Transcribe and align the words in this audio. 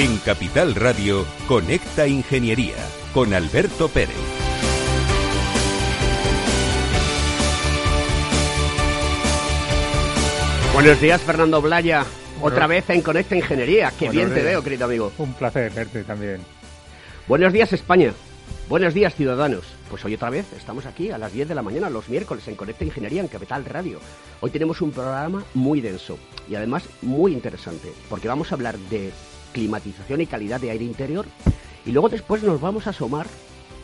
En 0.00 0.16
Capital 0.16 0.74
Radio, 0.76 1.26
Conecta 1.46 2.06
Ingeniería 2.06 2.76
con 3.12 3.34
Alberto 3.34 3.86
Pérez. 3.88 4.16
Buenos 10.72 10.98
días, 11.02 11.20
Fernando 11.20 11.60
Blaya. 11.60 12.06
Otra 12.40 12.66
vez 12.66 12.88
en 12.88 13.02
Conecta 13.02 13.36
Ingeniería. 13.36 13.92
Qué 13.98 14.08
bien 14.08 14.32
te 14.32 14.42
veo, 14.42 14.64
querido 14.64 14.86
amigo. 14.86 15.12
Un 15.18 15.34
placer 15.34 15.70
verte 15.70 16.02
también. 16.02 16.40
Buenos 17.28 17.52
días, 17.52 17.70
España. 17.74 18.14
Buenos 18.70 18.94
días, 18.94 19.14
ciudadanos. 19.14 19.64
Pues 19.90 20.02
hoy 20.06 20.14
otra 20.14 20.30
vez 20.30 20.46
estamos 20.56 20.86
aquí 20.86 21.10
a 21.10 21.18
las 21.18 21.34
10 21.34 21.46
de 21.46 21.54
la 21.54 21.62
mañana, 21.62 21.90
los 21.90 22.08
miércoles, 22.08 22.48
en 22.48 22.54
Conecta 22.54 22.86
Ingeniería 22.86 23.20
en 23.20 23.28
Capital 23.28 23.66
Radio. 23.66 24.00
Hoy 24.40 24.50
tenemos 24.50 24.80
un 24.80 24.92
programa 24.92 25.44
muy 25.52 25.82
denso 25.82 26.18
y 26.48 26.54
además 26.54 26.84
muy 27.02 27.34
interesante, 27.34 27.92
porque 28.08 28.28
vamos 28.28 28.50
a 28.50 28.54
hablar 28.54 28.78
de 28.78 29.12
climatización 29.52 30.20
y 30.20 30.26
calidad 30.26 30.60
de 30.60 30.70
aire 30.70 30.84
interior 30.84 31.26
y 31.84 31.92
luego 31.92 32.08
después 32.08 32.42
nos 32.42 32.60
vamos 32.60 32.86
a 32.86 32.90
asomar 32.90 33.26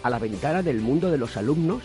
a 0.03 0.11
la 0.11 0.19
ventana 0.19 0.62
del 0.62 0.81
mundo 0.81 1.11
de 1.11 1.19
los 1.19 1.36
alumnos 1.36 1.83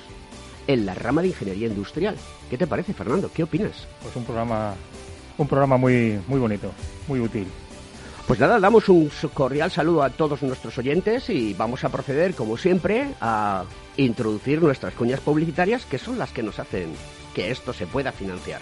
en 0.67 0.85
la 0.85 0.93
rama 0.93 1.21
de 1.21 1.29
ingeniería 1.29 1.67
industrial. 1.67 2.15
¿Qué 2.49 2.57
te 2.57 2.67
parece, 2.67 2.93
Fernando? 2.93 3.31
¿Qué 3.33 3.43
opinas? 3.43 3.87
Pues 4.02 4.15
un 4.15 4.23
programa, 4.23 4.75
un 5.37 5.47
programa 5.47 5.77
muy, 5.77 6.19
muy 6.27 6.39
bonito, 6.39 6.71
muy 7.07 7.19
útil. 7.19 7.47
Pues 8.27 8.39
nada, 8.39 8.59
damos 8.59 8.87
un 8.87 9.11
cordial 9.33 9.71
saludo 9.71 10.03
a 10.03 10.09
todos 10.09 10.41
nuestros 10.43 10.77
oyentes 10.77 11.29
y 11.29 11.53
vamos 11.53 11.83
a 11.83 11.89
proceder, 11.89 12.33
como 12.35 12.55
siempre, 12.55 13.15
a 13.19 13.65
introducir 13.97 14.61
nuestras 14.61 14.93
cuñas 14.93 15.19
publicitarias, 15.19 15.85
que 15.85 15.97
son 15.97 16.17
las 16.17 16.31
que 16.31 16.43
nos 16.43 16.59
hacen 16.59 16.93
que 17.33 17.52
esto 17.52 17.73
se 17.73 17.87
pueda 17.87 18.11
financiar. 18.11 18.61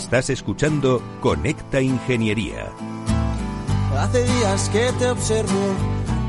Estás 0.00 0.30
escuchando 0.30 1.02
Conecta 1.20 1.82
Ingeniería. 1.82 2.72
Hace 3.96 4.24
días 4.24 4.70
que 4.70 4.90
te 4.98 5.10
observo 5.10 5.74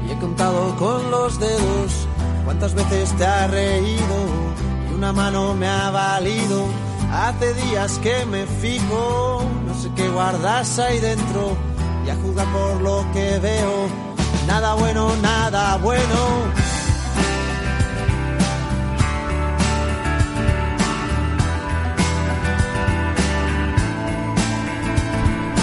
y 0.05 0.11
he 0.11 0.19
contado 0.19 0.75
con 0.75 1.09
los 1.09 1.39
dedos 1.39 2.05
cuántas 2.43 2.75
veces 2.75 3.15
te 3.17 3.25
ha 3.25 3.47
reído 3.47 4.17
y 4.89 4.93
una 4.93 5.13
mano 5.13 5.55
me 5.55 5.67
ha 5.67 5.89
valido. 5.89 6.65
Hace 7.13 7.53
días 7.53 7.97
que 7.99 8.25
me 8.25 8.45
fijo, 8.45 9.41
no 9.65 9.73
sé 9.73 9.89
qué 9.95 10.09
guardas 10.09 10.77
ahí 10.77 10.99
dentro 10.99 11.55
y 12.05 12.09
a 12.09 12.15
jugar 12.17 12.47
por 12.51 12.81
lo 12.81 13.05
que 13.13 13.39
veo. 13.39 13.87
Nada 14.47 14.75
bueno, 14.75 15.15
nada 15.21 15.77
bueno. 15.77 16.70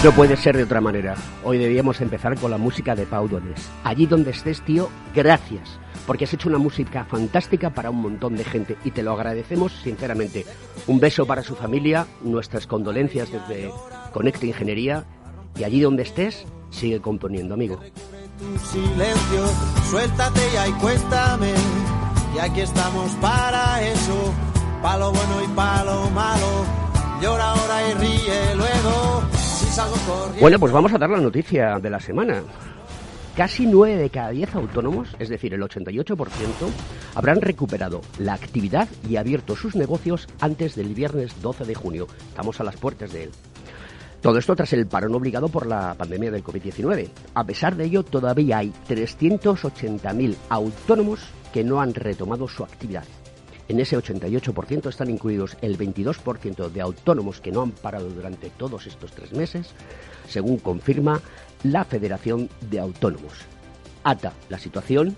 No 0.01 0.13
puede 0.13 0.37
ser 0.37 0.55
de 0.55 0.63
otra 0.63 0.79
manera. 0.79 1.15
Hoy 1.43 1.57
debíamos 1.57 1.99
empezar 1.99 2.39
con 2.39 2.51
la 2.51 2.57
música 2.57 2.95
de 2.95 3.05
Pau 3.05 3.27
Donés. 3.27 3.69
Allí 3.83 4.05
donde 4.05 4.31
estés, 4.31 4.61
tío, 4.61 4.87
gracias. 5.13 5.77
Porque 6.07 6.23
has 6.23 6.33
hecho 6.33 6.47
una 6.47 6.57
música 6.57 7.03
fantástica 7.03 7.71
para 7.71 7.89
un 7.89 8.01
montón 8.01 8.37
de 8.37 8.45
gente 8.45 8.77
y 8.85 8.91
te 8.91 9.03
lo 9.03 9.11
agradecemos 9.11 9.73
sinceramente. 9.83 10.45
Un 10.87 11.01
beso 11.01 11.25
para 11.25 11.43
su 11.43 11.53
familia, 11.53 12.07
nuestras 12.21 12.65
condolencias 12.65 13.29
desde 13.29 13.73
Conecta 14.13 14.45
Ingeniería 14.45 15.03
y 15.57 15.65
allí 15.65 15.81
donde 15.81 16.03
estés, 16.03 16.45
sigue 16.69 17.01
componiendo, 17.01 17.55
amigo. 17.55 17.81
Silencio, 18.71 19.47
suéltate 19.89 20.39
y 20.53 20.57
estamos 22.61 23.11
para 23.15 23.81
eso. 23.83 24.33
Bueno 24.81 25.43
y 25.43 25.47
malo. 25.49 26.07
Llora 27.21 27.51
ahora 27.51 27.89
y 27.89 27.93
ríe 27.95 28.55
luego. 28.55 29.48
Bueno, 30.39 30.59
pues 30.59 30.71
vamos 30.71 30.93
a 30.93 30.97
dar 30.97 31.09
la 31.09 31.19
noticia 31.19 31.79
de 31.79 31.89
la 31.89 31.99
semana. 31.99 32.41
Casi 33.35 33.65
9 33.65 33.97
de 33.97 34.09
cada 34.09 34.31
10 34.31 34.55
autónomos, 34.55 35.15
es 35.19 35.29
decir, 35.29 35.53
el 35.53 35.61
88%, 35.61 36.15
habrán 37.15 37.39
recuperado 37.39 38.01
la 38.17 38.33
actividad 38.33 38.89
y 39.07 39.15
abierto 39.15 39.55
sus 39.55 39.75
negocios 39.75 40.27
antes 40.39 40.75
del 40.75 40.93
viernes 40.93 41.41
12 41.41 41.65
de 41.65 41.75
junio. 41.75 42.07
Estamos 42.29 42.59
a 42.59 42.63
las 42.63 42.77
puertas 42.77 43.13
de 43.13 43.25
él. 43.25 43.31
Todo 44.21 44.37
esto 44.37 44.55
tras 44.55 44.73
el 44.73 44.87
parón 44.87 45.15
obligado 45.15 45.47
por 45.47 45.65
la 45.65 45.93
pandemia 45.93 46.31
del 46.31 46.43
COVID-19. 46.43 47.09
A 47.35 47.43
pesar 47.45 47.75
de 47.77 47.85
ello, 47.85 48.03
todavía 48.03 48.57
hay 48.57 48.73
380.000 48.89 50.35
autónomos 50.49 51.21
que 51.53 51.63
no 51.63 51.79
han 51.79 51.93
retomado 51.93 52.47
su 52.47 52.63
actividad. 52.63 53.05
En 53.69 53.79
ese 53.79 53.97
88% 53.97 54.89
están 54.89 55.09
incluidos 55.11 55.55
el 55.61 55.77
22% 55.77 56.69
de 56.69 56.81
autónomos 56.81 57.39
que 57.39 57.51
no 57.51 57.61
han 57.61 57.71
parado 57.71 58.09
durante 58.09 58.49
todos 58.49 58.87
estos 58.87 59.11
tres 59.11 59.31
meses, 59.31 59.69
según 60.27 60.57
confirma 60.57 61.21
la 61.63 61.85
Federación 61.85 62.49
de 62.69 62.79
Autónomos. 62.79 63.33
ATA, 64.03 64.33
la 64.49 64.57
situación 64.57 65.15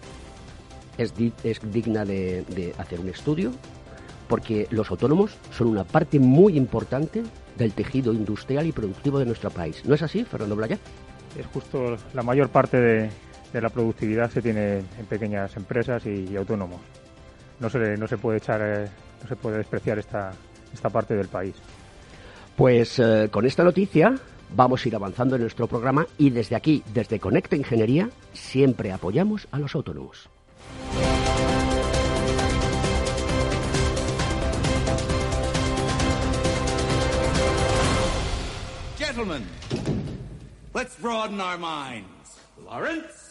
es, 0.97 1.13
digna 1.71 2.05
de, 2.05 2.75
hacer 2.77 2.99
un 2.99 3.09
estudio 3.09 3.51
porque 4.27 4.67
los 4.69 4.89
autónomos 4.91 5.31
son 5.51 5.67
una 5.67 5.83
parte 5.83 6.19
muy 6.19 6.57
importante 6.57 7.23
del 7.57 7.73
tejido 7.73 8.13
industrial 8.13 8.65
y 8.65 8.71
productivo 8.71 9.19
de 9.19 9.25
nuestro 9.25 9.49
país. 9.49 9.83
¿No 9.85 9.95
es 9.95 10.01
así, 10.01 10.23
Fernando 10.23 10.55
Blaya? 10.55 10.77
Es 11.37 11.45
justo 11.47 11.97
la 12.13 12.23
mayor 12.23 12.49
parte 12.49 12.77
de, 12.79 13.09
la 13.53 13.69
productividad 13.69 14.29
se 14.29 14.41
tiene 14.41 14.77
en 14.77 15.05
pequeñas 15.09 15.55
empresas 15.57 16.05
y, 16.05 16.35
autónomos. 16.35 16.79
No 17.61 17.69
se, 17.69 17.95
no 17.95 18.07
se 18.07 18.17
puede 18.17 18.39
echar, 18.39 18.59
eh, 18.61 18.89
no 19.21 19.29
se 19.29 19.35
puede 19.35 19.59
despreciar 19.59 19.99
esta, 19.99 20.33
esta 20.73 20.89
parte 20.89 21.15
del 21.15 21.27
país. 21.27 21.55
Pues 22.55 22.99
eh, 22.99 23.29
con 23.31 23.45
esta 23.45 23.63
noticia 23.63 24.15
vamos 24.55 24.83
a 24.83 24.87
ir 24.87 24.95
avanzando 24.95 25.35
en 25.35 25.43
nuestro 25.43 25.67
programa 25.67 26.05
y 26.17 26.31
desde 26.31 26.55
aquí, 26.55 26.83
desde 26.93 27.19
Conecta 27.19 27.55
Ingeniería, 27.55 28.09
siempre 28.33 28.91
apoyamos 28.91 29.47
a 29.51 29.59
los 29.59 29.75
autónomos. 29.75 30.29
Gentlemen, 38.97 39.43
let's 40.73 40.97
broaden 40.99 41.39
our 41.39 41.57
minds. 41.57 42.39
Lawrence. 42.65 43.30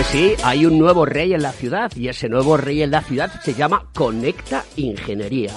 Sí, 0.00 0.34
hay 0.44 0.66
un 0.66 0.78
nuevo 0.78 1.06
rey 1.06 1.32
en 1.32 1.40
la 1.40 1.52
ciudad 1.52 1.90
y 1.96 2.08
ese 2.08 2.28
nuevo 2.28 2.58
rey 2.58 2.82
en 2.82 2.90
la 2.90 3.00
ciudad 3.00 3.40
se 3.40 3.54
llama 3.54 3.88
Conecta 3.94 4.62
Ingeniería. 4.76 5.54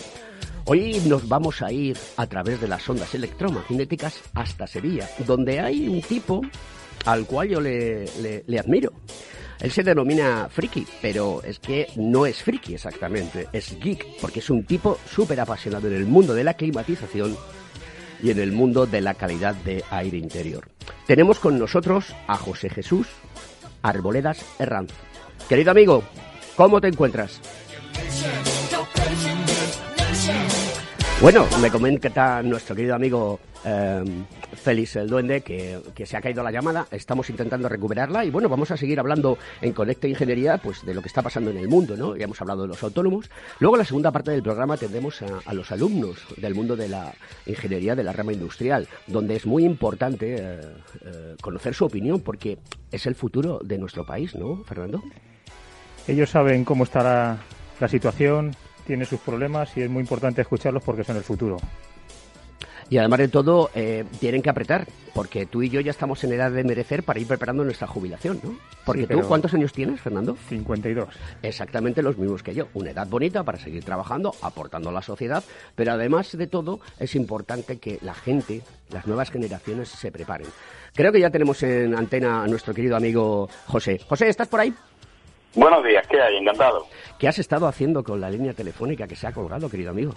Hoy 0.64 1.02
nos 1.08 1.28
vamos 1.28 1.62
a 1.62 1.74
ir 1.74 1.98
a 2.16 2.26
través 2.28 2.62
de 2.62 2.70
las 2.70 2.88
ondas 2.88 3.14
electromagnéticas 3.14 4.22
hasta 4.34 4.66
Sevilla, 4.66 5.10
donde 5.28 5.60
hay 5.60 5.90
un 5.90 6.02
tipo 6.02 6.42
al 7.06 7.26
cual 7.26 7.50
yo 7.50 7.60
le, 7.60 8.06
le, 8.48 8.60
admiro. 8.60 8.94
Él 9.60 9.72
se 9.72 9.84
denomina 9.84 10.48
friki, 10.50 10.88
pero 11.02 11.44
es 11.44 11.60
que 11.60 11.88
no 11.98 12.26
es 12.26 12.42
friki 12.42 12.76
exactamente, 12.76 13.50
es 13.52 13.78
geek, 13.78 14.22
porque 14.22 14.40
es 14.40 14.50
un 14.50 14.64
tipo 14.64 15.00
súper 15.14 15.42
apasionado 15.42 15.88
en 15.90 15.96
el 15.96 16.06
mundo 16.06 16.34
de 16.34 16.46
la 16.46 16.54
climatización 16.54 17.36
y 18.24 18.32
en 18.32 18.40
el 18.40 18.54
mundo 18.54 18.86
de 18.86 19.02
la 19.02 19.16
calidad 19.16 19.54
de 19.54 19.84
aire 19.90 20.18
interior. 20.18 20.70
Tenemos 21.08 21.40
con 21.40 21.60
nosotros 21.60 22.16
a 22.28 22.38
José 22.38 22.70
Jesús 22.70 23.08
Arboledas 23.86 24.44
Herranz. 24.58 24.92
Querido 25.48 25.72
amigo, 25.72 26.04
¿cómo 26.56 26.82
te 26.82 26.88
encuentras? 26.88 27.40
Bueno, 31.22 31.48
me 31.62 31.72
comenta 31.72 32.44
nuestro 32.44 32.76
querido 32.76 32.94
amigo 32.94 33.40
em, 33.64 34.26
Félix 34.54 34.98
el 34.98 35.08
Duende 35.08 35.42
que, 35.42 35.82
se 36.06 36.18
ha 36.18 36.22
caído 36.22 36.44
la 36.44 36.52
llamada. 36.52 36.88
Estamos 36.92 37.30
intentando 37.30 37.70
recuperarla 37.70 38.26
y 38.26 38.30
bueno, 38.30 38.50
vamos 38.50 38.70
a 38.72 38.78
seguir 38.78 39.00
hablando 39.00 39.38
en 39.62 39.72
Conecta 39.72 40.10
Ingeniería 40.10 40.58
pues 40.58 40.86
de 40.86 40.94
lo 40.94 41.02
que 41.02 41.08
está 41.08 41.22
pasando 41.22 41.52
en 41.52 41.58
el 41.58 41.70
mundo, 41.70 41.96
¿no? 41.96 42.18
Ya 42.18 42.26
hemos 42.26 42.42
hablado 42.42 42.64
de 42.64 42.68
los 42.68 42.84
autónomos. 42.84 43.30
Luego, 43.60 43.76
en 43.76 43.80
la 43.80 43.86
segunda 43.86 44.12
parte 44.12 44.32
del 44.32 44.44
programa 44.44 44.76
tendremos 44.76 45.22
a, 45.22 45.54
los 45.54 45.72
alumnos 45.72 46.18
del 46.36 46.54
mundo 46.54 46.76
de 46.76 46.90
la 46.90 47.14
ingeniería 47.46 47.96
de 47.96 48.04
la 48.04 48.12
rama 48.12 48.34
industrial, 48.34 48.88
donde 49.08 49.38
es 49.38 49.46
muy 49.46 49.64
importante 49.64 50.36
eh, 50.38 50.60
eh, 51.06 51.36
conocer 51.42 51.74
su 51.74 51.86
opinión 51.86 52.20
porque 52.20 52.60
es 52.92 53.06
el 53.06 53.16
futuro 53.16 53.62
de 53.64 53.78
nuestro 53.78 54.06
país, 54.06 54.36
¿no, 54.36 54.64
Fernando? 54.66 55.02
Ellos 56.10 56.30
saben 56.30 56.66
cómo 56.66 56.84
estará 56.84 57.38
la 57.80 57.88
situación, 57.88 58.52
tiene 58.86 59.06
sus 59.06 59.20
problemas 59.20 59.76
y 59.78 59.82
es 59.82 59.90
muy 59.90 60.02
importante 60.02 60.42
escucharlos 60.42 60.84
porque 60.84 61.04
son 61.04 61.18
el 61.18 61.24
futuro. 61.24 61.58
Y 62.90 63.00
además 63.00 63.20
de 63.20 63.28
todo, 63.30 63.72
eh, 63.74 64.06
tienen 64.20 64.44
que 64.44 64.50
apretar, 64.50 64.88
porque 65.14 65.48
tú 65.48 65.64
y 65.64 65.70
yo 65.70 65.82
ya 65.82 65.90
estamos 65.90 66.24
en 66.24 66.34
edad 66.34 66.52
de 66.52 66.64
merecer 66.64 67.02
para 67.02 67.20
ir 67.20 67.26
preparando 67.26 67.64
nuestra 67.64 67.88
jubilación, 67.88 68.40
¿no? 68.44 68.56
Porque 68.86 69.08
tú, 69.08 69.22
¿cuántos 69.22 69.56
años 69.56 69.74
tienes, 69.74 70.02
Fernando? 70.02 70.38
52. 70.50 71.10
Exactamente 71.42 72.04
los 72.04 72.18
mismos 72.20 72.44
que 72.44 72.54
yo. 72.54 72.68
Una 72.76 72.92
edad 72.92 73.08
bonita 73.08 73.44
para 73.44 73.58
seguir 73.58 73.84
trabajando, 73.84 74.36
aportando 74.44 74.90
a 74.90 74.94
la 74.94 75.02
sociedad, 75.02 75.44
pero 75.74 75.94
además 75.94 76.38
de 76.38 76.46
todo, 76.46 76.80
es 77.00 77.16
importante 77.16 77.80
que 77.80 77.98
la 78.04 78.14
gente, 78.14 78.62
las 78.92 79.08
nuevas 79.08 79.32
generaciones, 79.32 79.90
se 79.90 80.12
preparen. 80.12 80.48
Creo 80.94 81.12
que 81.12 81.20
ya 81.20 81.32
tenemos 81.32 81.64
en 81.64 81.96
antena 81.96 82.44
a 82.44 82.48
nuestro 82.48 82.74
querido 82.74 82.96
amigo 82.96 83.50
José. 83.66 84.00
José, 84.08 84.30
¿estás 84.30 84.48
por 84.48 84.60
ahí? 84.60 84.74
Buenos 85.56 85.86
días, 85.86 86.06
¿qué 86.07 86.22
hay? 86.22 86.36
Encantado. 86.36 86.86
¿Qué 87.18 87.30
has 87.30 87.40
estado 87.40 87.66
haciendo 87.68 88.04
con 88.04 88.19
la 88.19 88.30
línea 88.30 88.54
telefónica 88.54 89.07
que 89.07 89.16
se 89.16 89.25
ha 89.25 89.31
colgado, 89.31 89.69
querido 89.69 89.92
amigo? 89.92 90.13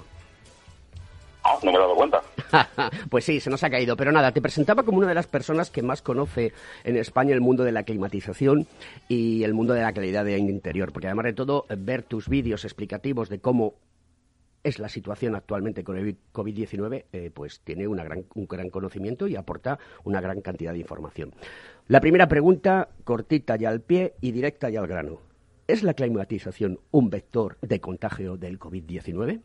Ah, 1.45 1.57
no 1.63 1.71
me 1.71 1.79
he 1.79 1.81
dado 1.81 1.95
cuenta. 1.95 2.21
pues 3.11 3.25
sí, 3.25 3.39
se 3.39 3.49
nos 3.49 3.63
ha 3.63 3.71
caído. 3.71 3.97
Pero 3.97 4.11
nada, 4.11 4.33
te 4.33 4.43
presentaba 4.43 4.83
como 4.83 4.99
una 4.99 5.07
de 5.07 5.15
las 5.15 5.29
personas 5.29 5.71
que 5.71 5.83
más 5.83 6.03
conoce 6.03 6.53
en 6.83 6.97
España 6.97 7.35
el 7.35 7.41
mundo 7.41 7.63
de 7.63 7.71
la 7.71 7.85
climatización 7.85 8.67
y 9.09 9.45
el 9.45 9.55
mundo 9.55 9.75
de 9.75 9.83
la 9.83 9.93
calidad 9.93 10.25
de 10.25 10.37
interior. 10.39 10.93
Porque 10.93 11.07
además 11.07 11.27
de 11.27 11.33
todo, 11.35 11.67
ver 11.69 12.03
tus 12.03 12.29
vídeos 12.29 12.65
explicativos 12.65 13.29
de 13.29 13.41
cómo 13.41 13.75
es 14.65 14.81
la 14.81 14.89
situación 14.89 15.37
actualmente 15.37 15.85
con 15.85 15.97
el 15.97 16.17
COVID-19, 16.33 17.05
eh, 17.13 17.31
pues 17.33 17.61
tiene 17.61 17.87
una 17.87 18.03
gran, 18.03 18.25
un 18.35 18.47
gran 18.49 18.71
conocimiento 18.71 19.29
y 19.29 19.37
aporta 19.37 19.79
una 20.03 20.21
gran 20.21 20.41
cantidad 20.41 20.73
de 20.73 20.81
información. 20.81 21.33
La 21.87 22.01
primera 22.01 22.27
pregunta, 22.27 22.89
cortita 23.05 23.57
y 23.57 23.65
al 23.65 23.81
pie 23.81 24.15
y 24.21 24.33
directa 24.33 24.69
y 24.69 24.77
al 24.77 24.89
grano. 24.89 25.28
¿Es 25.69 25.83
la 25.83 25.93
climatización 25.93 26.81
un 26.93 27.11
vector 27.11 27.59
de 27.61 27.79
contagio 27.79 28.39
del 28.39 28.59
COVID-19? 28.59 29.43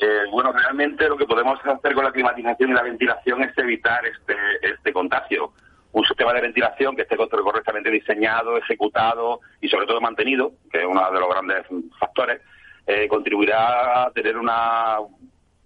Eh, 0.00 0.22
bueno, 0.32 0.52
realmente 0.52 1.08
lo 1.08 1.16
que 1.16 1.26
podemos 1.26 1.60
hacer 1.64 1.94
con 1.94 2.04
la 2.04 2.10
climatización 2.10 2.70
y 2.70 2.74
la 2.74 2.82
ventilación 2.82 3.40
es 3.44 3.56
evitar 3.56 4.04
este, 4.04 4.34
este 4.62 4.92
contagio. 4.92 5.52
Un 5.92 6.04
sistema 6.04 6.32
de 6.32 6.40
ventilación 6.40 6.96
que 6.96 7.02
esté 7.02 7.16
correctamente 7.16 7.88
diseñado, 7.88 8.56
ejecutado 8.56 9.38
y 9.60 9.68
sobre 9.68 9.86
todo 9.86 10.00
mantenido, 10.00 10.54
que 10.72 10.78
es 10.80 10.84
uno 10.84 11.08
de 11.08 11.20
los 11.20 11.28
grandes 11.28 11.66
factores, 11.96 12.40
eh, 12.84 13.06
contribuirá 13.06 14.06
a 14.06 14.10
tener 14.10 14.36
una 14.36 14.96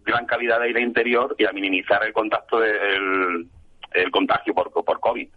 gran 0.05 0.27
calidad 0.27 0.59
de 0.59 0.67
aire 0.67 0.83
interior 0.83 1.35
y 1.39 1.47
a 1.47 1.53
minimizar 1.53 2.05
el 2.05 2.13
contacto 2.13 2.61
del 2.61 3.49
el 3.93 4.11
contagio 4.11 4.53
por, 4.53 4.71
por 4.71 5.01
COVID. 5.01 5.29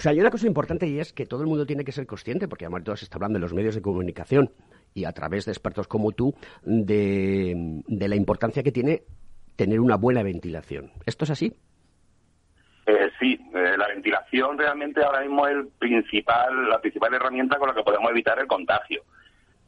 O 0.00 0.02
sea, 0.02 0.12
hay 0.12 0.20
una 0.20 0.30
cosa 0.30 0.46
importante 0.46 0.86
y 0.86 0.98
es 0.98 1.12
que 1.12 1.26
todo 1.26 1.42
el 1.42 1.46
mundo 1.46 1.66
tiene 1.66 1.84
que 1.84 1.92
ser 1.92 2.06
consciente, 2.06 2.48
porque 2.48 2.64
además 2.64 2.84
todo 2.84 2.96
se 2.96 3.04
está 3.04 3.18
hablando 3.18 3.36
en 3.36 3.42
los 3.42 3.52
medios 3.52 3.74
de 3.74 3.82
comunicación 3.82 4.50
y 4.94 5.04
a 5.04 5.12
través 5.12 5.44
de 5.44 5.52
expertos 5.52 5.88
como 5.88 6.12
tú, 6.12 6.34
de, 6.62 7.82
la 7.86 8.16
importancia 8.16 8.62
que 8.62 8.72
tiene 8.72 9.02
tener 9.56 9.78
una 9.78 9.96
buena 9.96 10.22
ventilación. 10.22 10.90
¿Esto 11.04 11.24
es 11.24 11.30
así? 11.32 11.52
Eh, 12.86 13.10
sí, 13.20 13.38
eh, 13.54 13.74
la 13.76 13.88
ventilación 13.88 14.56
realmente 14.56 15.04
ahora 15.04 15.20
mismo 15.20 15.46
es 15.46 15.56
el 15.56 15.68
principal, 15.78 16.70
la 16.70 16.80
principal 16.80 17.12
herramienta 17.12 17.58
con 17.58 17.68
la 17.68 17.74
que 17.74 17.82
podemos 17.82 18.10
evitar 18.10 18.38
el 18.38 18.46
contagio. 18.46 19.02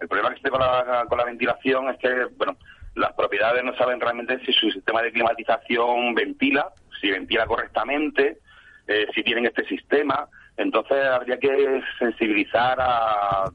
El 0.00 0.08
problema 0.08 0.30
que 0.30 0.36
esté 0.36 0.48
con 0.48 0.60
la, 0.60 1.04
con 1.10 1.18
la 1.18 1.26
ventilación 1.26 1.90
es 1.90 1.98
que, 1.98 2.24
bueno, 2.38 2.56
las 2.94 3.12
propiedades 3.12 3.62
no 3.64 3.76
saben 3.76 4.00
realmente 4.00 4.40
si 4.46 4.52
su 4.54 4.70
sistema 4.70 5.02
de 5.02 5.12
climatización 5.12 6.14
ventila, 6.14 6.72
si 7.02 7.10
ventila 7.10 7.44
correctamente, 7.44 8.38
eh, 8.86 9.06
si 9.14 9.22
tienen 9.22 9.46
este 9.46 9.64
sistema. 9.66 10.28
Entonces 10.56 11.04
habría 11.06 11.38
que 11.38 11.82
sensibilizar 11.98 12.78
a, 12.80 13.50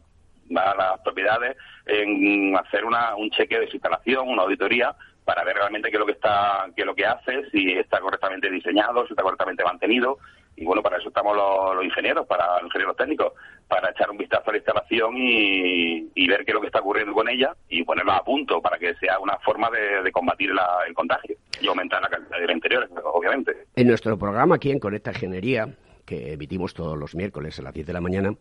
las 0.50 1.00
propiedades 1.04 1.58
en 1.86 2.56
hacer 2.56 2.86
una, 2.86 3.16
un 3.16 3.30
cheque 3.32 3.60
de 3.60 3.66
instalación, 3.66 4.30
una 4.30 4.44
auditoría, 4.44 4.96
para 5.28 5.44
ver 5.44 5.58
realmente 5.58 5.90
qué 5.90 5.98
es 5.98 6.00
lo 6.00 6.06
que 6.06 6.14
está, 6.14 6.66
qué 6.74 6.84
es 6.84 6.86
lo 6.86 6.96
que 6.96 7.06
hace, 7.06 7.50
si 7.52 7.74
está 7.74 8.00
correctamente 8.00 8.50
diseñado, 8.50 9.06
si 9.06 9.12
está 9.12 9.24
correctamente 9.24 9.62
mantenido. 9.62 10.20
Y 10.56 10.64
bueno, 10.64 10.82
para 10.82 10.98
eso 10.98 11.10
estamos 11.10 11.36
los, 11.36 11.84
ingenieros, 11.84 12.26
para 12.26 12.56
los 12.56 12.64
ingenieros 12.64 12.96
técnicos, 12.96 13.34
para 13.68 13.92
echar 13.92 14.10
un 14.10 14.18
vistazo 14.18 14.50
a 14.50 14.54
la 14.54 14.58
instalación 14.58 15.16
y, 15.18 16.28
ver 16.28 16.46
qué 16.46 16.52
es 16.52 16.56
lo 16.56 16.62
que 16.62 16.68
está 16.68 16.80
ocurriendo 16.80 17.14
con 17.14 17.28
ella 17.28 17.54
y 17.68 17.84
ponerla 17.84 18.18
a 18.18 18.24
punto 18.24 18.62
para 18.62 18.78
que 18.78 18.96
sea 18.96 19.20
una 19.20 19.38
forma 19.40 19.70
de, 19.70 20.10
combatir 20.14 20.52
el 20.88 20.94
contagio 20.94 21.36
y 21.62 21.68
aumentar 21.68 22.02
la 22.02 22.10
calidad 22.10 22.40
del 22.40 22.52
interior, 22.52 22.90
obviamente. 23.04 23.67
En 23.78 23.86
nuestro 23.86 24.18
programa 24.18 24.56
aquí 24.56 24.72
en 24.72 24.80
Conecta 24.80 25.12
Ingeniería, 25.12 25.78
que 26.04 26.34
emitimos 26.34 26.74
todos 26.74 26.98
los 26.98 27.14
miércoles 27.14 27.60
a 27.60 27.62
las 27.62 27.76
10 27.76 27.86
de 27.86 27.94
la 27.94 28.02
mañana, 28.02 28.36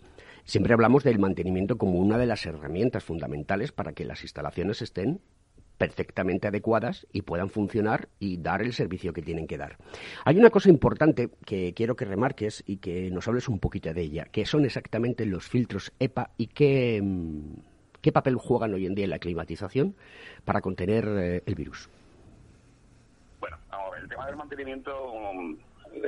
siempre 0.45 0.73
hablamos 0.73 1.05
del 1.05 1.19
mantenimiento 1.19 1.77
como 1.77 1.99
una 1.99 2.17
de 2.17 2.25
las 2.25 2.47
herramientas 2.47 3.05
fundamentales 3.05 3.71
para 3.71 3.93
que 3.93 4.07
las 4.07 4.23
instalaciones 4.23 4.81
estén 4.81 5.21
perfectamente 5.77 6.49
adecuadas 6.49 7.07
y 7.13 7.21
puedan 7.21 7.51
funcionar 7.51 8.09
y 8.19 8.39
dar 8.39 8.63
el 8.63 8.73
servicio 8.73 9.13
que 9.13 9.21
tienen 9.21 9.47
que 9.47 9.59
dar. 9.59 9.77
Hay 10.25 10.39
una 10.39 10.49
cosa 10.49 10.71
importante 10.71 11.29
que 11.45 11.75
quiero 11.75 11.97
que 11.97 12.07
remarques 12.07 12.65
y 12.67 12.79
que 12.79 13.11
nos 13.11 13.29
hables 13.29 13.47
un 13.47 13.59
poquito 13.59 13.93
de 13.93 14.01
ella, 14.01 14.25
que 14.33 14.47
son 14.47 14.65
exactamente 14.65 15.27
los 15.27 15.47
filtros 15.47 15.93
EPA 15.99 16.31
y 16.39 16.47
qué, 16.47 17.03
mm, 17.05 17.59
qué 18.01 18.11
papel 18.11 18.37
juegan 18.37 18.73
hoy 18.73 18.87
en 18.87 18.95
día 18.95 19.05
en 19.05 19.11
la 19.11 19.19
climatización 19.19 19.97
para 20.47 20.63
contener 20.63 21.07
eh, 21.07 21.43
el 21.45 21.55
virus. 21.55 21.91
Bueno, 23.77 24.03
el 24.03 24.09
tema 24.09 24.27
del 24.27 24.37
mantenimiento 24.37 25.13
um, 25.13 25.57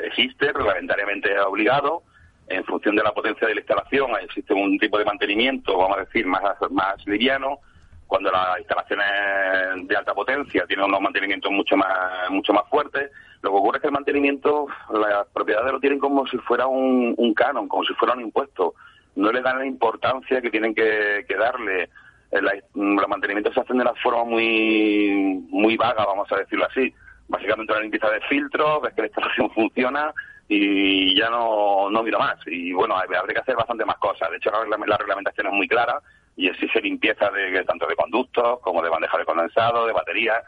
existe 0.05 0.53
reglamentariamente 0.53 1.39
obligado. 1.41 2.03
En 2.49 2.65
función 2.65 2.97
de 2.97 3.03
la 3.03 3.13
potencia 3.13 3.47
de 3.47 3.55
la 3.55 3.61
instalación 3.61 4.11
existe 4.23 4.55
un 4.55 4.79
tipo 4.79 4.99
de 4.99 5.05
mantenimiento, 5.05 5.77
vamos 5.77 5.99
a 5.99 6.01
decir, 6.01 6.27
más, 6.27 6.43
más 6.71 7.07
liviano 7.07 7.61
cuando 8.07 8.31
las 8.31 8.59
instalaciones 8.59 9.87
de 9.87 9.95
alta 9.95 10.15
potencia 10.15 10.65
tienen 10.67 10.87
unos 10.87 11.03
mantenimientos 11.03 11.53
mucho 11.53 11.77
más 11.77 12.31
mucho 12.31 12.55
más 12.55 12.65
fuertes, 12.71 13.11
lo 13.43 13.51
que 13.51 13.57
ocurre 13.57 13.77
es 13.77 13.83
que 13.83 13.89
el 13.89 13.93
mantenimiento, 13.93 14.67
las 14.91 15.27
propiedades 15.29 15.71
lo 15.71 15.79
tienen 15.79 15.99
como 15.99 16.27
si 16.27 16.39
fuera 16.39 16.67
un, 16.67 17.35
canon, 17.35 17.69
como 17.69 17.85
si 17.85 17.93
fuera 17.95 18.15
un 18.15 18.23
impuesto. 18.23 18.75
No 19.15 19.31
le 19.31 19.43
dan 19.43 19.59
la 19.59 19.67
importancia 19.67 20.41
que 20.41 20.51
tienen 20.51 20.75
que, 20.75 21.25
darle. 21.39 21.91
Eh, 22.31 22.41
los 22.75 23.09
mantenimientos 23.09 23.55
se 23.55 23.61
hacen 23.61 23.77
de 23.77 23.83
una 23.83 23.95
forma 23.95 24.25
muy 24.25 25.45
muy 25.51 25.77
vaga, 25.77 26.05
vamos 26.05 26.31
a 26.33 26.37
decirlo 26.37 26.67
así. 26.67 26.93
Básicamente 27.29 27.73
una 27.73 27.83
limpieza 27.83 28.11
de 28.11 28.21
filtros, 28.23 28.83
ves 28.83 28.95
que 28.95 29.03
la 29.03 29.09
instalación 29.09 29.51
funciona 29.55 30.13
y 30.49 31.15
ya 31.15 31.29
no, 31.29 31.91
no 31.91 32.03
miro 32.03 32.19
más. 32.19 32.39
Y 32.47 32.73
bueno, 32.73 32.97
habría 32.97 33.23
que 33.23 33.41
hacer 33.41 33.57
bastante 33.57 33.85
más 33.85 33.99
cosas. 33.99 34.31
De 34.31 34.39
hecho, 34.39 34.51
la, 34.51 34.77
la 34.87 34.97
reglamentación 34.97 35.47
es 35.47 35.53
muy 35.53 35.69
clara 35.69 36.01
y 36.39 36.47
exige 36.47 36.81
limpieza 36.81 37.29
de, 37.31 37.65
tanto 37.65 37.87
de 37.87 37.97
conductos 37.97 38.61
como 38.61 38.81
de 38.81 38.89
bandejas 38.89 39.19
de 39.19 39.27
condensado, 39.27 39.87
de 39.87 39.93
baterías. 39.93 40.43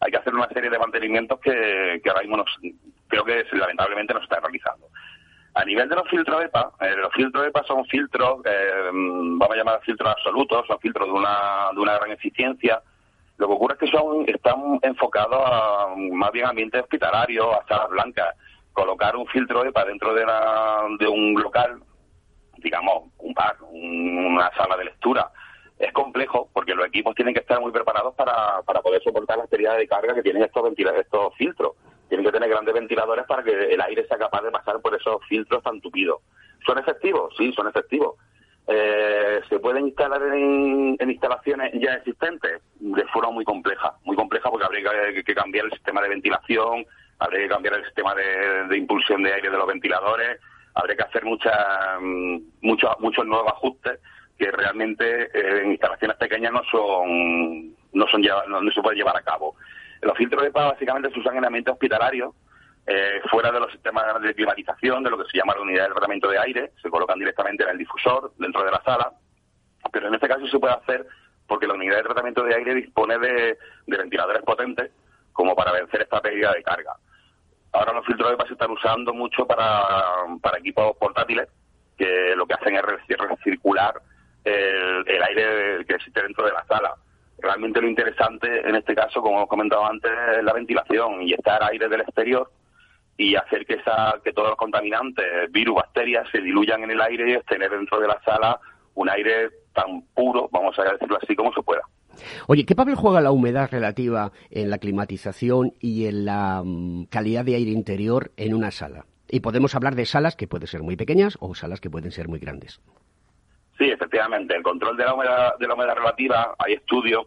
Hay 0.00 0.10
que 0.10 0.18
hacer 0.18 0.34
una 0.34 0.48
serie 0.48 0.68
de 0.68 0.78
mantenimientos 0.78 1.40
que, 1.40 2.02
ahora 2.04 2.22
mismo 2.22 2.44
creo 3.06 3.24
que 3.24 3.46
lamentablemente 3.52 4.12
no 4.12 4.18
se 4.18 4.24
está 4.24 4.40
realizando. 4.40 4.88
A 5.54 5.64
nivel 5.64 5.88
de 5.88 5.94
los 5.94 6.08
filtros 6.10 6.44
EPA, 6.44 6.72
eh, 6.80 6.96
los 6.96 7.12
filtros 7.14 7.46
EPA 7.46 7.62
son 7.62 7.84
filtros, 7.86 8.40
eh, 8.44 8.90
vamos 8.92 9.50
a 9.52 9.56
llamar 9.56 9.80
filtros 9.82 10.10
absolutos, 10.10 10.66
son 10.66 10.80
filtros 10.80 11.06
de 11.06 11.14
una, 11.14 11.70
de 11.72 11.80
una 11.80 11.96
gran 11.96 12.10
eficiencia. 12.10 12.82
Lo 13.38 13.48
que 13.48 13.52
ocurre 13.52 13.74
es 13.74 13.80
que 13.80 13.96
son, 13.96 14.24
están 14.28 14.78
enfocados 14.82 15.40
a 15.44 15.94
más 15.96 16.32
bien 16.32 16.46
ambientes 16.46 16.82
hospitalarios, 16.82 17.46
a 17.54 17.66
salas 17.66 17.90
blancas. 17.90 18.34
Colocar 18.72 19.16
un 19.16 19.26
filtro 19.26 19.64
EPA 19.64 19.84
dentro 19.84 20.14
de, 20.14 20.24
de 20.98 21.08
un 21.08 21.34
local 21.34 21.80
digamos, 22.58 23.04
un 23.18 23.34
bar, 23.34 23.56
una 23.70 24.50
sala 24.56 24.76
de 24.76 24.84
lectura. 24.84 25.30
Es 25.78 25.92
complejo 25.92 26.48
porque 26.52 26.74
los 26.74 26.86
equipos 26.86 27.14
tienen 27.14 27.34
que 27.34 27.40
estar 27.40 27.60
muy 27.60 27.70
preparados 27.70 28.14
para, 28.14 28.62
para 28.62 28.80
poder 28.80 29.02
soportar 29.02 29.38
las 29.38 29.50
tiradas 29.50 29.78
de 29.78 29.88
carga 29.88 30.14
que 30.14 30.22
tienen 30.22 30.42
estos, 30.42 30.64
estos 30.76 31.34
filtros. 31.36 31.72
Tienen 32.08 32.24
que 32.24 32.32
tener 32.32 32.48
grandes 32.48 32.74
ventiladores 32.74 33.26
para 33.26 33.42
que 33.42 33.74
el 33.74 33.80
aire 33.80 34.06
sea 34.06 34.16
capaz 34.16 34.42
de 34.42 34.50
pasar 34.50 34.80
por 34.80 34.94
esos 34.94 35.22
filtros 35.28 35.62
tan 35.62 35.80
tupidos. 35.80 36.20
¿Son 36.64 36.78
efectivos? 36.78 37.34
Sí, 37.36 37.52
son 37.52 37.68
efectivos. 37.68 38.14
Eh, 38.68 39.40
¿Se 39.48 39.58
pueden 39.60 39.86
instalar 39.86 40.20
en, 40.22 40.96
instalaciones 41.00 41.72
ya 41.74 41.94
existentes? 41.94 42.60
De 42.80 43.04
forma 43.06 43.30
muy 43.30 43.44
compleja, 43.44 43.94
muy 44.04 44.16
compleja 44.16 44.50
porque 44.50 44.66
habría 44.66 45.22
que, 45.24 45.34
cambiar 45.34 45.66
el 45.66 45.72
sistema 45.72 46.02
de 46.02 46.08
ventilación, 46.08 46.84
habría 47.18 47.42
que 47.42 47.48
cambiar 47.48 47.74
el 47.74 47.84
sistema 47.84 48.14
de 48.14 48.76
impulsión 48.76 49.22
de 49.22 49.32
aire 49.32 49.50
de 49.50 49.56
los 49.56 49.66
ventiladores, 49.66 50.40
habría 50.76 50.96
que 50.96 51.02
hacer 51.02 51.24
muchas 51.24 51.54
mm, 52.00 52.36
muchos 52.60 52.90
muchos 53.00 53.26
nuevos 53.26 53.50
ajustes 53.52 53.98
que 54.38 54.50
realmente 54.50 55.24
eh, 55.24 55.62
en 55.62 55.72
instalaciones 55.72 56.16
pequeñas 56.18 56.52
no 56.52 56.62
son 56.70 57.74
no 57.92 58.06
son 58.08 58.22
no, 58.48 58.70
se 58.70 58.82
puede 58.82 58.96
llevar 58.96 59.16
a 59.16 59.22
cabo. 59.22 59.56
Los 60.02 60.16
filtros 60.16 60.42
de 60.42 60.48
EPA 60.48 60.72
básicamente 60.72 61.10
se 61.10 61.18
usan 61.18 61.38
en 61.38 61.46
ambientes 61.46 61.72
hospitalarios, 61.72 62.34
eh, 62.86 63.20
fuera 63.30 63.50
de 63.50 63.60
los 63.60 63.72
sistemas 63.72 64.20
de 64.20 64.34
climatización, 64.34 65.02
de 65.02 65.10
lo 65.10 65.18
que 65.18 65.30
se 65.30 65.38
llama 65.38 65.54
la 65.54 65.62
unidad 65.62 65.84
de 65.84 65.94
tratamiento 65.94 66.28
de 66.28 66.38
aire, 66.38 66.72
se 66.80 66.90
colocan 66.90 67.18
directamente 67.18 67.64
en 67.64 67.70
el 67.70 67.78
difusor 67.78 68.32
dentro 68.38 68.64
de 68.64 68.70
la 68.70 68.82
sala, 68.82 69.12
pero 69.92 70.08
en 70.08 70.14
este 70.14 70.28
caso 70.28 70.46
se 70.46 70.58
puede 70.58 70.74
hacer 70.74 71.06
porque 71.46 71.66
la 71.66 71.74
unidad 71.74 71.96
de 71.96 72.02
tratamiento 72.02 72.42
de 72.42 72.54
aire 72.54 72.74
dispone 72.74 73.18
de 73.18 73.56
ventiladores 73.86 74.42
potentes 74.42 74.90
como 75.32 75.54
para 75.54 75.72
vencer 75.72 76.02
esta 76.02 76.20
pérdida 76.20 76.52
de 76.52 76.62
carga. 76.62 76.96
Ahora 77.72 77.92
los 77.92 78.06
filtros 78.06 78.30
de 78.30 78.34
EPA 78.34 78.46
se 78.46 78.54
están 78.54 78.70
usando 78.70 79.12
mucho 79.12 79.46
para, 79.46 79.84
para 80.40 80.58
equipos 80.58 80.96
portátiles, 80.96 81.46
que 81.98 82.34
lo 82.34 82.46
que 82.46 82.54
hacen 82.54 82.74
es 82.74 82.82
recircular 82.82 84.00
el, 84.44 85.22
aire 85.22 85.84
que 85.84 85.94
existe 85.94 86.22
dentro 86.22 86.46
de 86.46 86.52
la 86.52 86.64
sala. 86.64 86.94
Realmente 87.38 87.82
lo 87.82 87.88
interesante 87.88 88.66
en 88.66 88.76
este 88.76 88.94
caso, 88.94 89.20
como 89.20 89.36
hemos 89.36 89.48
comentado 89.48 89.84
antes, 89.84 90.10
es 90.38 90.42
la 90.42 90.54
ventilación, 90.54 91.22
y 91.22 91.34
estar 91.34 91.62
aire 91.64 91.88
del 91.88 92.00
exterior 92.00 92.50
y 93.16 93.34
hacer 93.34 93.64
que, 93.66 93.74
esa, 93.74 94.20
que 94.22 94.32
todos 94.32 94.50
los 94.50 94.58
contaminantes, 94.58 95.24
virus, 95.50 95.76
bacterias, 95.76 96.28
se 96.30 96.40
diluyan 96.40 96.82
en 96.82 96.90
el 96.90 97.00
aire 97.00 97.32
y 97.32 97.46
tener 97.46 97.70
dentro 97.70 97.98
de 97.98 98.08
la 98.08 98.20
sala 98.24 98.60
un 98.94 99.08
aire 99.08 99.50
tan 99.74 100.02
puro, 100.14 100.48
vamos 100.50 100.78
a 100.78 100.84
decirlo 100.84 101.18
así, 101.22 101.34
como 101.34 101.52
se 101.52 101.62
pueda. 101.62 101.82
Oye, 102.46 102.64
¿qué 102.64 102.74
papel 102.74 102.94
juega 102.94 103.20
la 103.20 103.30
humedad 103.30 103.68
relativa 103.70 104.32
en 104.50 104.70
la 104.70 104.78
climatización 104.78 105.72
y 105.80 106.06
en 106.06 106.24
la 106.24 106.62
mm, 106.64 107.06
calidad 107.06 107.44
de 107.44 107.56
aire 107.56 107.70
interior 107.70 108.32
en 108.36 108.54
una 108.54 108.70
sala? 108.70 109.04
Y 109.28 109.40
podemos 109.40 109.74
hablar 109.74 109.96
de 109.96 110.06
salas 110.06 110.36
que 110.36 110.46
pueden 110.46 110.66
ser 110.66 110.82
muy 110.82 110.96
pequeñas 110.96 111.36
o 111.40 111.54
salas 111.54 111.80
que 111.80 111.90
pueden 111.90 112.12
ser 112.12 112.28
muy 112.28 112.38
grandes. 112.38 112.80
Sí, 113.76 113.90
efectivamente. 113.90 114.56
El 114.56 114.62
control 114.62 114.96
de 114.96 115.04
la 115.04 115.14
humedad, 115.14 115.58
de 115.58 115.66
la 115.66 115.74
humedad 115.74 115.96
relativa, 115.96 116.54
hay 116.58 116.74
estudios 116.74 117.26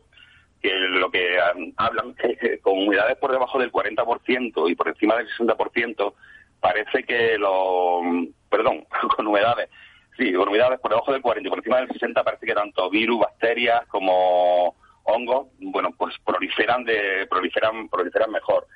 que 0.62 0.74
lo 0.74 1.10
que 1.10 1.38
mm, 1.56 1.72
hablan 1.78 2.16
es 2.24 2.38
que 2.40 2.60
con 2.60 2.78
humedades 2.78 3.18
por 3.18 3.32
debajo 3.32 3.60
del 3.60 3.72
40% 3.72 4.70
y 4.70 4.76
por 4.76 4.88
encima 4.88 5.16
del 5.16 5.28
60%, 5.30 6.14
parece 6.60 7.04
que 7.04 7.38
los... 7.38 8.04
Mm, 8.04 8.26
perdón, 8.50 8.86
con 9.16 9.28
humedades 9.28 9.70
Sí, 10.20 10.34
con 10.34 10.50
humedades 10.50 10.82
por 10.82 10.92
debajo 10.92 11.14
del 11.14 11.22
40 11.22 11.48
y 11.48 11.50
por 11.50 11.60
encima 11.60 11.78
del 11.78 11.88
60 11.94 12.24
parece 12.26 12.46
que 12.46 12.54
tanto 12.54 12.90
virus, 12.90 13.22
bacterias 13.22 13.86
como 13.88 14.76
hongos, 15.04 15.48
bueno, 15.60 15.92
pues 15.98 16.14
proliferan 16.26 16.84
de 16.84 17.26
proliferan 17.30 17.88
proliferan 17.88 18.30
mejor. 18.30 18.68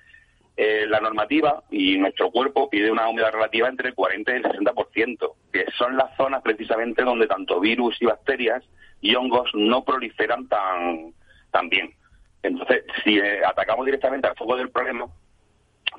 Eh, 0.56 0.86
la 0.88 1.02
normativa 1.02 1.62
y 1.70 1.98
nuestro 1.98 2.32
cuerpo 2.32 2.70
pide 2.70 2.90
una 2.90 3.10
humedad 3.10 3.34
relativa 3.34 3.68
entre 3.68 3.90
el 3.90 3.96
40 3.96 4.32
y 4.32 4.36
el 4.36 4.44
60%, 4.44 5.34
que 5.52 5.66
son 5.78 5.98
las 5.98 6.16
zonas 6.16 6.42
precisamente 6.44 7.04
donde 7.04 7.28
tanto 7.28 7.60
virus 7.60 8.02
y 8.02 8.06
bacterias 8.06 8.63
y 9.02 9.13
hongos 9.16 9.50
no 9.54 9.84
proliferan 9.84 10.48
tan, 10.48 11.13
tan 11.54 11.70
bien. 11.70 11.94
Entonces, 12.42 12.84
si 13.04 13.18
eh, 13.18 13.42
atacamos 13.46 13.86
directamente 13.86 14.28
al 14.28 14.36
foco 14.36 14.58
del 14.58 14.70
problema, 14.70 15.08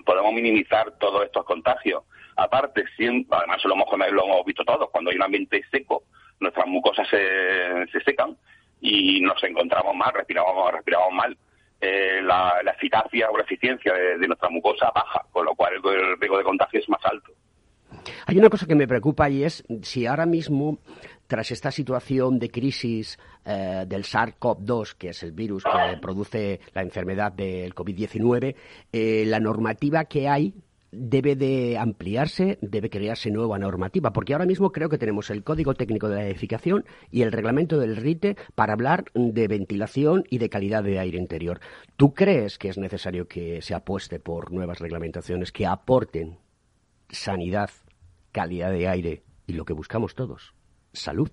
podemos 0.04 0.34
minimizar 0.34 0.90
todos 0.98 1.24
estos 1.24 1.46
contagios. 1.46 2.02
Aparte, 2.36 2.84
además 3.30 3.64
lo 3.64 3.74
hemos, 3.74 4.12
lo 4.12 4.24
hemos 4.24 4.44
visto 4.44 4.64
todos, 4.64 4.90
cuando 4.90 5.10
hay 5.10 5.16
un 5.16 5.22
ambiente 5.22 5.64
seco, 5.70 6.02
nuestras 6.40 6.66
mucosas 6.66 7.08
se, 7.08 7.86
se 7.90 8.00
secan 8.00 8.36
y 8.80 9.20
nos 9.20 9.42
encontramos 9.44 9.94
mal, 9.96 10.12
respiramos, 10.12 10.72
respiramos 10.72 11.12
mal. 11.12 11.38
Eh, 11.80 12.22
la, 12.22 12.60
eficacia 12.74 13.30
o 13.30 13.36
la 13.36 13.44
eficiencia 13.44 13.92
de, 13.92 14.26
nuestra 14.26 14.48
mucosa 14.48 14.90
baja, 14.94 15.24
con 15.30 15.44
lo 15.44 15.54
cual 15.54 15.74
el, 15.74 16.18
riesgo 16.18 16.38
de 16.38 16.44
contagio 16.44 16.80
es 16.80 16.88
más 16.88 17.04
alto. 17.04 17.32
Hay 18.26 18.38
una 18.38 18.48
cosa 18.48 18.66
que 18.66 18.74
me 18.74 18.88
preocupa 18.88 19.28
y 19.28 19.44
es 19.44 19.64
si 19.82 20.06
ahora 20.06 20.26
mismo, 20.26 20.78
tras 21.26 21.50
esta 21.50 21.70
situación 21.70 22.38
de 22.38 22.50
crisis 22.50 23.18
eh, 23.44 23.84
del 23.86 24.04
SARS-CoV-2, 24.04 24.94
que 24.96 25.08
es 25.10 25.22
el 25.22 25.32
virus 25.32 25.64
que 25.64 25.96
produce 26.00 26.60
la 26.74 26.82
enfermedad 26.82 27.32
del 27.32 27.74
COVID-19, 27.74 28.54
eh, 28.92 29.24
la 29.26 29.40
normativa 29.40 30.04
que 30.04 30.28
hay 30.28 30.54
debe 30.96 31.34
de 31.34 31.76
ampliarse, 31.76 32.58
debe 32.60 32.88
crearse 32.88 33.30
nueva 33.30 33.58
normativa, 33.58 34.12
porque 34.12 34.32
ahora 34.32 34.46
mismo 34.46 34.70
creo 34.70 34.88
que 34.88 34.98
tenemos 34.98 35.30
el 35.30 35.42
Código 35.42 35.74
Técnico 35.74 36.08
de 36.08 36.16
la 36.16 36.26
Edificación 36.26 36.84
y 37.10 37.22
el 37.22 37.32
reglamento 37.32 37.78
del 37.78 37.96
RITE 37.96 38.36
para 38.54 38.74
hablar 38.74 39.04
de 39.14 39.48
ventilación 39.48 40.24
y 40.30 40.38
de 40.38 40.48
calidad 40.48 40.84
de 40.84 40.98
aire 40.98 41.18
interior. 41.18 41.60
¿Tú 41.96 42.14
crees 42.14 42.58
que 42.58 42.68
es 42.68 42.78
necesario 42.78 43.26
que 43.26 43.60
se 43.60 43.74
apueste 43.74 44.20
por 44.20 44.52
nuevas 44.52 44.78
reglamentaciones 44.78 45.52
que 45.52 45.66
aporten 45.66 46.38
sanidad, 47.10 47.70
calidad 48.32 48.70
de 48.70 48.88
aire 48.88 49.22
y 49.46 49.54
lo 49.54 49.64
que 49.64 49.72
buscamos 49.72 50.14
todos, 50.14 50.54
salud? 50.94 51.30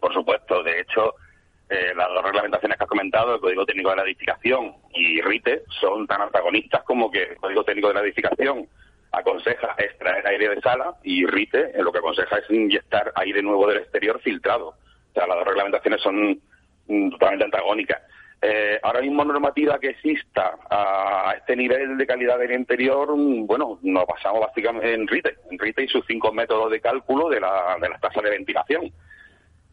Por 0.00 0.12
supuesto, 0.12 0.62
de 0.62 0.80
hecho, 0.80 1.14
eh, 1.68 1.94
las 1.96 2.08
dos 2.08 2.24
reglamentaciones 2.24 2.76
que 2.76 2.84
has 2.84 2.90
comentado, 2.90 3.34
el 3.34 3.40
Código 3.40 3.64
Técnico 3.64 3.90
de 3.90 3.96
la 3.96 4.02
Edificación 4.02 4.74
y 4.94 5.20
RITE, 5.22 5.62
son 5.80 6.06
tan 6.06 6.22
antagonistas 6.22 6.82
como 6.82 7.10
que 7.10 7.22
el 7.22 7.36
Código 7.36 7.64
Técnico 7.64 7.88
de 7.88 7.94
la 7.94 8.00
Edificación 8.02 8.68
aconseja 9.12 9.74
extraer 9.78 10.26
aire 10.26 10.48
de 10.54 10.60
sala 10.60 10.94
y 11.02 11.26
RITE 11.26 11.72
lo 11.82 11.92
que 11.92 11.98
aconseja 11.98 12.38
es 12.38 12.50
inyectar 12.50 13.12
aire 13.14 13.42
nuevo 13.42 13.66
del 13.68 13.78
exterior 13.78 14.20
filtrado. 14.20 14.68
O 14.68 15.12
sea, 15.14 15.26
las 15.26 15.36
dos 15.36 15.46
reglamentaciones 15.46 16.00
son 16.00 16.40
mm, 16.88 17.10
totalmente 17.10 17.44
antagónicas. 17.44 18.02
Eh, 18.44 18.80
ahora 18.82 19.00
mismo 19.00 19.24
normativa 19.24 19.78
que 19.78 19.90
exista 19.90 20.58
a, 20.68 21.32
este 21.36 21.54
nivel 21.54 21.96
de 21.96 22.06
calidad 22.08 22.40
del 22.40 22.50
interior, 22.50 23.16
mm, 23.16 23.46
bueno, 23.46 23.78
nos 23.82 24.04
basamos 24.04 24.40
básicamente 24.40 24.92
en 24.92 25.06
RITE, 25.06 25.36
en 25.48 25.58
RITE 25.60 25.84
y 25.84 25.88
sus 25.88 26.04
cinco 26.08 26.32
métodos 26.32 26.72
de 26.72 26.80
cálculo 26.80 27.28
de, 27.28 27.38
la, 27.38 27.76
de 27.80 27.88
las 27.88 28.00
tasas 28.00 28.24
de 28.24 28.30
ventilación 28.30 28.92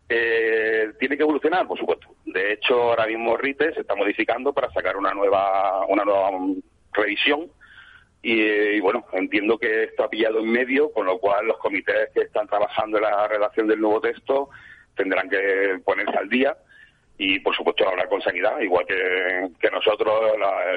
Eh, 0.08 0.92
¿Tiene 1.00 1.18
que 1.18 1.24
evolucionar? 1.24 1.68
Por 1.68 1.80
supuesto. 1.80 2.08
De 2.26 2.54
hecho, 2.54 2.76
ahora 2.76 3.08
mismo 3.08 3.38
RITE 3.38 3.74
se 3.74 3.82
está 3.82 3.96
modificando 3.96 4.54
para 4.54 4.72
sacar 4.72 4.98
una 4.98 5.14
nueva, 5.14 5.86
una 5.88 6.04
nueva 6.04 6.30
revisión 6.94 7.52
y, 8.22 8.80
bueno, 8.82 9.06
entiendo 9.14 9.58
que 9.58 9.86
esto 9.86 10.04
ha 10.04 10.10
pillado 10.10 10.40
en 10.40 10.52
medio, 10.52 10.92
con 10.92 11.06
lo 11.06 11.18
cual 11.20 11.48
los 11.48 11.58
comités 11.58 12.10
que 12.14 12.22
están 12.22 12.48
trabajando 12.48 12.98
en 12.98 13.04
la 13.04 13.28
redacción 13.28 13.68
del 13.68 13.80
nuevo 13.80 14.02
texto 14.02 14.50
tendrán 14.96 15.30
que 15.30 15.80
ponerse 15.86 16.18
al 16.18 16.30
día 16.30 16.56
y, 17.22 17.38
por 17.42 17.54
supuesto, 17.54 17.88
hablar 17.88 18.08
con 18.08 18.22
sanidad, 18.22 18.62
igual 18.62 18.86
que, 18.88 19.70
nosotros, 19.70 20.22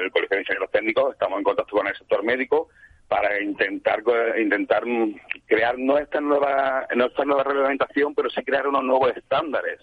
el 0.03 0.11
Colegio 0.11 0.35
de 0.35 0.41
Ingenieros 0.41 0.71
Técnicos, 0.71 1.13
estamos 1.13 1.37
en 1.37 1.43
contacto 1.45 1.77
con 1.77 1.87
el 1.87 1.95
sector 1.95 2.21
médico 2.21 2.67
para 3.07 3.41
intentar 3.41 4.03
intentar 4.37 4.83
crear 5.45 5.77
no 5.77 5.97
esta 5.97 6.19
nueva 6.19 6.85
no 6.95 7.05
esta 7.05 7.23
nueva 7.23 7.43
reglamentación, 7.43 8.13
pero 8.13 8.29
sí 8.29 8.43
crear 8.43 8.67
unos 8.67 8.83
nuevos 8.83 9.15
estándares. 9.15 9.79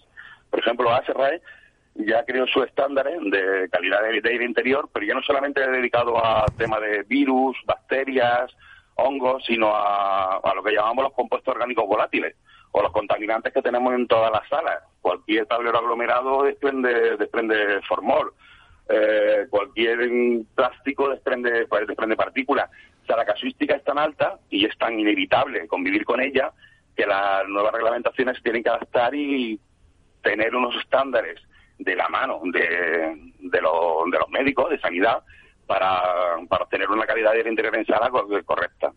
Por 0.50 0.60
ejemplo, 0.60 0.90
ASRAE 0.90 1.40
ya 1.94 2.24
creó 2.24 2.46
sus 2.46 2.66
estándares 2.66 3.18
de 3.30 3.68
calidad 3.70 4.02
de, 4.02 4.28
aire 4.28 4.44
interior, 4.44 4.86
pero 4.92 5.06
ya 5.06 5.14
no 5.14 5.22
solamente 5.22 5.66
dedicado 5.66 6.22
a 6.22 6.44
temas 6.58 6.82
de 6.82 7.04
virus, 7.04 7.56
bacterias, 7.64 8.54
hongos, 8.96 9.44
sino 9.46 9.72
a, 9.74 10.52
lo 10.54 10.62
que 10.62 10.74
llamamos 10.74 11.04
los 11.04 11.14
compuestos 11.14 11.54
orgánicos 11.54 11.86
volátiles 11.86 12.36
o 12.72 12.82
los 12.82 12.92
contaminantes 12.92 13.52
que 13.52 13.62
tenemos 13.62 13.94
en 13.94 14.06
todas 14.06 14.30
las 14.30 14.48
salas. 14.48 14.82
Cualquier 15.00 15.46
tablero 15.46 15.78
aglomerado 15.78 16.44
desprende, 16.44 17.16
desprende 17.16 17.80
formol, 17.88 18.32
eh, 18.88 19.46
cualquier 19.48 19.98
plástico 20.54 21.08
desprende, 21.10 21.66
pues, 21.66 21.86
desprende 21.86 22.16
partículas. 22.16 22.70
O 23.02 23.06
sea, 23.06 23.16
la 23.16 23.24
casuística 23.24 23.74
es 23.74 23.84
tan 23.84 23.98
alta 23.98 24.38
y 24.50 24.64
es 24.64 24.76
tan 24.78 24.98
inevitable 24.98 25.66
convivir 25.66 26.04
con 26.04 26.20
ella 26.20 26.52
que 26.96 27.06
las 27.06 27.48
nuevas 27.48 27.72
reglamentaciones 27.72 28.42
tienen 28.42 28.62
que 28.62 28.68
adaptar 28.68 29.14
y 29.14 29.58
tener 30.22 30.54
unos 30.54 30.74
estándares 30.82 31.40
de 31.78 31.96
la 31.96 32.08
mano 32.08 32.40
de, 32.44 33.32
de, 33.38 33.60
los 33.62 34.28
médicos 34.28 34.70
de 34.70 34.78
sanidad 34.80 35.22
para, 35.66 36.02
para 36.48 36.64
obtener 36.64 36.90
una 36.90 37.06
calidad 37.06 37.32
de 37.32 37.38
aire 37.38 37.50
interior 37.50 37.74
en 37.76 37.86
sala 37.86 38.10
correcta. 38.44 38.92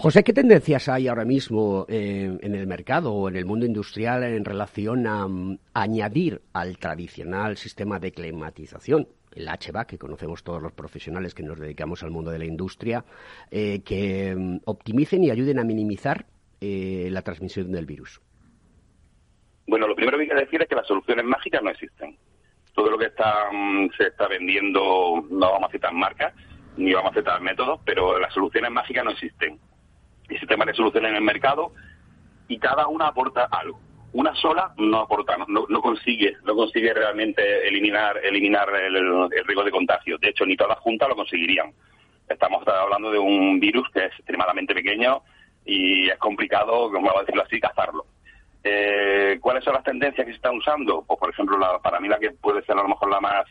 José, 0.00 0.22
¿qué 0.22 0.32
tendencias 0.32 0.88
hay 0.88 1.08
ahora 1.08 1.24
mismo 1.24 1.84
eh, 1.88 2.38
en 2.40 2.54
el 2.54 2.68
mercado 2.68 3.12
o 3.12 3.28
en 3.28 3.34
el 3.34 3.44
mundo 3.44 3.66
industrial 3.66 4.22
en 4.22 4.44
relación 4.44 5.08
a, 5.08 5.26
mm, 5.26 5.58
añadir 5.74 6.40
al 6.52 6.78
tradicional 6.78 7.56
sistema 7.56 7.98
de 7.98 8.12
climatización, 8.12 9.08
el 9.34 9.48
HVAC, 9.48 9.88
que 9.88 9.98
conocemos 9.98 10.44
todos 10.44 10.62
los 10.62 10.70
profesionales 10.72 11.34
que 11.34 11.42
nos 11.42 11.58
dedicamos 11.58 12.04
al 12.04 12.12
mundo 12.12 12.30
de 12.30 12.38
la 12.38 12.44
industria, 12.44 13.04
eh, 13.50 13.82
que 13.82 14.36
mm, 14.36 14.58
optimicen 14.66 15.24
y 15.24 15.32
ayuden 15.32 15.58
a 15.58 15.64
minimizar 15.64 16.26
eh, 16.60 17.08
la 17.10 17.22
transmisión 17.22 17.72
del 17.72 17.84
virus? 17.84 18.20
Bueno, 19.66 19.88
lo 19.88 19.96
primero 19.96 20.16
que 20.16 20.22
hay 20.22 20.28
que 20.28 20.34
decir 20.36 20.62
es 20.62 20.68
que 20.68 20.76
las 20.76 20.86
soluciones 20.86 21.24
mágicas 21.24 21.60
no 21.60 21.70
existen. 21.70 22.16
Todo 22.72 22.88
lo 22.88 22.98
que 22.98 23.06
está, 23.06 23.50
mm, 23.52 23.90
se 23.98 24.04
está 24.06 24.28
vendiendo, 24.28 25.26
no 25.28 25.50
vamos 25.50 25.70
a 25.70 25.72
citar 25.72 25.92
marcas, 25.92 26.32
ni 26.76 26.92
vamos 26.92 27.10
a 27.10 27.18
citar 27.18 27.40
métodos, 27.40 27.80
pero 27.84 28.16
las 28.20 28.32
soluciones 28.32 28.70
mágicas 28.70 29.04
no 29.04 29.10
existen. 29.10 29.58
Existen 30.28 30.58
varias 30.58 30.76
soluciones 30.76 31.10
en 31.10 31.16
el 31.16 31.22
mercado 31.22 31.72
y 32.48 32.58
cada 32.58 32.86
una 32.86 33.08
aporta 33.08 33.44
algo. 33.50 33.80
Una 34.12 34.34
sola 34.34 34.72
no 34.78 35.00
aporta, 35.00 35.36
no, 35.46 35.80
consigue, 35.82 36.36
no 36.44 36.54
consigue 36.54 36.94
realmente 36.94 37.68
eliminar, 37.68 38.18
eliminar 38.24 38.68
el, 38.74 38.96
el 38.96 39.44
riesgo 39.44 39.64
de 39.64 39.70
contagio. 39.70 40.16
De 40.18 40.30
hecho, 40.30 40.46
ni 40.46 40.56
todas 40.56 40.78
juntas 40.78 41.08
lo 41.08 41.16
conseguirían. 41.16 41.72
Estamos 42.28 42.66
hablando 42.66 43.10
de 43.10 43.18
un 43.18 43.60
virus 43.60 43.88
que 43.92 44.06
es 44.06 44.12
extremadamente 44.18 44.74
pequeño 44.74 45.22
y 45.64 46.08
es 46.08 46.18
complicado, 46.18 46.90
como 46.90 47.10
a 47.10 47.20
decirlo 47.20 47.42
así, 47.42 47.60
cazarlo. 47.60 48.06
Eh, 48.64 49.38
¿Cuáles 49.40 49.64
son 49.64 49.74
las 49.74 49.84
tendencias 49.84 50.26
que 50.26 50.32
se 50.32 50.36
están 50.36 50.56
usando? 50.56 51.04
Pues, 51.06 51.18
por 51.18 51.30
ejemplo, 51.30 51.58
la, 51.58 51.78
para 51.78 52.00
mí 52.00 52.08
la 52.08 52.18
que 52.18 52.30
puede 52.30 52.62
ser 52.62 52.76
a 52.76 52.82
lo 52.82 52.88
mejor 52.88 53.10
la 53.10 53.20
más 53.20 53.46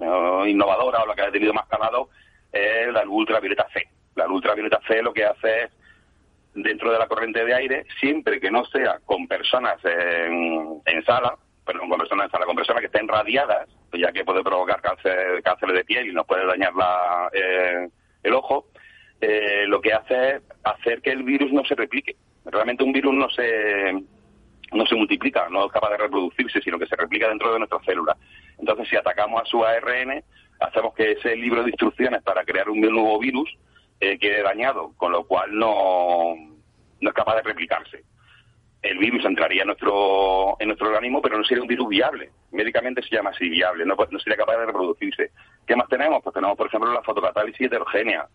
eh, 0.00 0.50
innovadora 0.50 1.02
o 1.02 1.06
la 1.06 1.14
que 1.14 1.22
ha 1.22 1.32
tenido 1.32 1.52
más 1.52 1.66
calado 1.66 2.08
es 2.52 2.92
la 2.92 3.06
ultravioleta 3.08 3.66
C. 3.72 3.88
La 4.14 4.26
ultravioleta 4.28 4.80
C 4.86 5.02
lo 5.02 5.12
que 5.12 5.24
hace 5.24 5.64
es, 5.64 5.70
dentro 6.54 6.92
de 6.92 6.98
la 6.98 7.06
corriente 7.06 7.44
de 7.44 7.54
aire, 7.54 7.86
siempre 8.00 8.40
que 8.40 8.50
no 8.50 8.64
sea 8.66 8.98
con 9.04 9.26
personas 9.28 9.78
en, 9.84 11.04
sala, 11.04 11.36
perdón, 11.64 11.88
con 11.88 11.98
personas 11.98 12.26
en 12.26 12.30
sala, 12.30 12.46
con 12.46 12.56
personas 12.56 12.80
que 12.80 12.86
estén 12.86 13.08
radiadas, 13.08 13.68
ya 13.92 14.12
que 14.12 14.24
puede 14.24 14.42
provocar 14.42 14.80
cáncer, 14.80 15.42
de 15.72 15.84
piel 15.84 16.08
y 16.08 16.12
nos 16.12 16.26
puede 16.26 16.46
dañar 16.46 16.74
la, 16.74 17.30
eh, 17.32 17.88
el 18.22 18.34
ojo, 18.34 18.66
lo 19.66 19.80
que 19.80 19.92
hace 19.92 20.36
es 20.36 20.42
hacer 20.64 21.02
que 21.02 21.10
el 21.10 21.22
virus 21.22 21.52
no 21.52 21.64
se 21.64 21.74
replique. 21.74 22.16
Realmente 22.46 22.82
un 22.82 22.92
virus 22.92 23.14
no 23.14 23.28
se 23.30 23.92
no 24.72 24.86
se 24.86 24.94
multiplica, 24.94 25.48
no 25.50 25.66
es 25.66 25.72
capaz 25.72 25.90
de 25.90 25.96
reproducirse, 25.96 26.60
sino 26.60 26.78
que 26.78 26.86
se 26.86 26.96
replica 26.96 27.28
dentro 27.28 27.52
de 27.52 27.58
nuestras 27.58 27.84
células. 27.84 28.16
Entonces, 28.58 28.88
si 28.88 28.96
atacamos 28.96 29.42
a 29.42 29.44
su 29.44 29.64
ARN, 29.64 30.22
hacemos 30.60 30.94
que 30.94 31.12
ese 31.12 31.34
libro 31.36 31.62
de 31.62 31.70
instrucciones 31.70 32.22
para 32.22 32.44
crear 32.44 32.68
un 32.68 32.80
nuevo 32.80 33.18
virus 33.18 33.50
eh, 34.00 34.18
quede 34.18 34.42
dañado, 34.42 34.92
con 34.96 35.12
lo 35.12 35.24
cual 35.24 35.56
no, 35.56 36.34
no 37.00 37.08
es 37.08 37.14
capaz 37.14 37.36
de 37.36 37.42
replicarse. 37.42 38.02
El 38.82 38.96
virus 38.96 39.24
entraría 39.26 39.60
en 39.62 39.66
nuestro, 39.66 40.56
en 40.58 40.68
nuestro 40.68 40.88
organismo, 40.88 41.20
pero 41.20 41.36
no 41.36 41.44
sería 41.44 41.62
un 41.62 41.68
virus 41.68 41.88
viable. 41.88 42.30
Médicamente 42.50 43.02
se 43.02 43.14
llama 43.14 43.30
así 43.30 43.48
viable, 43.48 43.84
no, 43.84 43.94
no 43.94 44.18
sería 44.18 44.38
capaz 44.38 44.56
de 44.56 44.66
reproducirse. 44.66 45.32
¿Qué 45.66 45.76
más 45.76 45.88
tenemos? 45.88 46.22
Pues 46.22 46.32
tenemos, 46.32 46.56
por 46.56 46.66
ejemplo, 46.66 46.92
la 46.92 47.02
fotocatálisis 47.02 47.66
heterogénea, 47.66 48.26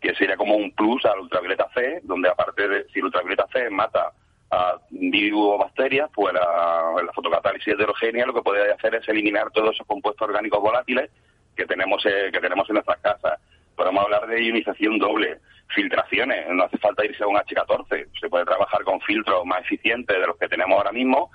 que 0.00 0.14
sería 0.16 0.36
como 0.36 0.56
un 0.56 0.72
plus 0.72 1.04
al 1.06 1.20
ultravioleta 1.20 1.68
C, 1.74 2.00
donde 2.02 2.28
aparte 2.28 2.66
de 2.66 2.84
si 2.92 2.98
el 2.98 3.06
ultravioleta 3.06 3.46
C 3.52 3.70
mata 3.70 4.12
a 4.50 4.78
virus 4.90 5.40
o 5.40 5.58
bacterias, 5.58 6.10
pues 6.12 6.34
la, 6.34 7.02
la, 7.02 7.12
fotocatálisis 7.12 7.74
heterogénea 7.74 8.26
lo 8.26 8.34
que 8.34 8.42
puede 8.42 8.72
hacer 8.72 8.94
es 8.96 9.08
eliminar 9.08 9.50
todos 9.52 9.74
esos 9.74 9.86
compuestos 9.86 10.28
orgánicos 10.28 10.60
volátiles 10.60 11.10
que 11.56 11.66
tenemos 11.66 12.04
eh, 12.04 12.30
que 12.32 12.40
tenemos 12.40 12.68
en 12.68 12.74
nuestras 12.74 12.98
casas. 12.98 13.40
Podemos 13.76 14.04
hablar 14.04 14.26
de 14.26 14.42
ionización 14.42 14.98
doble, 14.98 15.38
filtraciones, 15.74 16.46
no 16.50 16.64
hace 16.64 16.78
falta 16.78 17.04
irse 17.04 17.24
a 17.24 17.26
un 17.26 17.36
H14, 17.36 18.08
se 18.20 18.28
puede 18.28 18.44
trabajar 18.44 18.82
con 18.84 19.00
filtros 19.00 19.44
más 19.44 19.60
eficientes 19.62 20.18
de 20.18 20.26
los 20.26 20.36
que 20.36 20.48
tenemos 20.48 20.76
ahora 20.76 20.92
mismo, 20.92 21.30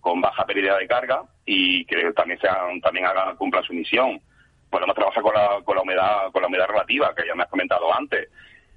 con 0.00 0.20
baja 0.20 0.44
pérdida 0.44 0.76
de 0.76 0.86
carga 0.86 1.22
y 1.46 1.84
que 1.86 2.12
también 2.12 2.38
sean, 2.40 2.80
también 2.80 3.06
hagan, 3.06 3.36
cumplan 3.36 3.64
su 3.64 3.72
misión. 3.72 4.20
Podemos 4.70 4.94
trabajar 4.94 5.22
con 5.22 5.34
la, 5.34 5.60
con 5.64 5.76
la 5.76 5.82
humedad, 5.82 6.32
con 6.32 6.42
la 6.42 6.48
humedad 6.48 6.66
relativa, 6.66 7.14
que 7.14 7.26
ya 7.26 7.34
me 7.34 7.44
has 7.44 7.48
comentado 7.48 7.94
antes 7.94 8.28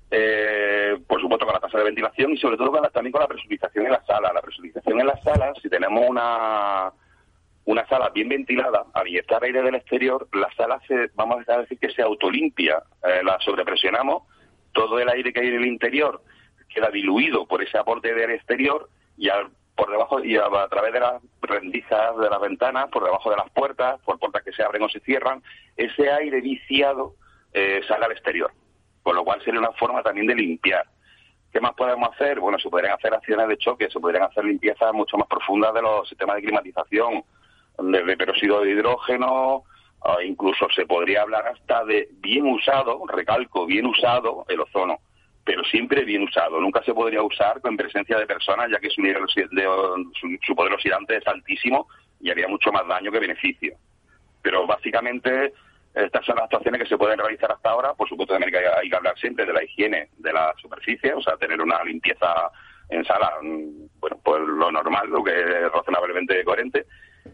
eh, 0.10 0.98
por 1.06 1.20
supuesto 1.20 1.46
con 1.46 1.54
la 1.54 1.60
tasa 1.60 1.78
de 1.80 1.84
ventilación 1.84 2.32
y 2.32 2.38
sobre 2.38 2.56
todo 2.56 2.72
también 2.94 3.12
con 3.12 3.22
la 3.22 3.28
presurización 3.28 3.86
en 3.86 3.92
la 3.92 4.06
sala. 4.06 4.32
La 4.34 4.42
presurización 4.42 5.02
en 5.02 5.08
la 5.08 5.22
sala, 5.22 5.54
si 5.62 5.70
tenemos 5.70 6.04
una, 6.08 6.92
una 7.68 7.86
sala 7.88 8.10
bien 8.10 8.30
ventilada, 8.30 8.86
al 8.94 9.08
inyectar 9.08 9.44
aire 9.44 9.62
del 9.62 9.76
exterior, 9.76 10.28
la 10.34 10.50
sala 10.56 10.80
se, 10.88 11.12
vamos 11.16 11.48
a 11.50 11.58
decir 11.60 11.78
que 11.78 11.92
se 11.92 12.02
autolimpia, 12.02 12.82
eh, 13.04 13.22
la 13.24 13.38
sobrepresionamos, 13.42 14.24
todo 14.72 15.00
el 15.00 15.10
aire 15.10 15.34
que 15.34 15.42
hay 15.42 15.48
en 15.48 15.56
el 15.56 15.68
interior 15.68 16.22
queda 16.74 16.90
diluido 16.90 17.46
por 17.46 17.62
ese 17.62 17.78
aporte 17.78 18.14
de 18.14 18.22
aire 18.22 18.36
exterior 18.36 18.90
y 19.18 19.30
por 19.76 19.92
debajo 19.92 20.24
y 20.24 20.38
a, 20.38 20.50
través 20.70 20.94
de 20.94 21.00
las 21.00 21.22
rendijas 21.42 22.18
de 22.18 22.30
las 22.30 22.40
ventanas, 22.40 22.88
por 22.90 23.04
debajo 23.04 23.30
de 23.30 23.38
las 23.38 23.50
puertas, 23.52 24.00
por 24.02 24.18
puertas 24.18 24.44
que 24.44 24.54
se 24.54 24.64
abren 24.64 24.84
o 24.84 24.90
se 24.90 25.00
cierran, 25.02 25.44
ese 25.76 26.10
aire 26.10 26.42
viciado 26.42 27.16
eh, 27.54 27.82
sale 27.88 28.06
al 28.06 28.12
exterior 28.12 28.52
con 29.08 29.16
lo 29.16 29.24
cual 29.24 29.42
sería 29.42 29.62
una 29.62 29.72
forma 29.72 30.04
también 30.04 30.28
de 30.28 30.36
limpiar. 30.36 30.86
¿Qué 31.54 31.62
más 31.62 31.72
podemos 31.76 32.10
hacer? 32.14 32.42
Bueno, 32.42 32.60
se 32.60 32.70
podrían 32.70 32.92
hacer 32.92 33.14
acciones 33.14 33.48
de 33.48 33.58
choque, 33.58 33.90
se 33.90 34.02
podrían 34.02 34.24
hacer 34.24 34.44
limpiezas 34.44 34.94
mucho 34.94 35.16
más 35.16 35.30
profundas 35.30 35.74
de 35.74 35.82
los 35.82 36.10
sistemas 36.10 36.36
de 36.36 36.42
climatización, 36.42 37.24
desde 37.78 38.18
peróxido 38.18 38.62
de 38.62 38.72
hidrógeno, 38.72 39.64
incluso 40.26 40.68
se 40.76 40.86
podría 40.86 41.22
hablar 41.22 41.48
hasta 41.48 41.84
de 41.86 42.10
bien 42.20 42.48
usado, 42.48 43.02
recalco, 43.08 43.66
bien 43.66 43.86
usado 43.86 44.46
el 44.48 44.62
ozono, 44.62 45.00
pero 45.44 45.64
siempre 45.64 46.04
bien 46.04 46.24
usado. 46.24 46.60
Nunca 46.60 46.84
se 46.84 46.94
podría 46.94 47.22
usar 47.22 47.62
con 47.62 47.78
presencia 47.78 48.18
de 48.18 48.28
personas, 48.28 48.70
ya 48.72 48.80
que 48.80 48.90
su, 48.90 49.02
nivel 49.02 49.24
de, 49.52 49.68
su 50.46 50.56
poder 50.56 50.74
oxidante 50.74 51.18
es 51.18 51.28
altísimo 51.28 51.88
y 52.20 52.30
haría 52.30 52.48
mucho 52.48 52.72
más 52.72 52.88
daño 52.88 53.12
que 53.12 53.20
beneficio. 53.20 53.76
Pero 54.42 54.66
básicamente 54.66 55.54
estas 56.06 56.26
son 56.26 56.36
las 56.36 56.44
actuaciones 56.44 56.82
que 56.82 56.88
se 56.88 56.98
pueden 56.98 57.18
realizar 57.18 57.52
hasta 57.52 57.70
ahora. 57.70 57.94
Por 57.94 58.08
supuesto, 58.08 58.34
también 58.34 58.56
hay 58.56 58.90
que, 58.90 58.96
hablar 58.96 59.18
siempre 59.18 59.46
de 59.46 59.54
la 59.54 59.64
higiene 59.64 60.10
de 60.18 60.32
la 60.32 60.54
superficie, 60.62 61.14
o 61.14 61.22
sea, 61.22 61.38
tener 61.38 61.60
una 61.60 61.84
limpieza 61.84 62.52
en 62.90 63.04
sala, 63.04 63.32
mm, 63.42 64.00
bueno, 64.00 64.20
pues 64.24 64.42
lo 64.42 64.72
normal, 64.72 65.10
lo 65.10 65.24
que 65.24 65.32
es 65.32 65.72
razonablemente 65.72 66.44
coherente. 66.44 66.86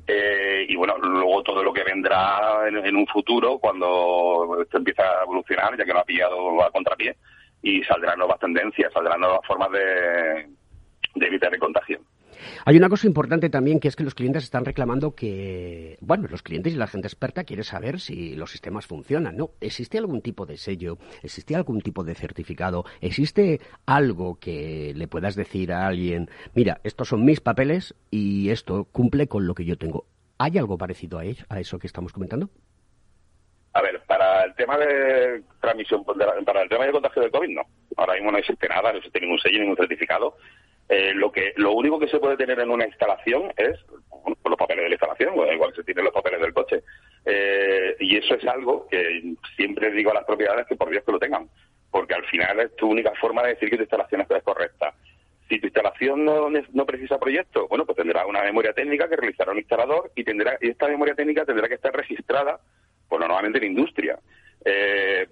Eh, 0.08 0.65
y 0.67 0.75
bueno, 0.75 0.97
luego 0.97 1.43
todo 1.43 1.63
lo 1.63 1.73
que 1.73 1.84
vendrá 1.84 2.67
en, 2.67 2.95
un 2.95 3.08
futuro, 3.08 3.58
cuando 3.60 4.58
esto 4.62 4.77
empieza 4.77 5.03
a 5.03 5.23
evolucionar, 5.23 5.77
ya 5.77 5.86
que 5.86 5.93
no 5.93 5.99
ha 5.99 6.06
pillado 6.06 6.63
a 6.63 6.71
contrapié, 6.71 7.15
y 7.62 7.84
saldrán 7.84 8.19
nuevas 8.19 8.39
tendencias, 8.39 8.91
saldrán 8.93 9.21
nuevas 9.21 9.45
formas 9.45 9.71
de, 9.71 10.47
de 11.15 11.27
evitar 11.27 11.53
el 11.53 11.60
contagio. 11.60 11.99
Hay 12.65 12.77
una 12.77 12.89
cosa 12.89 13.08
importante 13.08 13.49
también 13.49 13.79
que 13.79 13.88
es 13.88 13.95
que 13.95 14.03
los 14.03 14.15
clientes 14.15 14.43
están 14.43 14.65
reclamando 14.65 15.15
que, 15.15 15.97
bueno, 16.01 16.27
los 16.29 16.43
clientes 16.43 16.73
y 16.73 16.77
la 16.77 16.88
gente 16.88 17.08
experta 17.08 17.43
quieren 17.43 17.63
saber 17.63 17.99
si 17.99 18.36
los 18.36 18.51
sistemas 18.51 18.88
funcionan, 18.88 19.36
¿no? 19.38 19.51
¿Existe 19.62 19.97
algún 19.97 20.21
tipo 20.21 20.45
de 20.45 20.58
sello? 20.58 20.97
¿Existe 21.21 21.56
algún 21.56 21.82
tipo 21.82 22.03
de 22.03 22.15
certificado? 22.15 22.86
¿Existe 23.01 23.60
algo 23.86 24.39
que 24.39 24.93
le 24.95 25.08
puedas 25.08 25.36
decir 25.36 25.71
a 25.71 25.88
alguien, 25.88 26.29
mira, 26.53 26.79
estos 26.84 27.10
son 27.10 27.25
mis 27.25 27.39
papeles 27.39 27.95
y 28.12 28.49
esto 28.49 28.86
cumple 28.86 29.27
con 29.27 29.47
lo 29.47 29.56
que 29.56 29.65
yo 29.65 29.77
tengo? 29.77 30.06
¿Hay 30.38 30.58
algo 30.58 30.77
parecido 30.77 31.19
a, 31.19 31.23
a 31.49 31.60
eso 31.60 31.79
que 31.79 31.88
estamos 31.88 32.12
comentando? 32.12 32.49
A 33.73 33.82
ver, 33.82 34.01
para 34.06 34.43
el 34.43 34.53
tema 34.53 34.77
de 34.77 35.41
transmisión, 35.60 36.06
para 36.06 36.62
el 36.62 36.69
tema 36.69 36.86
de 36.86 36.91
contagio 36.91 37.23
del 37.23 37.32
COVID, 37.32 37.49
no. 37.49 37.63
Ahora 37.97 38.13
mismo 38.13 38.32
no 38.32 38.38
existe 38.38 38.67
nada, 38.67 38.91
no 38.91 38.99
existe 38.99 39.19
ningún 39.19 39.39
sello, 39.39 39.60
ningún 39.60 39.75
certificado. 39.75 40.36
Eh, 40.89 41.13
lo 41.13 41.32
que 41.32 41.54
lo 41.56 41.72
único 41.74 41.98
que 42.00 42.08
se 42.08 42.19
puede 42.19 42.38
tener 42.38 42.60
en 42.60 42.69
una 42.69 42.86
instalación 42.86 43.54
es 43.58 43.80
los 44.46 44.58
papeles 44.58 44.84
de 44.84 44.89
la 44.89 44.96
instalación, 44.96 45.34
igual 45.52 45.74
se 45.76 45.84
tienen 45.84 46.06
los 46.06 46.13
papeles 46.13 46.41
del 46.41 46.54
coche. 46.54 46.84
Eh, 47.26 47.96
y 48.00 48.17
eso 48.17 48.36
es 48.36 48.46
algo 48.46 48.88
que 48.88 49.36
siempre 49.56 49.91
digo 49.91 50.12
a 50.12 50.15
las 50.15 50.26
propiedades 50.26 50.67
que 50.67 50.76
por 50.76 50.89
Dios 50.89 51.04
que 51.06 51.12
lo 51.12 51.19
tengan, 51.19 51.50
porque 51.91 52.13
al 52.13 52.26
final 52.26 52.60
es 52.60 52.76
tu 52.76 52.89
única 52.89 53.12
forma 53.19 53.43
de 53.43 53.50
decir 53.50 53.69
que 53.69 53.78
tu 53.78 53.84
instalación 53.84 54.22
es 54.22 54.43
correcta. 54.43 54.93
Si 55.50 55.60
tu 55.60 55.67
instalación 55.67 56.26
no, 56.26 56.50
no 56.50 56.86
precisa 56.86 57.19
proyecto, 57.19 57.67
bueno, 57.67 57.86
pues 57.86 57.98
tendrá 57.98 58.26
una 58.26 58.41
memoria 58.43 58.74
técnica 58.74 59.08
que 59.08 59.17
realizará 59.17 59.52
un 59.52 59.60
instalador 59.60 60.12
y 60.15 60.24
tendrá 60.24 60.58
y 60.62 60.69
esta 60.69 60.88
memoria 60.88 61.15
técnica 61.15 61.46
tendrá 61.46 61.67
que 61.67 61.76
estar 61.76 61.93
registrada, 61.93 62.60
pues 63.08 63.19
normalmente 63.19 63.60
en 63.60 63.65
industria. 63.65 64.17
Eh, 64.65 65.28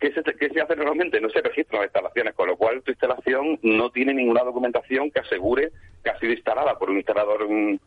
¿Qué 0.00 0.12
se, 0.12 0.22
se, 0.22 0.60
hace 0.62 0.76
normalmente? 0.76 1.20
No 1.20 1.28
se 1.28 1.42
registran 1.42 1.82
las 1.82 1.88
instalaciones, 1.88 2.34
con 2.34 2.48
lo 2.48 2.56
cual 2.56 2.82
tu 2.82 2.90
instalación 2.90 3.58
no 3.62 3.90
tiene 3.90 4.14
ninguna 4.14 4.42
documentación 4.42 5.10
que 5.10 5.20
asegure 5.20 5.72
que 6.02 6.08
ha 6.08 6.18
sido 6.18 6.32
instalada 6.32 6.78
por 6.78 6.88
un 6.88 6.96
instalador 6.96 7.46
mm, 7.46 7.78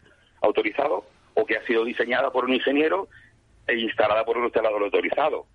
autorizado 0.42 1.06
o 1.34 1.46
que 1.46 1.58
ha 1.58 1.66
sido 1.66 1.84
diseñada 1.84 2.32
por 2.32 2.46
un 2.46 2.54
ingeniero 2.54 3.08
e 3.66 3.80
instalada 3.80 4.24
por 4.26 4.38
un 4.38 4.44
instalador 4.44 4.84
autorizado. 4.84 5.48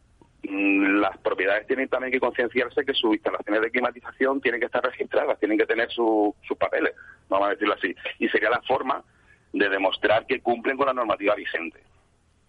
Mm, 0.42 0.98
las 0.98 1.16
propiedades 1.18 1.64
tienen 1.68 1.88
también 1.88 2.12
que 2.12 2.18
concienciarse 2.18 2.84
que 2.84 2.94
sus 2.94 3.14
instalaciones 3.14 3.62
de 3.62 3.70
climatización 3.70 4.40
tienen 4.40 4.58
que 4.58 4.66
estar 4.66 4.82
registradas, 4.82 5.38
tienen 5.38 5.58
que 5.58 5.66
tener 5.66 5.88
sus 5.92 6.34
papeles, 6.58 6.92
vamos 7.28 7.46
a 7.46 7.50
decirlo 7.52 7.74
así. 7.74 7.94
Y 8.18 8.28
sería 8.30 8.50
la 8.50 8.62
forma 8.62 9.04
de 9.52 9.68
demostrar 9.68 10.26
que 10.26 10.40
cumplen 10.40 10.76
con 10.76 10.86
la 10.86 10.92
normativa 10.92 11.36
vigente. 11.36 11.78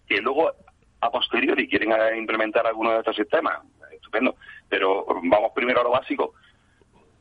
Que 0.08 0.20
luego, 0.20 0.50
a 1.00 1.10
posteriori, 1.12 1.68
quieren 1.68 1.92
implementar 2.16 2.66
alguno 2.66 2.90
de 2.90 2.98
estos 2.98 3.14
sistemas, 3.14 3.60
estupendo. 4.10 4.36
Pero 4.68 5.06
vamos 5.06 5.52
primero 5.54 5.80
a 5.80 5.84
lo 5.84 5.90
básico, 5.90 6.34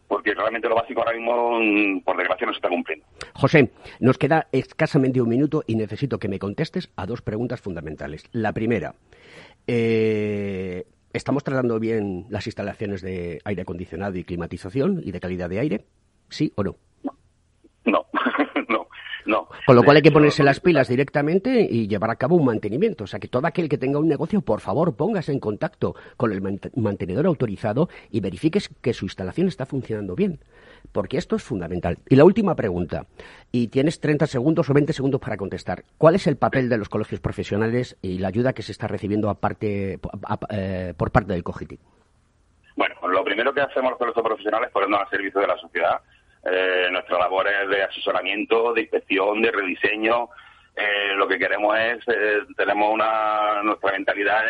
porque 0.07 0.33
realmente 0.33 0.67
lo 0.67 0.75
básico 0.75 1.01
ahora 1.01 1.13
mismo, 1.13 1.59
mm, 1.59 2.01
por 2.01 2.17
desgracia, 2.17 2.47
no 2.47 2.53
se 2.53 2.57
está 2.57 2.69
cumpliendo. 2.69 3.05
José, 3.33 3.71
nos 3.99 4.17
queda 4.17 4.47
escasamente 4.51 5.21
un 5.21 5.29
minuto 5.29 5.63
y 5.67 5.75
necesito 5.75 6.19
que 6.19 6.27
me 6.27 6.39
contestes 6.39 6.91
a 6.95 7.05
dos 7.05 7.21
preguntas 7.21 7.61
fundamentales. 7.61 8.23
La 8.31 8.53
primera, 8.53 8.95
eh, 9.67 10.85
¿estamos 11.13 11.43
tratando 11.43 11.79
bien 11.79 12.25
las 12.29 12.47
instalaciones 12.47 13.01
de 13.01 13.39
aire 13.45 13.61
acondicionado 13.61 14.17
y 14.17 14.23
climatización 14.23 15.01
y 15.03 15.11
de 15.11 15.19
calidad 15.19 15.49
de 15.49 15.59
aire? 15.59 15.85
¿Sí 16.29 16.51
o 16.55 16.63
no? 16.63 16.75
No, 17.03 17.15
no. 19.29 19.47
Con 19.65 19.75
lo 19.75 19.83
cual 19.83 19.97
hay 19.97 20.01
que 20.01 20.11
ponerse 20.11 20.43
las 20.43 20.59
pilas 20.59 20.87
directamente 20.87 21.61
y 21.61 21.87
llevar 21.87 22.09
a 22.09 22.15
cabo 22.15 22.35
un 22.35 22.45
mantenimiento. 22.45 23.03
O 23.03 23.07
sea, 23.07 23.19
que 23.19 23.27
todo 23.27 23.45
aquel 23.47 23.69
que 23.69 23.77
tenga 23.77 23.99
un 23.99 24.07
negocio, 24.07 24.41
por 24.41 24.59
favor, 24.59 24.95
póngase 24.95 25.31
en 25.31 25.39
contacto 25.39 25.95
con 26.17 26.33
el 26.33 26.41
mantenedor 26.75 27.27
autorizado 27.27 27.89
y 28.09 28.19
verifique 28.19 28.59
que 28.81 28.93
su 28.93 29.05
instalación 29.05 29.47
está 29.47 29.65
funcionando 29.65 30.15
bien. 30.15 30.39
Porque 30.91 31.17
esto 31.17 31.35
es 31.35 31.43
fundamental. 31.43 31.99
Y 32.09 32.15
la 32.15 32.25
última 32.25 32.55
pregunta, 32.55 33.05
y 33.51 33.67
tienes 33.67 33.99
30 33.99 34.25
segundos 34.25 34.69
o 34.69 34.73
20 34.73 34.93
segundos 34.93 35.21
para 35.21 35.37
contestar. 35.37 35.83
¿Cuál 35.97 36.15
es 36.15 36.25
el 36.25 36.37
papel 36.37 36.67
de 36.67 36.77
los 36.77 36.89
colegios 36.89 37.21
profesionales 37.21 37.97
y 38.01 38.17
la 38.17 38.29
ayuda 38.29 38.53
que 38.53 38.63
se 38.63 38.71
está 38.71 38.87
recibiendo 38.87 39.29
aparte, 39.29 39.99
eh, 40.49 40.93
por 40.97 41.11
parte 41.11 41.33
del 41.33 41.43
COGITI? 41.43 41.79
Bueno, 42.75 42.95
lo 43.07 43.23
primero 43.23 43.53
que 43.53 43.61
hacemos 43.61 43.91
los 43.91 43.99
colegios 43.99 44.25
profesionales 44.25 44.67
es 44.67 44.73
ponernos 44.73 45.01
al 45.01 45.09
servicio 45.09 45.41
de 45.41 45.47
la 45.47 45.57
sociedad 45.57 46.01
eh, 46.43 46.87
nuestra 46.91 47.17
labor 47.17 47.47
de 47.69 47.83
asesoramiento, 47.83 48.73
de 48.73 48.81
inspección, 48.81 49.41
de 49.41 49.51
rediseño. 49.51 50.29
Eh, 50.75 51.13
lo 51.15 51.27
que 51.27 51.37
queremos 51.37 51.77
es, 51.77 51.99
eh, 52.07 52.39
tenemos 52.55 52.93
una, 52.93 53.61
nuestra 53.63 53.91
mentalidad 53.91 54.41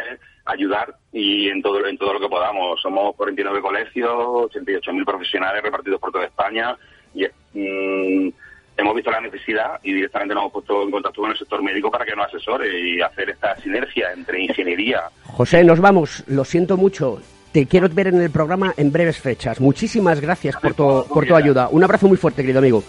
ayudar 0.45 0.95
y 1.11 1.49
en 1.49 1.61
todo, 1.61 1.85
en 1.85 1.97
todo 1.97 2.13
lo 2.13 2.19
que 2.19 2.29
podamos. 2.29 2.79
Somos 2.81 3.15
49 3.15 3.61
colegios, 3.61 4.11
88.000 4.11 5.05
profesionales 5.05 5.63
repartidos 5.63 5.99
por 5.99 6.11
toda 6.11 6.25
España 6.25 6.77
y 7.15 7.25
mm, 7.25 8.29
hemos 8.77 8.95
visto 8.95 9.11
la 9.11 9.21
necesidad 9.21 9.79
y 9.83 9.93
directamente 9.93 10.35
nos 10.35 10.43
hemos 10.43 10.53
puesto 10.53 10.83
en 10.83 10.91
contacto 10.91 11.21
con 11.21 11.31
el 11.31 11.37
sector 11.37 11.63
médico 11.63 11.89
para 11.89 12.05
que 12.05 12.15
nos 12.15 12.27
asesore 12.27 12.79
y 12.79 13.01
hacer 13.01 13.31
esta 13.31 13.55
sinergia 13.57 14.11
entre 14.13 14.43
ingeniería. 14.43 15.03
José, 15.23 15.63
nos 15.63 15.79
vamos. 15.79 16.23
Lo 16.27 16.45
siento 16.45 16.77
mucho. 16.77 17.19
Te 17.51 17.65
quiero 17.65 17.89
ver 17.89 18.07
en 18.07 18.21
el 18.21 18.29
programa 18.29 18.73
en 18.77 18.91
breves 18.91 19.17
fechas. 19.17 19.59
Muchísimas 19.59 20.21
gracias 20.21 20.55
por 20.55 20.73
tu, 20.73 21.05
por 21.07 21.25
tu 21.25 21.35
ayuda. 21.35 21.67
Un 21.69 21.83
abrazo 21.83 22.07
muy 22.07 22.17
fuerte, 22.17 22.43
querido 22.43 22.59
amigo. 22.59 22.83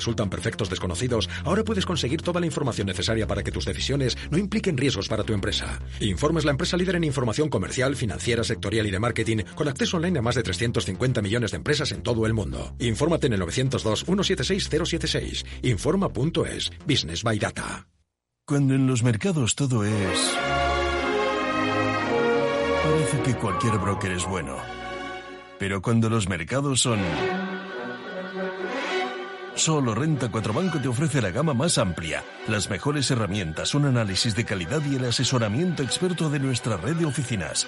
Resultan 0.00 0.30
perfectos 0.30 0.70
desconocidos, 0.70 1.28
ahora 1.44 1.62
puedes 1.62 1.84
conseguir 1.84 2.22
toda 2.22 2.40
la 2.40 2.46
información 2.46 2.86
necesaria 2.86 3.26
para 3.26 3.42
que 3.42 3.52
tus 3.52 3.66
decisiones 3.66 4.16
no 4.30 4.38
impliquen 4.38 4.78
riesgos 4.78 5.08
para 5.08 5.24
tu 5.24 5.34
empresa. 5.34 5.78
Informe 6.00 6.38
es 6.40 6.46
la 6.46 6.52
empresa 6.52 6.78
líder 6.78 6.96
en 6.96 7.04
información 7.04 7.50
comercial, 7.50 7.96
financiera, 7.96 8.42
sectorial 8.42 8.86
y 8.86 8.90
de 8.90 8.98
marketing, 8.98 9.42
con 9.54 9.68
acceso 9.68 9.98
online 9.98 10.18
a 10.18 10.22
más 10.22 10.36
de 10.36 10.42
350 10.42 11.20
millones 11.20 11.50
de 11.50 11.58
empresas 11.58 11.92
en 11.92 12.02
todo 12.02 12.24
el 12.26 12.32
mundo. 12.32 12.74
Infórmate 12.78 13.26
en 13.26 13.34
el 13.34 13.42
902-176-076. 13.42 15.44
Informa.es. 15.62 16.70
Business 16.86 17.22
by 17.22 17.38
Data. 17.38 17.86
Cuando 18.46 18.74
en 18.74 18.86
los 18.86 19.02
mercados 19.02 19.54
todo 19.54 19.84
es... 19.84 20.34
Parece 22.82 23.22
que 23.22 23.34
cualquier 23.34 23.76
broker 23.78 24.12
es 24.12 24.26
bueno. 24.26 24.56
Pero 25.58 25.82
cuando 25.82 26.08
los 26.08 26.26
mercados 26.26 26.80
son 26.80 26.98
Solo 29.54 29.94
Renta 29.94 30.30
4 30.30 30.52
Banco 30.52 30.80
te 30.80 30.88
ofrece 30.88 31.20
la 31.20 31.30
gama 31.30 31.54
más 31.54 31.76
amplia, 31.78 32.24
las 32.48 32.70
mejores 32.70 33.10
herramientas, 33.10 33.74
un 33.74 33.84
análisis 33.84 34.34
de 34.34 34.44
calidad 34.44 34.80
y 34.90 34.96
el 34.96 35.04
asesoramiento 35.04 35.82
experto 35.82 36.30
de 36.30 36.38
nuestra 36.38 36.76
red 36.76 36.96
de 36.96 37.04
oficinas. 37.04 37.66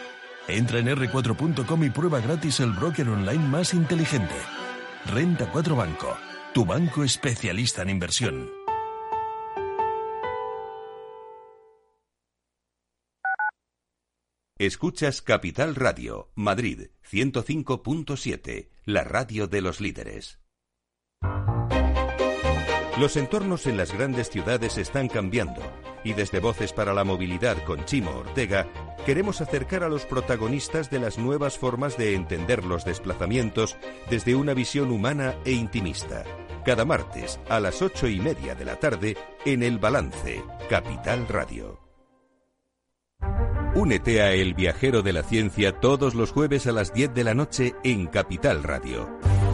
Entra 0.49 0.79
en 0.79 0.89
r4.com 0.89 1.85
y 1.85 1.91
prueba 1.91 2.21
gratis 2.21 2.61
el 2.61 2.73
broker 2.73 3.09
online 3.09 3.47
más 3.49 3.75
inteligente. 3.75 4.35
Renta 5.07 5.51
4 5.51 5.77
Banco, 5.77 6.17
tu 6.55 6.65
banco 6.65 7.05
especialista 7.05 7.83
en 7.83 7.91
inversión. 7.91 8.51
Escuchas 14.59 15.23
Capital 15.23 15.75
Radio, 15.75 16.31
Madrid 16.37 16.91
105.7, 17.11 18.69
la 18.85 19.03
radio 19.03 19.49
de 19.49 19.61
los 19.61 19.81
líderes. 19.81 20.42
Los 22.99 23.17
entornos 23.17 23.67
en 23.67 23.77
las 23.77 23.93
grandes 23.93 24.29
ciudades 24.29 24.79
están 24.79 25.09
cambiando 25.09 25.63
y 26.05 26.13
desde 26.13 26.41
Voces 26.41 26.73
para 26.73 26.93
la 26.93 27.05
Movilidad 27.05 27.57
con 27.65 27.85
Chimo 27.85 28.11
Ortega 28.11 28.67
queremos 29.07 29.41
acercar 29.41 29.83
a 29.83 29.89
los 29.89 30.05
protagonistas 30.05 30.91
de 30.91 31.01
las 31.01 31.19
nuevas 31.19 31.59
formas 31.59 31.97
de 31.97 32.15
entender 32.15 32.65
los 32.65 32.85
desplazamientos 32.85 33.77
desde 34.11 34.35
una 34.35 34.55
visión 34.55 34.91
humana 34.91 35.35
e 35.45 35.53
intimista. 35.53 36.25
Cada 36.65 36.85
martes 36.85 37.41
a 37.49 37.59
las 37.61 37.83
ocho 37.83 38.07
y 38.07 38.21
media 38.21 38.55
de 38.55 38.65
la 38.65 38.77
tarde 38.77 39.17
en 39.45 39.63
El 39.63 39.79
Balance, 39.79 40.45
Capital 40.69 41.27
Radio. 41.29 41.81
Únete 43.75 44.21
a 44.23 44.33
El 44.33 44.55
Viajero 44.55 45.03
de 45.03 45.15
la 45.15 45.23
Ciencia 45.23 45.73
todos 45.81 46.15
los 46.15 46.31
jueves 46.31 46.67
a 46.67 46.73
las 46.73 46.93
10 46.93 47.15
de 47.15 47.25
la 47.25 47.35
noche 47.35 47.75
en 47.83 48.07
Capital 48.07 48.63
Radio. 48.63 49.19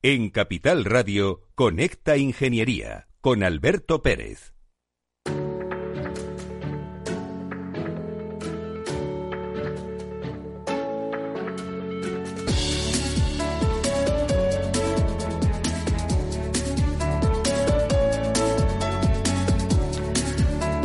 En 0.00 0.30
Capital 0.30 0.84
Radio, 0.84 1.40
Conecta 1.56 2.16
Ingeniería 2.16 3.08
con 3.20 3.42
Alberto 3.42 4.00
Pérez. 4.00 4.54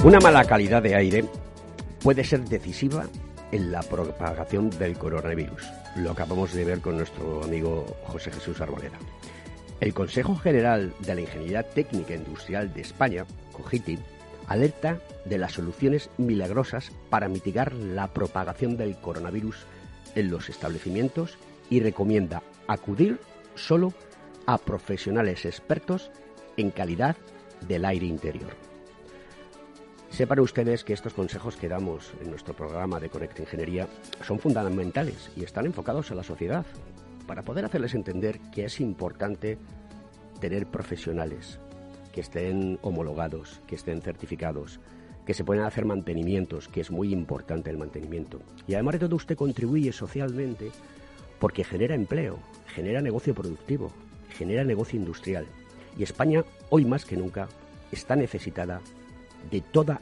Una 0.03 0.19
mala 0.21 0.43
calidad 0.45 0.81
de 0.81 0.95
aire 0.95 1.25
puede 2.01 2.23
ser 2.23 2.45
decisiva 2.45 3.05
en 3.53 3.71
la 3.71 3.83
propagación 3.83 4.71
del 4.71 4.97
coronavirus. 4.97 5.71
Lo 5.97 6.11
acabamos 6.11 6.53
de 6.53 6.65
ver 6.65 6.81
con 6.81 6.97
nuestro 6.97 7.43
amigo 7.43 7.85
José 8.07 8.31
Jesús 8.31 8.59
Arboleda. 8.59 8.97
El 9.79 9.93
Consejo 9.93 10.35
General 10.35 10.91
de 10.99 11.13
la 11.13 11.21
Ingeniería 11.21 11.61
Técnica 11.61 12.15
Industrial 12.15 12.73
de 12.73 12.81
España, 12.81 13.25
COGITI, 13.51 13.99
alerta 14.47 14.99
de 15.25 15.37
las 15.37 15.51
soluciones 15.51 16.09
milagrosas 16.17 16.91
para 17.11 17.27
mitigar 17.27 17.73
la 17.73 18.07
propagación 18.07 18.75
del 18.75 18.97
coronavirus 18.97 19.67
en 20.15 20.31
los 20.31 20.49
establecimientos 20.49 21.37
y 21.69 21.79
recomienda 21.79 22.41
acudir 22.67 23.19
solo 23.53 23.93
a 24.47 24.57
profesionales 24.57 25.45
expertos 25.45 26.09
en 26.57 26.71
calidad 26.71 27.17
del 27.67 27.85
aire 27.85 28.07
interior. 28.07 28.72
Sepan 30.13 30.41
ustedes 30.41 30.83
que 30.83 30.93
estos 30.93 31.15
consejos 31.15 31.55
que 31.55 31.67
damos 31.67 32.13
en 32.21 32.29
nuestro 32.29 32.53
programa 32.53 32.99
de 32.99 33.09
Conecta 33.09 33.41
Ingeniería 33.41 33.87
son 34.23 34.37
fundamentales 34.37 35.31
y 35.35 35.43
están 35.43 35.65
enfocados 35.65 36.11
a 36.11 36.15
la 36.15 36.21
sociedad 36.21 36.67
para 37.25 37.41
poder 37.41 37.65
hacerles 37.65 37.95
entender 37.95 38.39
que 38.53 38.65
es 38.65 38.79
importante 38.79 39.57
tener 40.39 40.67
profesionales 40.67 41.57
que 42.11 42.21
estén 42.21 42.77
homologados, 42.83 43.59
que 43.65 43.73
estén 43.73 44.03
certificados, 44.03 44.79
que 45.25 45.33
se 45.33 45.43
puedan 45.43 45.65
hacer 45.65 45.83
mantenimientos, 45.83 46.67
que 46.67 46.81
es 46.81 46.91
muy 46.91 47.11
importante 47.11 47.71
el 47.71 47.79
mantenimiento. 47.79 48.39
Y 48.67 48.75
además 48.75 48.93
de 48.93 48.99
todo 48.99 49.15
usted 49.15 49.35
contribuye 49.35 49.91
socialmente 49.91 50.69
porque 51.39 51.63
genera 51.63 51.95
empleo, 51.95 52.37
genera 52.67 53.01
negocio 53.01 53.33
productivo, 53.33 53.91
genera 54.29 54.63
negocio 54.63 54.99
industrial. 54.99 55.47
Y 55.97 56.03
España, 56.03 56.43
hoy 56.69 56.85
más 56.85 57.03
que 57.03 57.17
nunca, 57.17 57.47
está 57.91 58.15
necesitada 58.15 58.79
de 59.49 59.61
toda 59.61 60.01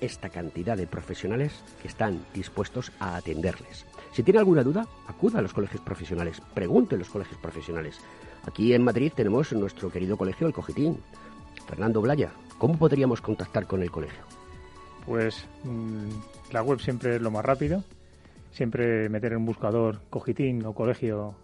esta 0.00 0.28
cantidad 0.28 0.76
de 0.76 0.86
profesionales 0.86 1.52
que 1.80 1.88
están 1.88 2.24
dispuestos 2.34 2.92
a 2.98 3.16
atenderles. 3.16 3.86
Si 4.12 4.22
tiene 4.22 4.38
alguna 4.38 4.62
duda, 4.62 4.86
acuda 5.06 5.38
a 5.38 5.42
los 5.42 5.52
colegios 5.52 5.82
profesionales, 5.82 6.40
pregunte 6.52 6.94
en 6.94 7.00
los 7.00 7.08
colegios 7.08 7.38
profesionales. 7.40 7.98
Aquí 8.46 8.74
en 8.74 8.84
Madrid 8.84 9.12
tenemos 9.14 9.52
nuestro 9.52 9.90
querido 9.90 10.16
colegio, 10.16 10.46
el 10.46 10.52
Cogitín. 10.52 10.98
Fernando 11.66 12.00
Blaya, 12.02 12.32
¿cómo 12.58 12.78
podríamos 12.78 13.20
contactar 13.20 13.66
con 13.66 13.82
el 13.82 13.90
colegio? 13.90 14.22
Pues 15.06 15.46
mm, 15.64 16.52
la 16.52 16.62
web 16.62 16.80
siempre 16.80 17.16
es 17.16 17.22
lo 17.22 17.30
más 17.30 17.44
rápido. 17.44 17.82
Siempre 18.52 19.08
meter 19.08 19.32
en 19.32 19.38
un 19.38 19.46
buscador 19.46 20.00
Cogitín 20.10 20.64
o 20.64 20.74
Colegio 20.74 21.34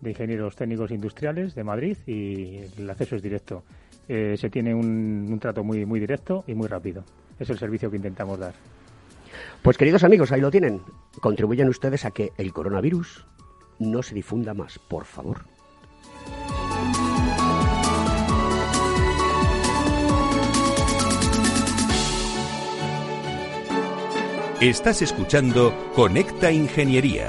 de 0.00 0.10
Ingenieros 0.10 0.56
Técnicos 0.56 0.90
Industriales 0.90 1.54
de 1.54 1.64
Madrid 1.64 1.96
y 2.06 2.58
el 2.76 2.90
acceso 2.90 3.16
es 3.16 3.22
directo. 3.22 3.62
Eh, 4.08 4.36
se 4.38 4.50
tiene 4.50 4.74
un, 4.74 5.28
un 5.30 5.38
trato 5.38 5.64
muy, 5.64 5.86
muy 5.86 6.00
directo 6.00 6.44
y 6.46 6.54
muy 6.54 6.68
rápido. 6.68 7.04
Es 7.38 7.50
el 7.50 7.58
servicio 7.58 7.90
que 7.90 7.96
intentamos 7.96 8.38
dar. 8.38 8.54
Pues 9.62 9.76
queridos 9.78 10.04
amigos, 10.04 10.30
ahí 10.32 10.40
lo 10.40 10.50
tienen. 10.50 10.82
Contribuyen 11.20 11.68
ustedes 11.68 12.04
a 12.04 12.10
que 12.10 12.32
el 12.36 12.52
coronavirus 12.52 13.26
no 13.78 14.02
se 14.02 14.14
difunda 14.14 14.54
más, 14.54 14.78
por 14.78 15.04
favor. 15.04 15.38
Estás 24.60 25.02
escuchando 25.02 25.74
Conecta 25.94 26.50
Ingeniería. 26.50 27.28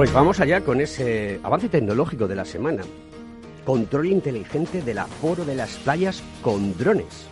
Pues 0.00 0.14
vamos 0.14 0.40
allá 0.40 0.62
con 0.62 0.80
ese 0.80 1.40
avance 1.42 1.68
tecnológico 1.68 2.26
de 2.26 2.34
la 2.34 2.46
semana. 2.46 2.84
Control 3.66 4.06
inteligente 4.06 4.80
del 4.80 4.96
aforo 4.96 5.44
de 5.44 5.54
las 5.54 5.76
playas 5.76 6.22
con 6.40 6.74
drones 6.78 7.26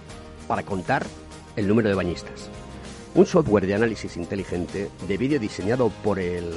para 0.47 0.63
contar 0.65 1.07
el 1.57 1.67
número 1.67 1.89
de 1.89 1.95
bañistas. 1.95 2.51
Un 3.15 3.25
software 3.25 3.67
de 3.67 3.75
análisis 3.75 4.19
inteligente 4.19 4.91
de 5.09 5.17
vídeo 5.17 5.41
diseñado 5.41 5.89
por 6.05 6.19
el 6.19 6.53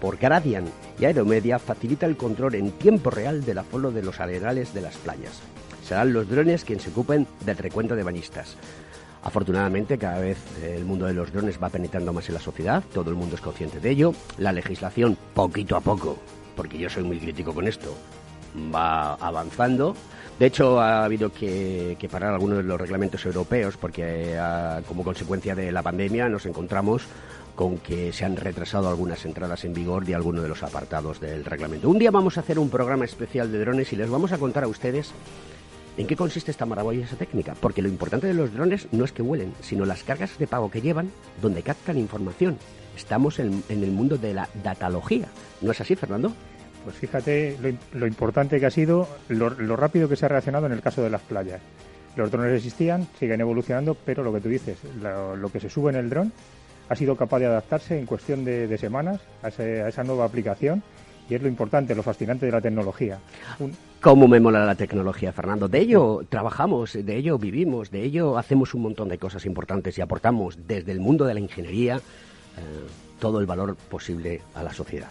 por 0.00 0.16
Gradian 0.16 0.64
y 0.98 1.04
Aeromedia 1.04 1.58
facilita 1.58 2.06
el 2.06 2.16
control 2.16 2.54
en 2.54 2.70
tiempo 2.70 3.10
real 3.10 3.44
del 3.44 3.58
aforo 3.58 3.90
de 3.90 4.02
los 4.02 4.18
arenales 4.18 4.72
de 4.72 4.80
las 4.80 4.96
playas. 4.96 5.42
Serán 5.86 6.14
los 6.14 6.26
drones 6.26 6.64
quienes 6.64 6.84
se 6.84 6.90
ocupen 6.90 7.26
del 7.44 7.58
recuento 7.58 7.94
de 7.96 8.02
bañistas. 8.02 8.56
Afortunadamente, 9.22 9.98
cada 9.98 10.20
vez 10.20 10.38
el 10.62 10.84
mundo 10.84 11.06
de 11.06 11.12
los 11.12 11.32
drones 11.32 11.62
va 11.62 11.68
penetrando 11.68 12.12
más 12.12 12.28
en 12.28 12.34
la 12.34 12.40
sociedad, 12.40 12.82
todo 12.92 13.10
el 13.10 13.16
mundo 13.16 13.34
es 13.34 13.40
consciente 13.40 13.78
de 13.78 13.90
ello. 13.90 14.14
La 14.38 14.52
legislación, 14.52 15.16
poquito 15.34 15.76
a 15.76 15.80
poco, 15.80 16.18
porque 16.56 16.78
yo 16.78 16.88
soy 16.88 17.04
muy 17.04 17.18
crítico 17.18 17.52
con 17.52 17.68
esto, 17.68 17.94
va 18.74 19.14
avanzando. 19.14 19.94
De 20.38 20.46
hecho, 20.46 20.80
ha 20.80 21.04
habido 21.04 21.30
que, 21.30 22.08
parar 22.10 22.32
algunos 22.32 22.58
de 22.58 22.64
los 22.64 22.80
reglamentos 22.80 23.24
europeos 23.26 23.76
porque 23.76 24.38
ah, 24.38 24.80
como 24.88 25.04
consecuencia 25.04 25.54
de 25.54 25.70
la 25.70 25.82
pandemia 25.82 26.30
nos 26.30 26.46
encontramos 26.46 27.02
con 27.54 27.76
que 27.76 28.10
se 28.10 28.24
han 28.24 28.36
retrasado 28.36 28.88
algunas 28.88 29.22
entradas 29.26 29.66
en 29.66 29.74
vigor 29.74 30.06
de 30.06 30.14
algunos 30.14 30.42
de 30.42 30.48
los 30.48 30.62
apartados 30.62 31.20
del 31.20 31.44
reglamento. 31.44 31.90
Un 31.90 31.98
día 31.98 32.10
vamos 32.10 32.38
a 32.38 32.40
hacer 32.40 32.58
un 32.58 32.70
programa 32.70 33.04
especial 33.04 33.52
de 33.52 33.58
drones 33.58 33.92
y 33.92 33.96
les 33.96 34.08
vamos 34.08 34.32
a 34.32 34.38
contar 34.38 34.64
a 34.64 34.68
ustedes 34.68 35.12
¿En 35.96 36.06
qué 36.06 36.16
consiste 36.16 36.50
esta 36.50 36.66
maravillosa 36.66 37.16
técnica? 37.16 37.54
Porque 37.60 37.82
lo 37.82 37.88
importante 37.88 38.26
de 38.26 38.34
los 38.34 38.52
drones 38.52 38.88
no 38.92 39.04
es 39.04 39.12
que 39.12 39.22
vuelen, 39.22 39.52
sino 39.60 39.84
las 39.84 40.04
cargas 40.04 40.38
de 40.38 40.46
pago 40.46 40.70
que 40.70 40.80
llevan 40.80 41.10
donde 41.42 41.62
captan 41.62 41.98
información. 41.98 42.58
Estamos 42.96 43.38
en, 43.38 43.62
el 43.68 43.90
mundo 43.90 44.16
de 44.16 44.34
la 44.34 44.48
datalogía. 44.62 45.26
¿No 45.60 45.72
es 45.72 45.80
así, 45.80 45.96
Fernando? 45.96 46.32
Pues 46.84 46.96
fíjate 46.96 47.56
lo, 47.92 48.06
importante 48.06 48.58
que 48.58 48.66
ha 48.66 48.70
sido, 48.70 49.08
lo, 49.28 49.76
rápido 49.76 50.08
que 50.08 50.16
se 50.16 50.26
ha 50.26 50.28
reaccionado 50.28 50.66
en 50.66 50.72
el 50.72 50.80
caso 50.80 51.02
de 51.02 51.10
las 51.10 51.22
playas. 51.22 51.60
Los 52.16 52.30
drones 52.30 52.56
existían, 52.56 53.06
siguen 53.18 53.40
evolucionando, 53.40 53.94
pero 53.94 54.22
lo 54.22 54.32
que 54.32 54.40
tú 54.40 54.48
dices, 54.48 54.78
lo, 55.02 55.50
que 55.52 55.60
se 55.60 55.68
sube 55.68 55.90
en 55.90 55.96
el 55.96 56.08
dron 56.08 56.32
ha 56.88 56.96
sido 56.96 57.16
capaz 57.16 57.38
de 57.40 57.46
adaptarse 57.46 57.98
en 57.98 58.06
cuestión 58.06 58.44
de, 58.44 58.76
semanas 58.78 59.20
a, 59.42 59.48
esa 59.48 60.02
nueva 60.02 60.24
aplicación 60.24 60.82
Y 61.30 61.36
es 61.36 61.42
lo 61.42 61.48
importante, 61.48 61.94
lo 61.94 62.02
fascinante 62.02 62.46
de 62.46 62.52
la 62.52 62.60
tecnología. 62.60 63.20
¿Cómo 64.00 64.26
me 64.26 64.40
mola 64.40 64.66
la 64.66 64.74
tecnología, 64.74 65.32
Fernando? 65.32 65.68
De 65.68 65.78
ello 65.78 66.22
trabajamos, 66.28 66.94
de 66.94 67.16
ello 67.16 67.38
vivimos, 67.38 67.92
de 67.92 68.02
ello 68.02 68.36
hacemos 68.36 68.74
un 68.74 68.82
montón 68.82 69.08
de 69.08 69.16
cosas 69.16 69.46
importantes 69.46 69.96
y 69.96 70.00
aportamos 70.00 70.58
desde 70.66 70.90
el 70.90 70.98
mundo 70.98 71.24
de 71.24 71.34
la 71.34 71.40
ingeniería 71.40 71.98
eh, 71.98 72.00
todo 73.20 73.38
el 73.38 73.46
valor 73.46 73.76
posible 73.76 74.42
a 74.54 74.64
la 74.64 74.72
sociedad. 74.72 75.10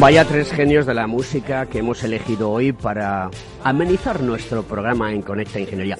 Vaya 0.00 0.24
tres 0.24 0.52
genios 0.52 0.86
de 0.86 0.94
la 0.94 1.08
música 1.08 1.66
que 1.66 1.80
hemos 1.80 2.04
elegido 2.04 2.52
hoy 2.52 2.70
para 2.70 3.30
amenizar 3.64 4.22
nuestro 4.22 4.62
programa 4.62 5.12
en 5.12 5.22
Conecta 5.22 5.58
Ingeniería. 5.58 5.98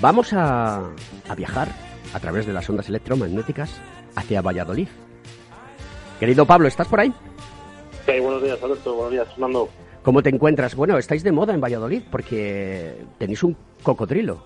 Vamos 0.00 0.32
a, 0.32 0.90
viajar 1.36 1.68
a 2.14 2.18
través 2.18 2.46
de 2.46 2.54
las 2.54 2.68
ondas 2.70 2.88
electromagnéticas 2.88 3.78
hacia 4.14 4.40
Valladolid. 4.40 4.88
Querido 6.18 6.46
Pablo, 6.46 6.66
¿estás 6.66 6.88
por 6.88 6.98
ahí? 6.98 7.12
Sí, 8.06 8.18
buenos 8.20 8.42
días, 8.42 8.58
Alberto. 8.62 8.94
Buenos 8.94 9.12
días, 9.12 9.28
Fernando. 9.28 9.68
¿Cómo 10.02 10.22
te 10.22 10.30
encuentras? 10.30 10.74
Bueno, 10.74 10.96
estáis 10.96 11.22
de 11.22 11.32
moda 11.32 11.52
en 11.52 11.60
Valladolid 11.60 12.04
porque 12.10 13.04
tenéis 13.18 13.42
un 13.42 13.54
cocodrilo. 13.82 14.42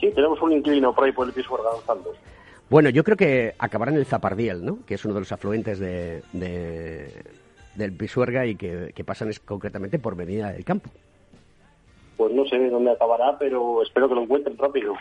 Sí, 0.00 0.10
tenemos 0.14 0.40
un 0.40 0.52
inclino 0.52 0.94
por 0.94 1.04
ahí 1.04 1.12
por 1.12 1.26
el 1.26 1.34
piso 1.34 1.52
organizando. 1.52 2.14
Bueno, 2.70 2.90
yo 2.90 3.02
creo 3.02 3.16
que 3.16 3.54
acabará 3.58 3.92
en 3.92 3.98
el 3.98 4.06
Zapardiel, 4.06 4.64
¿no? 4.64 4.78
Que 4.86 4.94
es 4.94 5.04
uno 5.04 5.14
de 5.14 5.20
los 5.20 5.32
afluentes 5.32 5.78
de, 5.78 6.22
del 7.74 7.92
Pisuerga 7.92 8.46
y 8.46 8.56
que, 8.56 9.04
pasan 9.04 9.28
es, 9.28 9.40
concretamente 9.40 9.98
por 9.98 10.16
Medina 10.16 10.52
del 10.52 10.64
Campo. 10.64 10.90
Pues 12.16 12.32
no 12.32 12.44
sé 12.46 12.58
dónde 12.68 12.90
acabará, 12.90 13.38
pero 13.38 13.82
espero 13.82 14.08
que 14.08 14.14
lo 14.14 14.22
encuentren 14.22 14.58
rápido. 14.58 14.94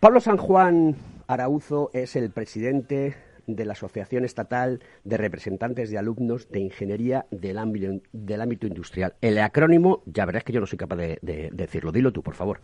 Pablo 0.00 0.20
San 0.20 0.36
Juan 0.36 0.96
Arauzo 1.26 1.90
es 1.92 2.14
el 2.14 2.30
presidente 2.30 3.16
de 3.46 3.64
la 3.64 3.72
Asociación 3.72 4.24
Estatal 4.24 4.80
de 5.04 5.16
Representantes 5.16 5.90
de 5.90 5.98
Alumnos 5.98 6.50
de 6.50 6.60
Ingeniería 6.60 7.26
del 7.30 7.58
ámbito, 7.58 8.00
del 8.12 8.40
ámbito 8.40 8.66
industrial. 8.66 9.14
El 9.20 9.38
acrónimo, 9.38 10.02
ya 10.06 10.24
verás 10.24 10.44
que 10.44 10.52
yo 10.52 10.60
no 10.60 10.66
soy 10.66 10.78
capaz 10.78 10.96
de, 10.96 11.18
decirlo. 11.52 11.92
Dilo 11.92 12.12
tú, 12.12 12.22
por 12.22 12.34
favor. 12.34 12.60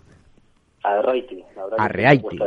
Arreaiti. 0.82 1.44
Arreaiti. 1.78 2.38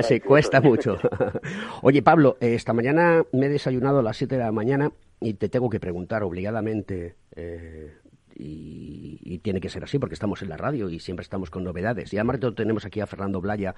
Se 0.00 0.20
cuesta 0.20 0.60
mucho. 0.62 0.98
Oye, 1.82 2.02
Pablo, 2.02 2.36
esta 2.40 2.72
mañana 2.72 3.24
me 3.32 3.46
he 3.46 3.48
desayunado 3.48 4.00
a 4.00 4.02
las 4.02 4.16
7 4.16 4.36
de 4.36 4.42
la 4.42 4.52
mañana 4.52 4.90
y 5.20 5.34
te 5.34 5.48
tengo 5.48 5.68
que 5.70 5.80
preguntar 5.80 6.22
obligadamente, 6.22 7.16
eh, 7.34 7.94
y, 8.38 9.38
tiene 9.42 9.60
que 9.60 9.68
ser 9.68 9.84
así 9.84 9.98
porque 9.98 10.14
estamos 10.14 10.42
en 10.42 10.48
la 10.48 10.56
radio 10.56 10.90
y 10.90 10.98
siempre 10.98 11.22
estamos 11.22 11.50
con 11.50 11.64
novedades. 11.64 12.12
Y 12.12 12.18
además 12.18 12.40
tenemos 12.54 12.84
aquí 12.84 13.00
a 13.00 13.06
Fernando 13.06 13.40
Blaya, 13.40 13.74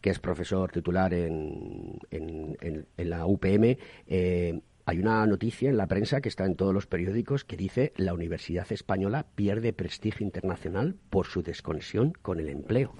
que 0.00 0.10
es 0.10 0.18
profesor 0.18 0.70
titular 0.72 1.12
en, 1.14 1.98
en, 2.10 2.86
la 2.96 3.26
UPM. 3.26 3.76
Eh, 4.06 4.60
hay 4.84 4.98
una 4.98 5.24
noticia 5.26 5.70
en 5.70 5.76
la 5.76 5.86
prensa 5.86 6.20
que 6.20 6.28
está 6.28 6.44
en 6.44 6.56
todos 6.56 6.74
los 6.74 6.86
periódicos 6.86 7.44
que 7.44 7.56
dice 7.56 7.92
la 7.96 8.14
Universidad 8.14 8.70
Española 8.72 9.26
pierde 9.34 9.72
prestigio 9.72 10.26
internacional 10.26 10.96
por 11.10 11.26
su 11.26 11.42
desconexión 11.42 12.12
con 12.22 12.40
el 12.40 12.48
empleo. 12.48 12.94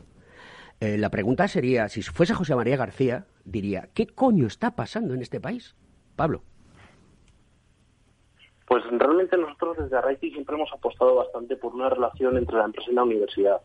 Eh, 0.80 0.98
la 0.98 1.10
pregunta 1.10 1.48
sería, 1.48 1.88
si 1.88 2.02
fuese 2.02 2.34
José 2.34 2.54
María 2.54 2.76
García, 2.76 3.26
diría, 3.44 3.88
¿qué 3.94 4.06
coño 4.06 4.46
está 4.46 4.76
pasando 4.76 5.14
en 5.14 5.22
este 5.22 5.40
país? 5.40 5.74
Pablo. 6.16 6.44
Pues 8.72 8.84
realmente 8.90 9.36
nosotros 9.36 9.76
desde 9.76 9.98
Arraiti 9.98 10.30
siempre 10.30 10.56
hemos 10.56 10.72
apostado 10.72 11.16
bastante 11.16 11.56
por 11.56 11.74
una 11.74 11.90
relación 11.90 12.38
entre 12.38 12.56
la 12.56 12.64
empresa 12.64 12.90
y 12.90 12.94
la 12.94 13.02
universidad. 13.02 13.60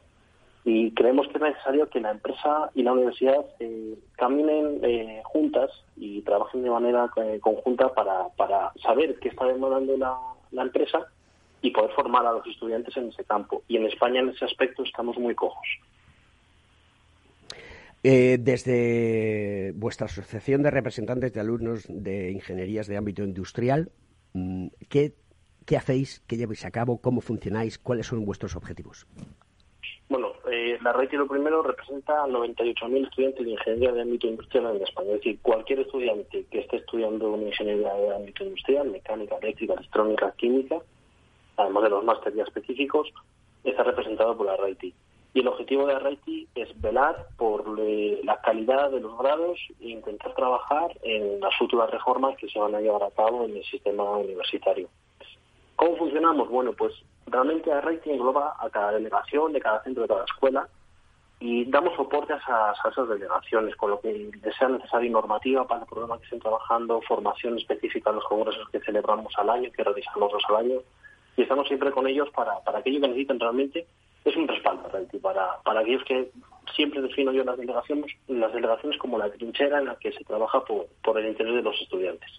Y 0.65 0.91
creemos 0.91 1.30
que 1.30 1.36
es 1.36 1.41
necesario 1.41 1.89
que 1.89 2.02
la 2.02 2.12
empresa 2.12 2.72
y 2.76 2.84
la 2.84 2.91
universidad 2.91 3.46
eh, 3.62 3.98
caminen 4.17 4.82
eh, 4.84 5.22
juntas 5.24 5.72
y 5.96 6.24
trabajen 6.24 6.62
de 6.62 6.70
manera 6.70 7.10
eh, 7.24 7.39
conjunta 7.39 7.93
para, 7.93 8.28
para 8.36 8.74
saber 8.84 9.17
qué 9.22 9.30
está 9.30 9.46
demandando 9.46 9.96
la, 9.96 10.17
la 10.52 10.63
empresa 10.63 11.08
y 11.62 11.72
poder 11.72 11.91
formar 11.91 12.26
a 12.26 12.34
los 12.34 12.46
estudiantes 12.46 12.98
en 12.98 13.08
ese 13.08 13.24
campo. 13.24 13.63
Y 13.70 13.78
en 13.78 13.86
España 13.86 14.20
en 14.20 14.28
ese 14.28 14.43
aspecto 14.43 14.84
estamos 14.84 15.17
muy 15.17 15.36
cojos. 15.36 15.67
desde 18.04 19.72
vuestra 19.74 20.08
asociación 20.08 20.63
de 20.63 20.72
representantes 20.72 21.32
de 21.32 21.39
alumnos 21.39 21.86
de 21.88 22.32
ingenierías 22.32 22.88
de 22.88 22.98
ámbito 22.98 23.24
industrial, 23.24 23.89
Mm, 24.38 24.67
¿Qué, 24.89 25.13
hacéis? 25.76 26.21
¿Qué 26.28 26.38
lleváis 26.38 26.63
a 26.63 26.71
cabo? 26.71 27.02
¿Cómo 27.02 27.21
funcionáis? 27.21 27.80
¿Cuáles 27.80 28.06
son 28.06 28.23
vuestros 28.23 28.56
objetivos? 28.56 29.08
Bueno, 30.10 30.34
eh, 30.50 30.78
la 30.82 30.93
red 30.93 31.12
lo 31.13 31.28
primero 31.28 31.63
representa 31.63 32.23
a 32.23 32.28
98.000 32.28 33.08
estudiantes 33.08 33.45
de 33.45 33.52
ingeniería 33.52 33.91
de 33.91 34.02
ámbito 34.02 34.28
industrial 34.28 34.76
en 34.76 34.84
España. 34.84 35.10
Es 35.10 35.15
decir, 35.15 35.39
cualquier 35.41 35.80
estudiante 35.80 36.45
que 36.52 36.60
esté 36.60 36.78
estudiando 36.78 37.32
una 37.32 37.47
ingeniería 37.47 37.93
de 37.93 38.15
ámbito 38.15 38.43
industrial, 38.43 38.91
mecánica, 38.91 39.38
eléctrica, 39.41 39.73
electrónica, 39.73 40.34
química, 40.38 40.78
además 41.58 41.84
de 41.84 41.89
los 41.89 42.04
másteres 42.06 42.39
específicos, 42.47 43.12
está 43.63 43.84
representado 43.84 44.38
por 44.38 44.45
la 44.45 44.56
RIT. 44.56 44.93
Y 45.34 45.41
el 45.41 45.47
objetivo 45.47 45.86
de 45.86 45.99
RIT 45.99 46.49
es 46.55 46.82
velar 46.82 47.28
por 47.38 47.67
la 47.78 48.41
calidad 48.41 48.89
de 48.91 48.99
los 48.99 49.17
grados 49.17 49.59
e 49.80 49.89
intentar 49.89 50.34
trabajar 50.34 50.97
en 51.03 51.39
las 51.39 51.55
futuras 51.57 51.91
reformas 51.91 52.38
que 52.38 52.49
se 52.49 52.59
van 52.59 52.73
a 52.73 52.82
llevar 52.82 53.03
a 53.03 53.11
cabo 53.11 53.45
en 53.45 53.55
el 53.55 53.63
sistema 53.65 54.03
universitario. 54.03 54.89
¿Cómo 55.75 55.95
funcionamos? 55.97 56.49
Bueno, 56.49 56.73
pues 56.73 56.93
realmente 57.28 57.82
RIT 57.82 58.07
engloba 58.07 58.55
a 58.59 58.69
cada 58.69 58.93
delegación 58.93 59.53
de 59.53 59.59
cada 59.59 59.84
centro 59.84 60.03
de 60.03 60.09
cada 60.09 60.25
escuela 60.25 60.67
y 61.39 61.65
damos 61.65 61.95
soporte 61.95 62.34
a 62.34 62.38
esas, 62.73 63.07
delegaciones, 63.07 63.75
con 63.75 63.91
lo 63.91 64.01
que 64.01 64.32
sea 64.57 64.69
necesaria 64.69 65.11
normativa 65.11 65.67
para 65.67 65.82
el 65.82 65.88
programa 65.88 66.17
que 66.17 66.23
estén 66.23 66.39
trabajando, 66.39 67.01
formación 67.01 67.57
específica 67.57 68.09
en 68.09 68.15
los 68.15 68.25
congresos 68.25 68.67
que 68.69 68.80
celebramos 68.80 69.32
al 69.38 69.51
año, 69.51 69.71
que 69.71 69.84
realizamos 69.84 70.32
dos 70.32 70.43
al 70.49 70.55
año, 70.65 70.80
y 71.36 71.43
estamos 71.43 71.67
siempre 71.67 71.91
con 71.91 72.07
ellos 72.07 72.30
para, 72.32 72.59
para 72.61 72.80
aquello 72.80 73.01
que 73.01 73.07
necesiten 73.09 73.39
realmente 73.39 73.86
es 74.30 74.36
un 74.36 74.47
respaldo 74.47 74.89
para, 75.21 75.57
para 75.63 75.80
aquellos 75.80 76.03
que 76.03 76.30
siempre 76.75 77.01
defino 77.01 77.32
yo 77.32 77.43
las 77.43 77.57
delegaciones, 77.57 78.11
las 78.28 78.53
delegaciones 78.53 78.97
como 78.99 79.17
la 79.17 79.32
trinchera 79.32 79.80
en 79.80 79.86
la 79.86 79.95
que 79.95 80.11
se 80.11 80.23
trabaja 80.23 80.63
por, 80.65 80.88
por 81.03 81.17
el 81.17 81.28
interés 81.28 81.55
de 81.55 81.61
los 81.61 81.82
estudiantes. 81.82 82.30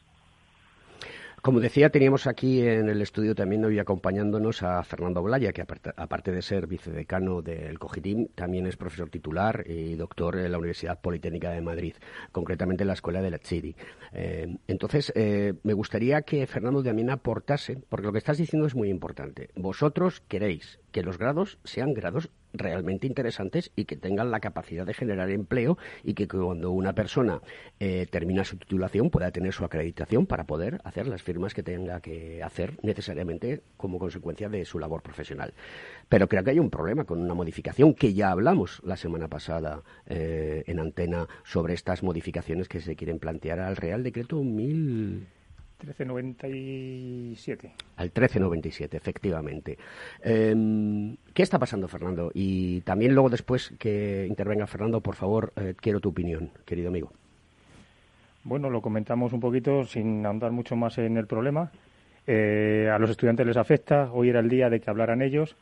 Como 1.43 1.61
decía, 1.61 1.91
teníamos 1.91 2.27
aquí 2.27 2.63
en 2.63 2.89
el 2.89 3.01
estudio 3.01 3.35
también 3.35 3.65
hoy 3.65 3.79
acompañándonos 3.79 4.65
a 4.65 4.83
Fernando 4.83 5.23
Blaya, 5.23 5.53
que 5.53 5.63
aparte 5.63 6.33
de 6.33 6.43
ser 6.43 6.67
vicedecano 6.67 7.43
del 7.43 7.79
COGITIM, 7.79 8.29
también 8.35 8.67
es 8.67 8.77
profesor 8.77 9.09
titular 9.09 9.65
y 9.67 9.95
doctor 9.95 10.37
en 10.37 10.51
la 10.51 10.59
Universidad 10.59 11.01
Politécnica 11.01 11.51
de 11.51 11.61
Madrid, 11.61 11.95
concretamente 12.33 12.83
en 12.83 12.89
la 12.89 12.95
Escuela 12.95 13.23
de 13.23 13.31
la 13.31 13.39
CHIDI. 13.39 13.77
Eh, 14.13 14.57
entonces, 14.67 15.13
eh, 15.15 15.55
me 15.63 15.75
gustaría 15.75 16.23
que 16.23 16.45
Fernando 16.49 16.83
también 16.83 17.11
aportase, 17.11 17.79
porque 17.89 18.07
lo 18.07 18.13
que 18.13 18.19
estás 18.19 18.39
diciendo 18.39 18.67
es 18.67 18.75
muy 18.75 18.91
importante. 18.91 19.51
Vosotros 19.55 20.21
queréis 20.27 20.81
que 20.91 21.03
los 21.03 21.19
grados 21.19 21.59
sean 21.63 21.95
grados 21.95 22.31
realmente 22.59 23.07
interesantes 23.07 23.71
y 23.77 23.85
que 23.85 23.97
tengan 23.97 24.31
la 24.31 24.41
capacidad 24.41 24.87
de 24.87 24.95
generar 24.95 25.31
empleo 25.31 25.79
y 26.03 26.15
que 26.15 26.29
cuando 26.29 26.71
una 26.71 26.93
persona 26.93 27.41
eh, 27.81 28.07
termina 28.11 28.45
su 28.45 28.57
titulación 28.57 29.11
pueda 29.11 29.31
tener 29.31 29.53
su 29.53 29.65
acreditación 29.65 30.27
para 30.27 30.45
poder 30.45 30.81
hacer 30.85 31.07
las 31.07 31.23
firmas 31.23 31.55
que 31.55 31.63
tenga 31.63 32.01
que 32.01 32.43
hacer 32.43 32.79
necesariamente 32.83 33.63
como 33.77 33.99
consecuencia 33.99 34.49
de 34.49 34.65
su 34.65 34.79
labor 34.79 35.03
profesional. 35.03 35.55
Pero 36.09 36.29
creo 36.29 36.45
que 36.45 36.51
hay 36.51 36.59
un 36.59 36.71
problema 36.71 37.05
con 37.05 37.21
una 37.21 37.35
modificación 37.35 37.95
que 37.95 38.15
ya 38.15 38.31
hablamos 38.31 38.81
la 38.85 38.97
semana 38.97 39.29
pasada 39.29 39.83
eh, 40.07 40.65
en 40.67 40.81
antena 40.81 41.29
sobre 41.45 41.75
estas 41.75 42.03
modificaciones 42.03 42.69
que 42.69 42.81
se 42.81 42.97
quieren 42.97 43.19
plantear 43.19 43.61
al 43.61 43.77
Real 43.77 44.03
Decreto 44.03 44.43
1000. 44.43 45.38
1397. 45.81 47.73
Al 47.97 48.07
1397, 48.07 48.97
efectivamente. 48.97 49.79
Em, 50.23 51.17
¿Qué 51.33 51.43
está 51.43 51.59
pasando, 51.59 51.87
Fernando? 51.89 52.31
Y 52.35 52.81
también 52.81 53.15
luego 53.15 53.31
después 53.31 53.73
que 53.79 54.27
intervenga 54.29 54.67
Fernando, 54.67 55.01
por 55.01 55.15
favor, 55.15 55.53
eh, 55.57 55.75
quiero 55.77 56.01
tu 56.01 56.09
opinión, 56.09 56.51
querido 56.65 56.89
amigo. 56.89 57.13
Bueno, 58.45 58.71
lo 58.71 58.81
comentamos 58.81 59.33
un 59.33 59.41
poquito 59.41 59.85
sin 59.85 60.25
ahondar 60.27 60.53
mucho 60.53 60.75
más 60.75 60.99
en 60.99 61.17
el 61.17 61.27
problema. 61.27 61.71
Eh, 62.27 62.91
a 62.93 62.99
los 62.99 63.11
estudiantes 63.11 63.47
les 63.47 63.57
afecta, 63.57 64.11
hoy 64.13 64.29
era 64.31 64.41
el 64.41 64.49
día 64.49 64.69
de 64.69 64.81
que 64.81 64.91
hablaran 64.91 65.23
ellos 65.23 65.57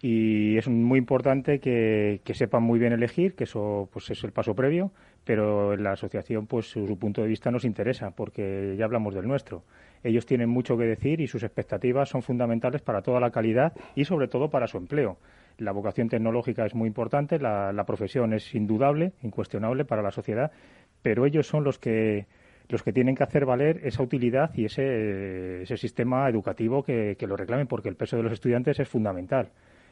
y 0.00 0.56
es 0.58 0.68
muy 0.68 0.98
importante 0.98 1.60
que, 1.60 2.20
sepan 2.34 2.62
muy 2.62 2.78
bien 2.78 2.92
elegir, 2.92 3.34
que 3.34 3.44
eso 3.44 3.88
pues 3.92 4.10
es 4.10 4.22
el 4.22 4.32
paso 4.32 4.54
previo, 4.54 4.90
pero 5.24 5.76
la 5.76 5.92
asociación 5.92 6.46
pues 6.46 6.66
su, 6.66 6.98
punto 6.98 7.22
de 7.22 7.28
vista 7.28 7.50
nos 7.50 7.64
interesa 7.64 8.10
porque 8.10 8.74
ya 8.78 8.84
hablamos 8.84 9.14
del 9.14 9.26
nuestro. 9.26 9.62
Ellos 10.02 10.26
tienen 10.26 10.50
mucho 10.50 10.76
que 10.76 10.84
decir 10.84 11.20
y 11.20 11.26
sus 11.26 11.42
expectativas 11.42 12.10
son 12.10 12.22
fundamentales 12.22 12.82
para 12.82 13.02
toda 13.02 13.20
la 13.20 13.30
calidad 13.30 13.72
y 13.94 14.04
sobre 14.04 14.28
todo 14.28 14.50
para 14.50 14.66
su 14.66 14.76
empleo. 14.76 15.16
La 15.58 15.72
vocación 15.72 16.08
tecnológica 16.08 16.66
es 16.66 16.74
muy 16.74 16.88
importante, 16.88 17.38
la, 17.38 17.84
profesión 17.86 18.34
es 18.34 18.54
indudable, 18.54 19.12
incuestionable 19.22 19.84
para 19.84 20.02
la 20.02 20.10
sociedad, 20.10 20.52
pero 21.00 21.26
ellos 21.26 21.46
son 21.46 21.64
los 21.64 21.78
que 21.78 22.26
los 22.68 22.82
que 22.82 22.94
tienen 22.94 23.14
que 23.14 23.22
hacer 23.22 23.44
valer 23.44 23.82
esa 23.84 24.02
utilidad 24.02 24.50
y 24.54 24.64
ese, 24.64 25.62
ese 25.62 25.76
sistema 25.76 26.26
educativo 26.30 26.82
que 26.82 27.16
lo 27.20 27.36
reclamen, 27.36 27.66
porque 27.66 27.90
el 27.90 27.96
peso 27.96 28.16
de 28.16 28.22
los 28.22 28.32
estudiantes 28.32 28.80
es 28.80 28.88
fundamental. 28.88 29.50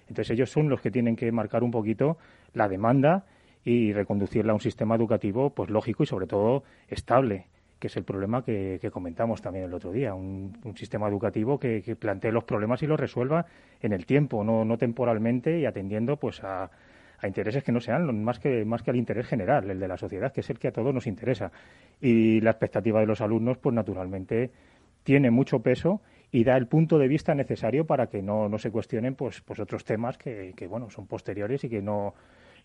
Entonces 0.09 0.30
ellos 0.30 0.51
son 0.51 0.68
los 0.68 0.80
que 0.80 0.91
tienen 0.91 1.14
que 1.14 1.30
marcar 1.33 1.62
un 1.62 1.70
poquito 1.70 2.16
la 2.55 2.68
demanda 2.68 3.24
y 3.65 3.93
reconducirla 3.93 4.53
a 4.53 4.55
un 4.55 4.61
sistema 4.61 4.97
educativo 4.97 5.51
pues 5.51 5.71
lógico 5.71 6.03
y 6.03 6.07
sobre 6.07 6.27
todo 6.27 6.65
estable 6.89 7.47
que 7.83 7.89
es 7.89 7.97
el 7.97 8.05
problema 8.05 8.45
que, 8.45 8.79
comentamos 8.93 9.43
también 9.43 9.65
el 9.65 9.75
otro 9.75 9.91
día, 9.91 10.15
un, 10.15 10.53
sistema 10.77 11.09
educativo 11.09 11.59
que, 11.59 11.97
plantee 11.99 12.31
los 12.31 12.45
problemas 12.45 12.81
y 12.85 12.87
los 12.87 12.99
resuelva 12.99 13.45
en 13.81 13.93
el 13.93 14.07
tiempo, 14.07 14.45
no, 14.45 14.79
temporalmente 14.79 15.59
y 15.59 15.67
atendiendo 15.67 16.17
pues 16.17 16.45
a, 16.45 16.71
a, 17.19 17.27
intereses 17.27 17.65
que 17.65 17.73
no 17.73 17.81
sean 17.81 18.23
más 18.23 18.39
que, 18.39 18.65
más 18.65 18.85
que 18.85 18.93
al 18.93 18.97
interés 18.99 19.27
general, 19.27 19.69
el 19.69 19.81
de 19.81 19.89
la 19.89 19.97
sociedad, 19.97 20.33
que 20.33 20.43
es 20.43 20.51
el 20.51 20.61
que 20.61 20.69
a 20.69 20.73
todos 20.73 20.95
nos 20.95 21.09
interesa. 21.09 21.51
Y 22.01 22.41
la 22.41 22.51
expectativa 22.51 23.01
de 23.01 23.07
los 23.07 23.21
alumnos, 23.21 23.59
pues 23.59 23.75
naturalmente 23.75 24.53
tiene 25.03 25.33
mucho 25.33 25.59
peso 25.59 26.03
y 26.31 26.45
da 26.45 26.57
el 26.57 26.69
punto 26.69 26.99
de 26.99 27.09
vista 27.09 27.35
necesario 27.35 27.85
para 27.85 28.07
que 28.07 28.23
no, 28.23 28.49
no 28.49 28.59
se 28.59 28.71
cuestionen 28.71 29.17
pues, 29.17 29.41
pues 29.41 29.59
otros 29.59 29.85
temas 29.85 30.19
que, 30.19 30.55
que, 30.57 30.69
bueno, 30.69 30.89
son 30.89 31.09
posteriores 31.09 31.65
y 31.65 31.69
que 31.69 31.83
no 31.83 32.15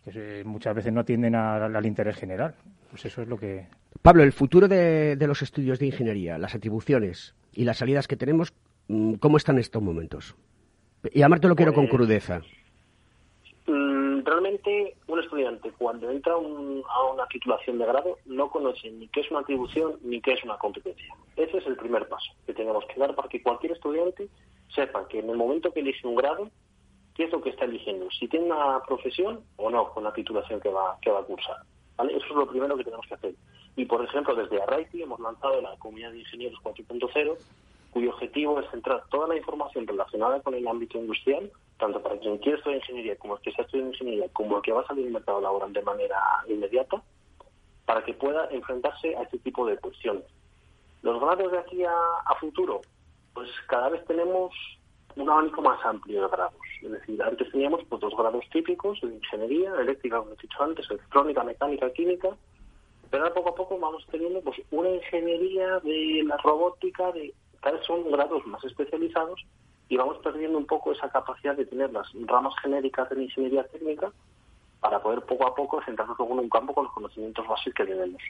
que 0.04 0.44
muchas 0.46 0.76
veces 0.76 0.94
no 0.94 1.02
atienden 1.02 1.36
al 1.36 1.86
interés 1.86 2.16
general. 2.16 2.56
Pues 2.90 3.06
eso 3.06 3.22
es 3.22 3.28
lo 3.28 3.38
que... 3.38 3.68
Pablo, 4.02 4.24
el 4.24 4.32
futuro 4.32 4.68
de, 4.68 5.16
de 5.16 5.28
los 5.28 5.42
estudios 5.42 5.80
de 5.80 5.88
ingeniería, 5.88 6.38
las 6.38 6.56
atribuciones 6.56 7.36
y 7.54 7.66
las 7.66 7.78
salidas 7.78 8.08
que 8.08 8.16
tenemos, 8.16 8.54
mm, 8.88 9.16
¿cómo 9.16 9.38
están 9.38 9.56
en 9.56 9.62
estos 9.62 9.82
momentos? 9.82 10.36
Y 11.12 11.22
además 11.22 11.42
te 11.42 11.48
lo 11.48 11.56
quiero 11.56 11.74
con 11.74 11.88
pues, 11.88 11.96
crudeza. 11.96 12.42
Mm, 13.68 14.24
realmente 14.24 14.96
un 15.08 15.20
estudiante 15.20 15.72
cuando 15.78 16.10
entra 16.10 16.34
a 16.34 16.38
una 16.38 17.28
titulación 17.30 17.78
de 17.78 17.86
grado 17.86 18.18
no 18.26 18.50
conoce 18.50 18.90
ni 18.92 19.08
qué 19.10 19.22
es 19.22 19.32
una 19.32 19.42
atribución 19.42 20.00
ni 20.04 20.22
qué 20.22 20.34
es 20.34 20.44
una 20.44 20.58
competencia. 20.58 21.14
Ese 21.36 21.58
es 21.58 21.68
el 21.68 21.76
primer 21.76 22.08
paso 22.08 22.32
que 22.46 22.54
tenemos 22.54 22.86
que 22.86 23.00
dar 23.00 23.14
para 23.16 23.28
que 23.28 23.42
cualquier 23.42 23.74
estudiante 23.74 24.30
sepa 24.74 25.08
que 25.08 25.20
en 25.20 25.30
el 25.30 25.38
momento 25.38 25.72
que 25.72 25.82
elige 25.82 26.08
un 26.08 26.16
grado, 26.16 26.50
qué 27.18 27.26
es 27.26 27.32
lo 27.32 27.42
que 27.42 27.50
está 27.50 27.66
eligiendo, 27.66 28.10
si 28.12 28.28
tiene 28.28 28.46
una 28.46 28.80
profesión 28.88 29.42
o 29.58 29.70
no 29.70 29.90
con 29.90 30.06
la 30.06 30.14
titulación 30.14 30.62
que 30.62 30.70
va, 30.70 30.98
que 31.02 31.12
va 31.12 31.20
a 31.20 31.24
cursar. 31.24 31.58
Eso 32.00 32.26
es 32.26 32.36
lo 32.36 32.48
primero 32.48 32.78
que 32.78 32.84
tenemos 32.84 33.06
que 33.08 33.16
hacer. 33.16 33.36
Y, 33.76 33.86
por 33.86 34.04
ejemplo, 34.06 34.36
desde 34.36 34.62
Arraiti 34.62 35.02
hemos 35.02 35.20
lanzado 35.20 35.60
la 35.62 35.76
Comunidad 35.78 36.12
de 36.12 36.20
Ingenieros 36.20 36.60
4.0, 36.64 37.38
cuyo 37.92 38.10
objetivo 38.12 38.60
es 38.60 38.70
centrar 38.70 39.04
toda 39.10 39.28
la 39.28 39.36
información 39.36 39.86
relacionada 39.88 40.40
con 40.42 40.54
el 40.54 40.68
ámbito 40.68 40.98
industrial 40.98 41.52
tanto 41.78 42.02
para 42.02 42.18
quien 42.18 42.38
quiere 42.40 42.58
estudiar 42.58 42.80
ingeniería 42.80 43.16
como 43.18 43.36
el 43.36 43.42
que 43.42 43.52
está 43.52 43.62
estudiando 43.62 43.94
ingeniería, 43.94 44.28
como 44.34 44.58
el 44.58 44.64
que 44.64 44.72
va 44.72 44.82
a 44.82 44.88
salir 44.88 45.06
al 45.06 45.14
mercado 45.14 45.42
laboral 45.42 45.72
de 45.74 45.82
manera 45.82 46.20
inmediata, 46.48 47.02
para 47.86 48.04
que 48.04 48.14
pueda 48.14 48.48
enfrentarse 48.52 49.16
a 49.16 49.24
este 49.24 49.38
tipo 49.40 49.66
de 49.66 49.78
cuestiones. 49.78 50.24
Los 51.04 51.22
grados 51.22 51.52
de 51.52 51.60
aquí 51.60 51.84
a, 51.84 52.36
futuro, 52.40 52.82
pues 53.34 53.50
cada 53.68 53.90
vez 53.90 54.04
tenemos 54.06 54.54
un 55.16 55.30
abanico 55.30 55.62
más 55.62 55.84
amplio 55.86 56.24
de 56.24 56.28
grados. 56.28 56.54
Es 56.82 56.92
decir, 56.92 57.22
antes 57.22 57.52
teníamos 57.52 57.84
pues, 57.90 58.02
dos 58.02 58.16
grados 58.16 58.46
típicos 58.52 59.00
de 59.02 59.16
ingeniería, 59.16 59.74
eléctrica, 59.80 60.20
como 60.20 60.32
he 60.32 60.36
dicho 60.36 60.62
antes, 60.62 60.90
electrónica, 60.90 61.44
mecánica, 61.44 61.92
química, 61.92 62.30
pero 63.10 63.24
ahora 63.24 63.36
poco 63.36 63.50
a 63.50 63.56
poco 63.56 63.80
vamos 63.80 64.06
teniendo 64.12 64.42
pues 64.42 64.58
una 64.72 64.90
ingeniería 64.90 65.80
de 65.80 66.24
la 66.26 66.38
robótica, 66.38 67.12
de 67.12 67.34
vez 67.64 67.86
son 67.86 68.10
grados 68.12 68.46
más 68.46 68.64
especializados 68.64 69.46
y 69.90 69.98
vamos 69.98 70.18
perdiendo 70.20 70.58
un 70.58 70.66
poco 70.66 70.92
esa 70.92 71.10
capacidad 71.10 71.56
de 71.56 71.66
tener 71.66 71.92
las 71.92 72.08
ramas 72.26 72.54
genéricas 72.62 73.10
de 73.10 73.16
la 73.16 73.24
ingeniería 73.24 73.64
técnica 73.68 74.12
para 74.80 75.00
poder 75.00 75.22
poco 75.22 75.48
a 75.48 75.56
poco 75.56 75.82
centrarnos 75.84 76.18
luego 76.18 76.34
en 76.34 76.40
un 76.42 76.50
campo 76.50 76.74
con 76.74 76.84
los 76.86 76.94
conocimientos 76.94 77.48
básicos 77.48 77.74
que 77.76 77.86
tenemos. 77.86 78.22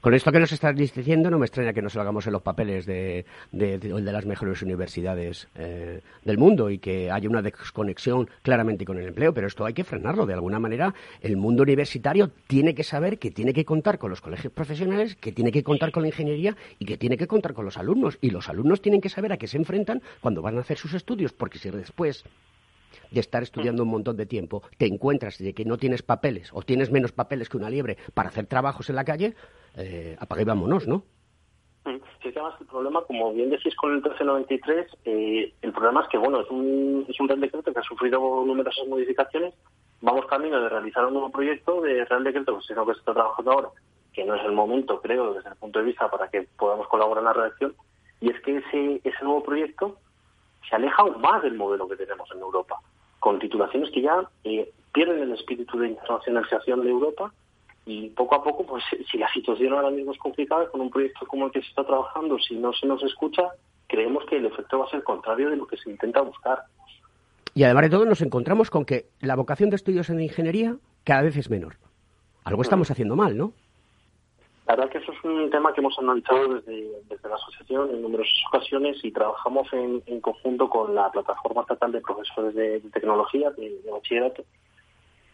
Con 0.00 0.14
esto 0.14 0.32
que 0.32 0.40
nos 0.40 0.52
estás 0.52 0.74
diciendo, 0.74 1.30
no 1.30 1.38
me 1.38 1.46
extraña 1.46 1.72
que 1.72 1.82
nos 1.82 1.92
salgamos 1.92 2.26
en 2.26 2.32
los 2.32 2.42
papeles 2.42 2.86
de, 2.86 3.26
de, 3.52 3.78
de, 3.78 4.12
las 4.12 4.24
mejores 4.24 4.62
universidades 4.62 5.48
eh, 5.54 6.00
del 6.24 6.38
mundo 6.38 6.70
y 6.70 6.78
que 6.78 7.10
haya 7.10 7.28
una 7.28 7.42
desconexión 7.42 8.28
claramente 8.42 8.84
con 8.84 8.98
el 8.98 9.08
empleo, 9.08 9.34
pero 9.34 9.46
esto 9.46 9.64
hay 9.64 9.74
que 9.74 9.84
frenarlo. 9.84 10.26
De 10.26 10.34
alguna 10.34 10.58
manera, 10.58 10.94
el 11.20 11.36
mundo 11.36 11.62
universitario 11.62 12.30
tiene 12.46 12.74
que 12.74 12.82
saber 12.82 13.18
que 13.18 13.30
tiene 13.30 13.52
que 13.52 13.64
contar 13.64 13.98
con 13.98 14.10
los 14.10 14.20
colegios 14.20 14.52
profesionales, 14.52 15.16
que 15.16 15.32
tiene 15.32 15.52
que 15.52 15.62
contar 15.62 15.92
con 15.92 16.02
la 16.02 16.08
ingeniería 16.08 16.56
y 16.78 16.86
que 16.86 16.96
tiene 16.96 17.16
que 17.16 17.26
contar 17.26 17.52
con 17.52 17.64
los 17.64 17.76
alumnos. 17.76 18.18
Y 18.20 18.30
los 18.30 18.48
alumnos 18.48 18.80
tienen 18.80 19.00
que 19.00 19.08
saber 19.08 19.32
a 19.32 19.36
qué 19.36 19.46
se 19.46 19.58
enfrentan 19.58 20.02
cuando 20.20 20.42
van 20.42 20.56
a 20.56 20.60
hacer 20.60 20.78
sus 20.78 20.94
estudios, 20.94 21.32
porque 21.32 21.58
si 21.58 21.70
después 21.70 22.24
de 23.10 23.20
estar 23.20 23.42
estudiando 23.42 23.82
un 23.82 23.90
montón 23.90 24.16
de 24.16 24.26
tiempo, 24.26 24.62
te 24.78 24.86
encuentras 24.86 25.38
de 25.38 25.54
que 25.54 25.64
no 25.64 25.76
tienes 25.76 26.02
papeles 26.02 26.50
o 26.52 26.62
tienes 26.62 26.90
menos 26.90 27.12
papeles 27.12 27.48
que 27.48 27.56
una 27.56 27.70
liebre 27.70 27.96
para 28.14 28.28
hacer 28.28 28.46
trabajos 28.46 28.88
en 28.90 28.96
la 28.96 29.04
calle, 29.04 29.34
eh, 29.76 30.16
apaga 30.18 30.42
y 30.42 30.44
vámonos, 30.44 30.86
¿no? 30.86 31.04
Mm. 31.84 31.96
Sí, 32.22 32.30
que 32.30 32.38
además 32.38 32.60
el 32.60 32.66
problema, 32.66 33.02
como 33.02 33.32
bien 33.32 33.50
decís 33.50 33.74
con 33.76 33.90
el 33.90 33.96
1393, 33.96 34.86
eh, 35.06 35.54
el 35.62 35.72
problema 35.72 36.02
es 36.02 36.08
que, 36.08 36.18
bueno, 36.18 36.40
es 36.40 36.50
un, 36.50 37.06
es 37.08 37.18
un 37.18 37.28
Real 37.28 37.40
Decreto 37.40 37.72
que 37.72 37.78
ha 37.78 37.82
sufrido 37.82 38.44
numerosas 38.44 38.86
modificaciones. 38.86 39.54
Vamos 40.02 40.26
camino 40.26 40.60
de 40.60 40.68
realizar 40.68 41.06
un 41.06 41.14
nuevo 41.14 41.30
proyecto 41.30 41.80
de 41.80 42.04
Real 42.04 42.24
Decreto, 42.24 42.54
pues 42.54 42.70
es 42.70 42.76
lo 42.76 42.86
que 42.86 42.92
se 42.94 43.00
está 43.00 43.14
trabajando 43.14 43.52
ahora, 43.52 43.68
que 44.12 44.24
no 44.24 44.34
es 44.34 44.44
el 44.44 44.52
momento, 44.52 45.00
creo, 45.00 45.32
desde 45.32 45.48
el 45.48 45.56
punto 45.56 45.78
de 45.78 45.86
vista 45.86 46.10
para 46.10 46.28
que 46.28 46.46
podamos 46.58 46.86
colaborar 46.88 47.22
en 47.22 47.26
la 47.26 47.32
redacción. 47.32 47.74
Y 48.20 48.30
es 48.30 48.40
que 48.42 48.58
ese, 48.58 49.00
ese 49.02 49.24
nuevo 49.24 49.42
proyecto 49.42 49.96
se 50.68 50.76
aleja 50.76 51.02
aún 51.02 51.20
más 51.22 51.42
del 51.42 51.54
modelo 51.54 51.88
que 51.88 51.96
tenemos 51.96 52.30
en 52.32 52.40
Europa 52.40 52.80
con 53.20 53.38
titulaciones 53.38 53.90
que 53.90 54.02
ya 54.02 54.28
eh, 54.44 54.70
pierden 54.92 55.20
el 55.20 55.32
espíritu 55.32 55.78
de 55.78 55.88
internacionalización 55.88 56.82
de 56.82 56.90
Europa 56.90 57.32
y 57.86 58.08
poco 58.10 58.34
a 58.34 58.42
poco, 58.42 58.66
pues 58.66 58.84
si 59.10 59.18
la 59.18 59.32
situación 59.32 59.72
ahora 59.72 59.90
mismo 59.90 60.12
es 60.12 60.18
complicada, 60.18 60.68
con 60.68 60.80
un 60.80 60.90
proyecto 60.90 61.26
como 61.26 61.46
el 61.46 61.52
que 61.52 61.62
se 61.62 61.68
está 61.68 61.84
trabajando, 61.84 62.38
si 62.38 62.56
no 62.56 62.72
se 62.72 62.86
nos 62.86 63.02
escucha, 63.02 63.44
creemos 63.86 64.24
que 64.26 64.36
el 64.36 64.46
efecto 64.46 64.78
va 64.78 64.86
a 64.86 64.90
ser 64.90 65.02
contrario 65.02 65.50
de 65.50 65.56
lo 65.56 65.66
que 65.66 65.76
se 65.76 65.90
intenta 65.90 66.20
buscar. 66.20 66.64
Y 67.54 67.64
además 67.64 67.84
de 67.84 67.90
todo 67.90 68.04
nos 68.04 68.22
encontramos 68.22 68.70
con 68.70 68.84
que 68.84 69.06
la 69.20 69.36
vocación 69.36 69.70
de 69.70 69.76
estudios 69.76 70.08
en 70.10 70.20
ingeniería 70.20 70.76
cada 71.04 71.22
vez 71.22 71.36
es 71.36 71.50
menor. 71.50 71.76
Algo 72.44 72.62
estamos 72.62 72.90
haciendo 72.90 73.16
mal, 73.16 73.36
¿no? 73.36 73.52
La 74.70 74.76
verdad 74.76 74.92
que 74.92 74.98
eso 74.98 75.10
es 75.10 75.24
un 75.24 75.50
tema 75.50 75.72
que 75.74 75.80
hemos 75.80 75.98
analizado 75.98 76.54
desde, 76.54 77.28
la 77.28 77.34
asociación 77.34 77.90
en 77.90 78.02
numerosas 78.02 78.38
ocasiones 78.46 79.04
y 79.04 79.10
trabajamos 79.10 79.66
en, 79.72 80.20
conjunto 80.20 80.70
con 80.70 80.94
la 80.94 81.10
plataforma 81.10 81.62
estatal 81.62 81.90
de 81.90 82.00
profesores 82.00 82.54
de, 82.54 82.78
tecnología 82.92 83.50
de, 83.50 83.80
bachillerato. 83.90 84.44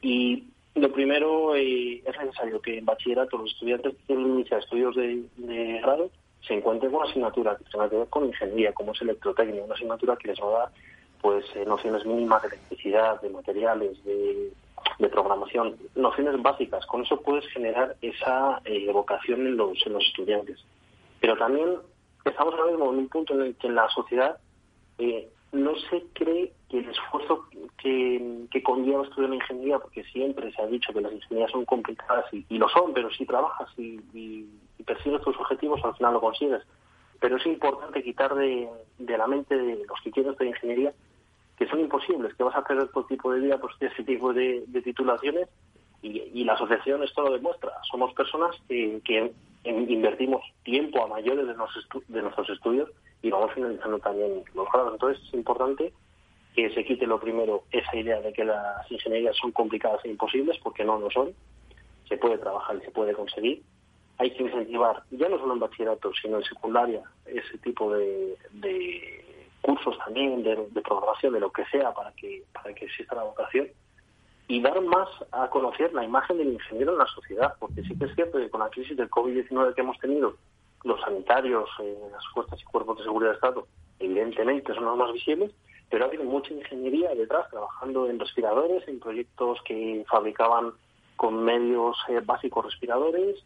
Y 0.00 0.44
lo 0.74 0.90
primero 0.90 1.54
eh, 1.54 2.02
es 2.02 2.18
necesario 2.18 2.62
que 2.62 2.78
en 2.78 2.86
bachillerato 2.86 3.36
los 3.36 3.52
estudiantes 3.52 3.92
que 3.92 4.04
quieren 4.06 4.26
iniciar 4.26 4.60
estudios 4.60 4.96
de, 4.96 5.80
grado 5.82 6.10
se 6.40 6.54
encuentren 6.54 6.90
con 6.90 7.02
una 7.02 7.10
asignatura 7.10 7.58
que 7.58 7.64
tenga 7.64 7.90
que 7.90 7.96
ver 7.96 8.08
con 8.08 8.24
ingeniería, 8.24 8.72
como 8.72 8.92
es 8.92 9.02
electrotecnia, 9.02 9.64
una 9.64 9.74
asignatura 9.74 10.16
que 10.16 10.28
les 10.28 10.40
va 10.40 10.46
a 10.46 10.58
dar 10.60 10.68
pues 11.20 11.44
eh, 11.56 11.66
nociones 11.66 12.06
mínimas 12.06 12.40
de 12.40 12.48
electricidad, 12.48 13.20
de 13.20 13.28
materiales, 13.28 14.02
de 14.02 14.50
de 14.98 15.08
programación, 15.08 15.76
nociones 15.94 16.40
básicas. 16.42 16.86
Con 16.86 17.02
eso 17.02 17.20
puedes 17.20 17.46
generar 17.48 17.96
esa 18.00 18.60
eh, 18.64 18.90
vocación 18.92 19.46
en 19.46 19.56
los, 19.56 19.78
en 19.86 19.92
los 19.92 20.04
estudiantes. 20.04 20.64
Pero 21.20 21.36
también 21.36 21.76
estamos 22.24 22.54
ahora 22.54 22.70
mismo 22.70 22.92
en 22.92 22.98
un 22.98 23.08
punto 23.08 23.34
en 23.34 23.42
el 23.42 23.56
que 23.56 23.66
en 23.66 23.74
la 23.74 23.88
sociedad 23.90 24.38
eh, 24.98 25.28
no 25.52 25.76
se 25.90 26.04
cree 26.12 26.52
que 26.68 26.78
el 26.78 26.88
esfuerzo 26.88 27.46
que, 27.78 28.46
que 28.50 28.62
conlleva 28.62 29.04
estudiar 29.04 29.30
la 29.30 29.36
ingeniería, 29.36 29.78
porque 29.78 30.04
siempre 30.04 30.52
se 30.52 30.62
ha 30.62 30.66
dicho 30.66 30.92
que 30.92 31.00
las 31.00 31.12
ingenierías 31.12 31.50
son 31.50 31.64
complicadas 31.64 32.24
y, 32.32 32.58
lo 32.58 32.68
son, 32.68 32.92
pero 32.92 33.10
si 33.10 33.24
trabajas 33.26 33.68
y, 33.76 34.00
y, 34.12 34.46
persigues 34.84 35.20
tus 35.22 35.36
objetivos, 35.36 35.80
al 35.84 35.94
final 35.96 36.14
lo 36.14 36.20
consigues. 36.20 36.62
Pero 37.20 37.36
es 37.36 37.46
importante 37.46 38.02
quitar 38.02 38.34
de, 38.34 38.68
la 38.98 39.26
mente 39.26 39.56
de 39.56 39.84
los 39.86 40.00
que 40.02 40.10
quieren 40.10 40.32
estudiar 40.32 40.54
ingeniería 40.54 40.92
que 41.56 41.66
son 41.66 41.80
imposibles, 41.80 42.34
que 42.34 42.42
vas 42.42 42.54
a 42.54 42.60
hacer 42.60 42.78
otro 42.78 43.04
tipo 43.04 43.32
de 43.32 43.40
vida, 43.40 43.58
pues 43.58 43.74
ese 43.80 44.04
tipo 44.04 44.32
de, 44.32 44.64
titulaciones 44.84 45.48
y, 46.02 46.44
la 46.44 46.52
asociación 46.52 47.02
esto 47.02 47.22
lo 47.22 47.32
demuestra. 47.32 47.72
Somos 47.90 48.12
personas 48.14 48.54
que, 48.68 49.00
que 49.04 49.32
invertimos 49.64 50.42
tiempo 50.62 51.02
a 51.02 51.08
mayores 51.08 51.46
de, 51.46 51.54
de 52.08 52.22
nuestros 52.22 52.50
estudios 52.50 52.90
y 53.22 53.30
vamos 53.30 53.52
finalizando 53.54 53.98
también 53.98 54.44
los 54.54 54.68
grados. 54.70 54.92
Entonces 54.92 55.24
es 55.26 55.34
importante 55.34 55.92
que 56.54 56.70
se 56.70 56.84
quite 56.84 57.06
lo 57.06 57.20
primero 57.20 57.64
esa 57.70 57.96
idea 57.96 58.20
de 58.20 58.32
que 58.32 58.44
las 58.44 58.90
ingenierías 58.90 59.36
son 59.36 59.52
complicadas 59.52 60.04
e 60.04 60.10
imposibles, 60.10 60.58
porque 60.62 60.84
no 60.84 60.98
lo 60.98 61.10
son. 61.10 61.34
Se 62.08 62.16
puede 62.16 62.38
trabajar 62.38 62.76
y 62.76 62.80
se 62.80 62.90
puede 62.90 63.12
conseguir. 63.12 63.62
Hay 64.18 64.30
que 64.30 64.44
incentivar, 64.44 65.02
ya 65.10 65.28
no 65.28 65.38
solo 65.38 65.52
en 65.52 65.60
bachillerato, 65.60 66.12
sino 66.20 66.38
en 66.38 66.44
secundaria, 66.44 67.02
ese 67.26 67.58
tipo 67.58 67.92
de, 67.92 68.36
cursos 69.66 69.98
también, 69.98 70.44
de, 70.44 70.56
programación, 70.80 71.32
de 71.32 71.40
lo 71.40 71.50
que 71.50 71.64
sea, 71.66 71.92
para 71.92 72.12
que, 72.12 72.44
para 72.52 72.72
que 72.72 72.84
exista 72.84 73.16
la 73.16 73.24
vocación. 73.24 73.66
Y 74.46 74.60
dar 74.60 74.80
más 74.80 75.08
a 75.32 75.50
conocer 75.50 75.92
la 75.92 76.04
imagen 76.04 76.38
del 76.38 76.52
ingeniero 76.52 76.92
en 76.92 76.98
la 76.98 77.06
sociedad, 77.06 77.54
porque 77.58 77.82
sí 77.82 77.98
que 77.98 78.04
es 78.04 78.14
cierto 78.14 78.38
que 78.38 78.48
con 78.48 78.60
la 78.60 78.70
crisis 78.70 78.96
del 78.96 79.10
COVID-19 79.10 79.74
que 79.74 79.80
hemos 79.80 79.98
tenido, 79.98 80.36
los 80.84 81.00
sanitarios, 81.00 81.68
eh, 81.80 81.98
las 82.12 82.24
fuerzas 82.28 82.60
y 82.62 82.64
cuerpos 82.64 82.98
de 82.98 83.04
seguridad 83.04 83.30
de 83.30 83.34
Estado, 83.34 83.66
evidentemente 83.98 84.72
son 84.72 84.84
los 84.84 84.96
más 84.96 85.12
visibles, 85.12 85.50
pero 85.90 86.04
ha 86.04 86.08
habido 86.08 86.22
mucha 86.22 86.54
ingeniería 86.54 87.12
detrás, 87.16 87.50
trabajando 87.50 88.08
en 88.08 88.20
respiradores, 88.20 88.86
en 88.86 89.00
proyectos 89.00 89.58
que 89.64 90.04
fabricaban 90.08 90.74
con 91.16 91.42
medios 91.42 91.96
eh, 92.08 92.20
básicos 92.24 92.66
respiradores. 92.66 93.42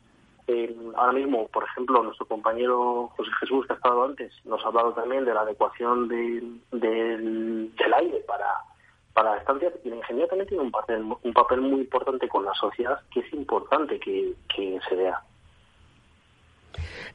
Ahora 0.97 1.12
mismo, 1.12 1.49
por 1.49 1.64
ejemplo, 1.64 2.03
nuestro 2.03 2.26
compañero 2.26 3.09
José 3.16 3.30
Jesús, 3.41 3.66
que 3.66 3.72
ha 3.72 3.76
estado 3.76 4.05
antes, 4.05 4.32
nos 4.45 4.64
ha 4.64 4.68
hablado 4.68 4.93
también 4.93 5.24
de 5.24 5.34
la 5.34 5.43
adecuación 5.43 6.09
del, 6.09 6.61
del, 6.72 7.95
aire 7.95 8.24
para, 8.26 8.47
para 9.12 9.36
estancias. 9.38 9.72
Y 9.84 9.91
la 9.91 9.97
ingeniería 9.97 10.28
también 10.28 10.49
tiene 10.49 10.64
un 10.64 10.70
papel, 10.70 11.05
un 11.22 11.32
papel 11.32 11.61
muy 11.61 11.80
importante 11.80 12.28
con 12.28 12.45
la 12.45 12.55
sociedad 12.55 13.01
que 13.12 13.20
es 13.20 13.32
importante 13.32 13.99
que, 13.99 14.34
que 14.55 14.78
se 14.88 14.95
vea. 14.97 15.22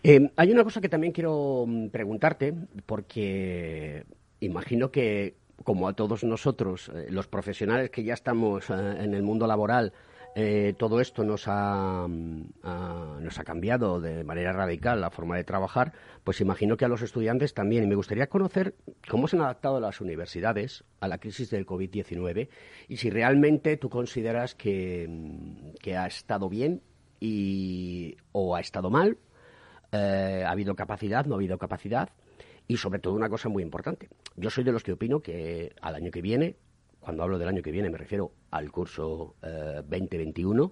Eh, 0.04 0.30
hay 0.36 0.52
una 0.52 0.64
cosa 0.64 0.82
que 0.82 0.90
también 0.90 1.14
quiero 1.14 1.66
mm, 1.68 1.88
preguntarte, 1.90 2.54
porque 2.86 4.06
imagino 4.40 4.92
que, 4.92 5.36
como 5.64 5.88
a 5.88 5.94
todos 5.94 6.24
nosotros, 6.24 6.92
eh, 6.94 7.08
los 7.10 7.28
profesionales 7.28 7.90
que 7.90 8.04
ya 8.04 8.14
estamos 8.14 8.70
eh, 8.70 8.74
en 9.00 9.14
el 9.14 9.24
mundo 9.24 9.48
laboral, 9.48 9.94
todo 10.78 11.00
esto 11.00 11.24
nos 11.24 11.48
ha, 11.48 12.08
mm, 12.08 13.22
nos 13.22 13.40
ha 13.40 13.44
cambiado 13.44 14.02
de 14.02 14.24
manera 14.24 14.52
radical 14.52 15.00
la 15.00 15.10
forma 15.10 15.38
de 15.38 15.44
trabajar, 15.44 15.94
pues 16.24 16.42
imagino 16.42 16.76
que 16.76 16.86
a 16.86 16.90
los 16.90 17.02
estudiantes 17.02 17.54
también. 17.54 17.84
Y 17.84 17.88
me 17.88 17.96
gustaría 17.96 18.28
conocer 18.28 18.76
cómo 19.10 19.28
se 19.28 19.38
han 19.38 19.44
adaptado 19.44 19.80
las 19.80 20.02
universidades 20.02 20.84
a 21.00 21.08
la 21.08 21.20
crisis 21.20 21.50
del 21.50 21.66
COVID-19 21.66 22.50
y 22.90 22.98
si 22.98 23.10
realmente 23.10 23.78
tú 23.78 23.90
consideras 23.90 24.56
que, 24.56 25.08
mm, 25.08 25.76
que 25.82 25.96
ha 25.96 26.08
estado 26.08 26.50
bien 26.50 26.82
y, 27.20 28.18
o 28.34 28.56
ha 28.56 28.60
estado 28.60 28.90
mal 28.90 29.18
eh, 29.96 30.44
ha 30.46 30.52
habido 30.52 30.76
capacidad, 30.76 31.26
no 31.26 31.36
ha 31.36 31.38
habido 31.38 31.58
capacidad. 31.58 32.10
Y 32.68 32.78
sobre 32.78 33.00
todo 33.00 33.14
una 33.14 33.30
cosa 33.30 33.48
muy 33.48 33.62
importante. 33.62 34.10
Yo 34.36 34.50
soy 34.50 34.64
de 34.64 34.72
los 34.72 34.84
que 34.84 34.94
opino 34.94 35.20
que 35.20 35.76
al 35.82 35.96
año 35.96 36.12
que 36.12 36.22
viene, 36.22 36.58
cuando 37.06 37.22
hablo 37.22 37.38
del 37.38 37.48
año 37.48 37.62
que 37.62 37.72
viene 37.72 37.92
me 37.92 38.00
refiero 38.00 38.32
al 38.50 38.72
curso 38.72 39.36
2021, 39.42 40.66
eh, 40.66 40.70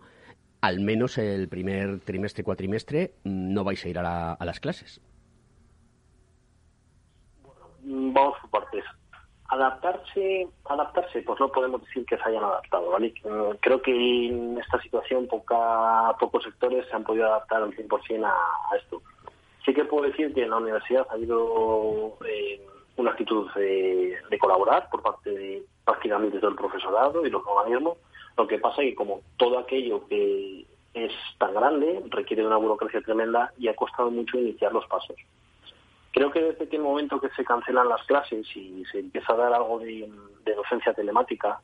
al 0.61 0.79
menos 0.79 1.19
el 1.19 1.47
primer 1.47 1.99
trimestre, 1.99 2.43
cuatrimestre, 2.43 3.13
no 3.23 3.63
vais 3.63 3.85
a 3.85 3.89
ir 3.89 3.99
a, 3.99 4.37
las 4.39 4.59
clases. 4.59 4.99
vamos 7.83 8.35
por 8.41 8.49
partes. 8.49 8.83
Adaptarse, 9.49 10.47
adaptarse, 10.65 11.21
pues 11.21 11.39
no 11.39 11.51
podemos 11.51 11.81
decir 11.81 12.03
que 12.05 12.17
se 12.17 12.23
hayan 12.23 12.43
adaptado, 12.43 12.89
¿vale? 12.89 13.13
Creo 13.59 13.81
que 13.83 14.27
en 14.27 14.57
esta 14.57 14.81
situación 14.81 15.27
poca, 15.27 16.15
pocos 16.19 16.43
sectores 16.43 16.87
se 16.89 16.95
han 16.95 17.03
podido 17.03 17.27
adaptar 17.27 17.61
al 17.61 17.75
100% 17.75 18.25
a, 18.25 18.29
a 18.31 18.77
esto. 18.77 19.03
Sí 19.63 19.73
que 19.73 19.85
puedo 19.85 20.07
decir 20.07 20.33
que 20.33 20.43
en 20.43 20.49
la 20.49 20.57
universidad 20.57 21.05
ha 21.09 21.13
habido 21.13 22.17
eh, 22.25 22.65
una 22.97 23.11
actitud 23.11 23.51
de, 23.53 24.17
colaborar 24.39 24.89
por 24.89 25.01
parte 25.01 25.29
de 25.29 25.63
prácticamente 25.85 26.39
todo 26.39 26.51
el 26.51 26.55
profesorado 26.55 27.25
y 27.25 27.29
los 27.29 27.43
organismos. 27.45 27.97
Lo 28.37 28.47
que 28.47 28.59
pasa 28.59 28.81
es 28.81 28.89
que 28.89 28.95
como 28.95 29.21
todo 29.37 29.59
aquello 29.59 30.07
que 30.07 30.65
es 30.93 31.11
tan 31.37 31.53
grande 31.53 32.03
requiere 32.09 32.43
de 32.43 32.47
una 32.47 32.57
burocracia 32.57 33.01
tremenda 33.01 33.51
y 33.57 33.67
ha 33.67 33.75
costado 33.75 34.11
mucho 34.11 34.37
iniciar 34.37 34.71
los 34.73 34.85
pasos. 34.87 35.15
Creo 36.11 36.31
que 36.31 36.41
desde 36.41 36.69
que 36.69 36.75
el 36.75 36.83
momento 36.83 37.19
que 37.19 37.29
se 37.29 37.43
cancelan 37.43 37.89
las 37.89 38.05
clases 38.05 38.45
y 38.55 38.85
se 38.91 38.99
empieza 38.99 39.33
a 39.33 39.37
dar 39.37 39.53
algo 39.53 39.79
de, 39.79 40.07
docencia 40.55 40.93
telemática, 40.93 41.59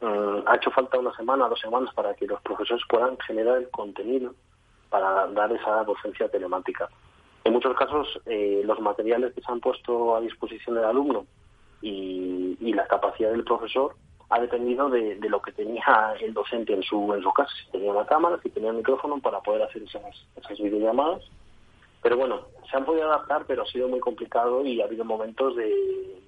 eh, 0.00 0.42
ha 0.46 0.56
hecho 0.56 0.70
falta 0.70 0.98
una 0.98 1.14
semana, 1.14 1.48
dos 1.48 1.60
semanas 1.60 1.92
para 1.94 2.14
que 2.14 2.26
los 2.26 2.40
profesores 2.40 2.82
puedan 2.88 3.18
generar 3.18 3.58
el 3.58 3.68
contenido 3.68 4.34
para 4.88 5.26
dar 5.28 5.52
esa 5.52 5.84
docencia 5.84 6.28
telemática. 6.28 6.88
En 7.44 7.52
muchos 7.52 7.76
casos, 7.76 8.20
eh, 8.26 8.62
los 8.64 8.80
materiales 8.80 9.34
que 9.34 9.40
se 9.40 9.50
han 9.50 9.60
puesto 9.60 10.16
a 10.16 10.20
disposición 10.20 10.76
del 10.76 10.84
alumno 10.84 11.26
y, 11.80 12.72
la 12.72 12.86
capacidad 12.86 13.30
del 13.30 13.44
profesor 13.44 13.94
ha 14.30 14.40
dependido 14.40 14.88
de, 14.88 15.18
lo 15.28 15.42
que 15.42 15.52
tenía 15.52 16.14
el 16.20 16.32
docente 16.32 16.72
en 16.72 16.82
su, 16.82 17.12
en 17.12 17.22
su 17.22 17.30
casa, 17.32 17.52
si 17.62 17.70
tenía 17.70 17.92
una 17.92 18.06
cámara, 18.06 18.38
si 18.42 18.48
tenía 18.48 18.70
un 18.70 18.78
micrófono 18.78 19.20
para 19.20 19.40
poder 19.40 19.62
hacer 19.62 19.82
esas, 19.82 20.02
esas 20.36 20.58
videollamadas. 20.58 21.22
Pero 22.02 22.16
bueno, 22.16 22.46
se 22.70 22.76
han 22.76 22.86
podido 22.86 23.08
adaptar, 23.08 23.44
pero 23.46 23.62
ha 23.62 23.66
sido 23.66 23.88
muy 23.88 24.00
complicado 24.00 24.64
y 24.64 24.80
ha 24.80 24.86
habido 24.86 25.04
momentos 25.04 25.54
de, 25.54 25.66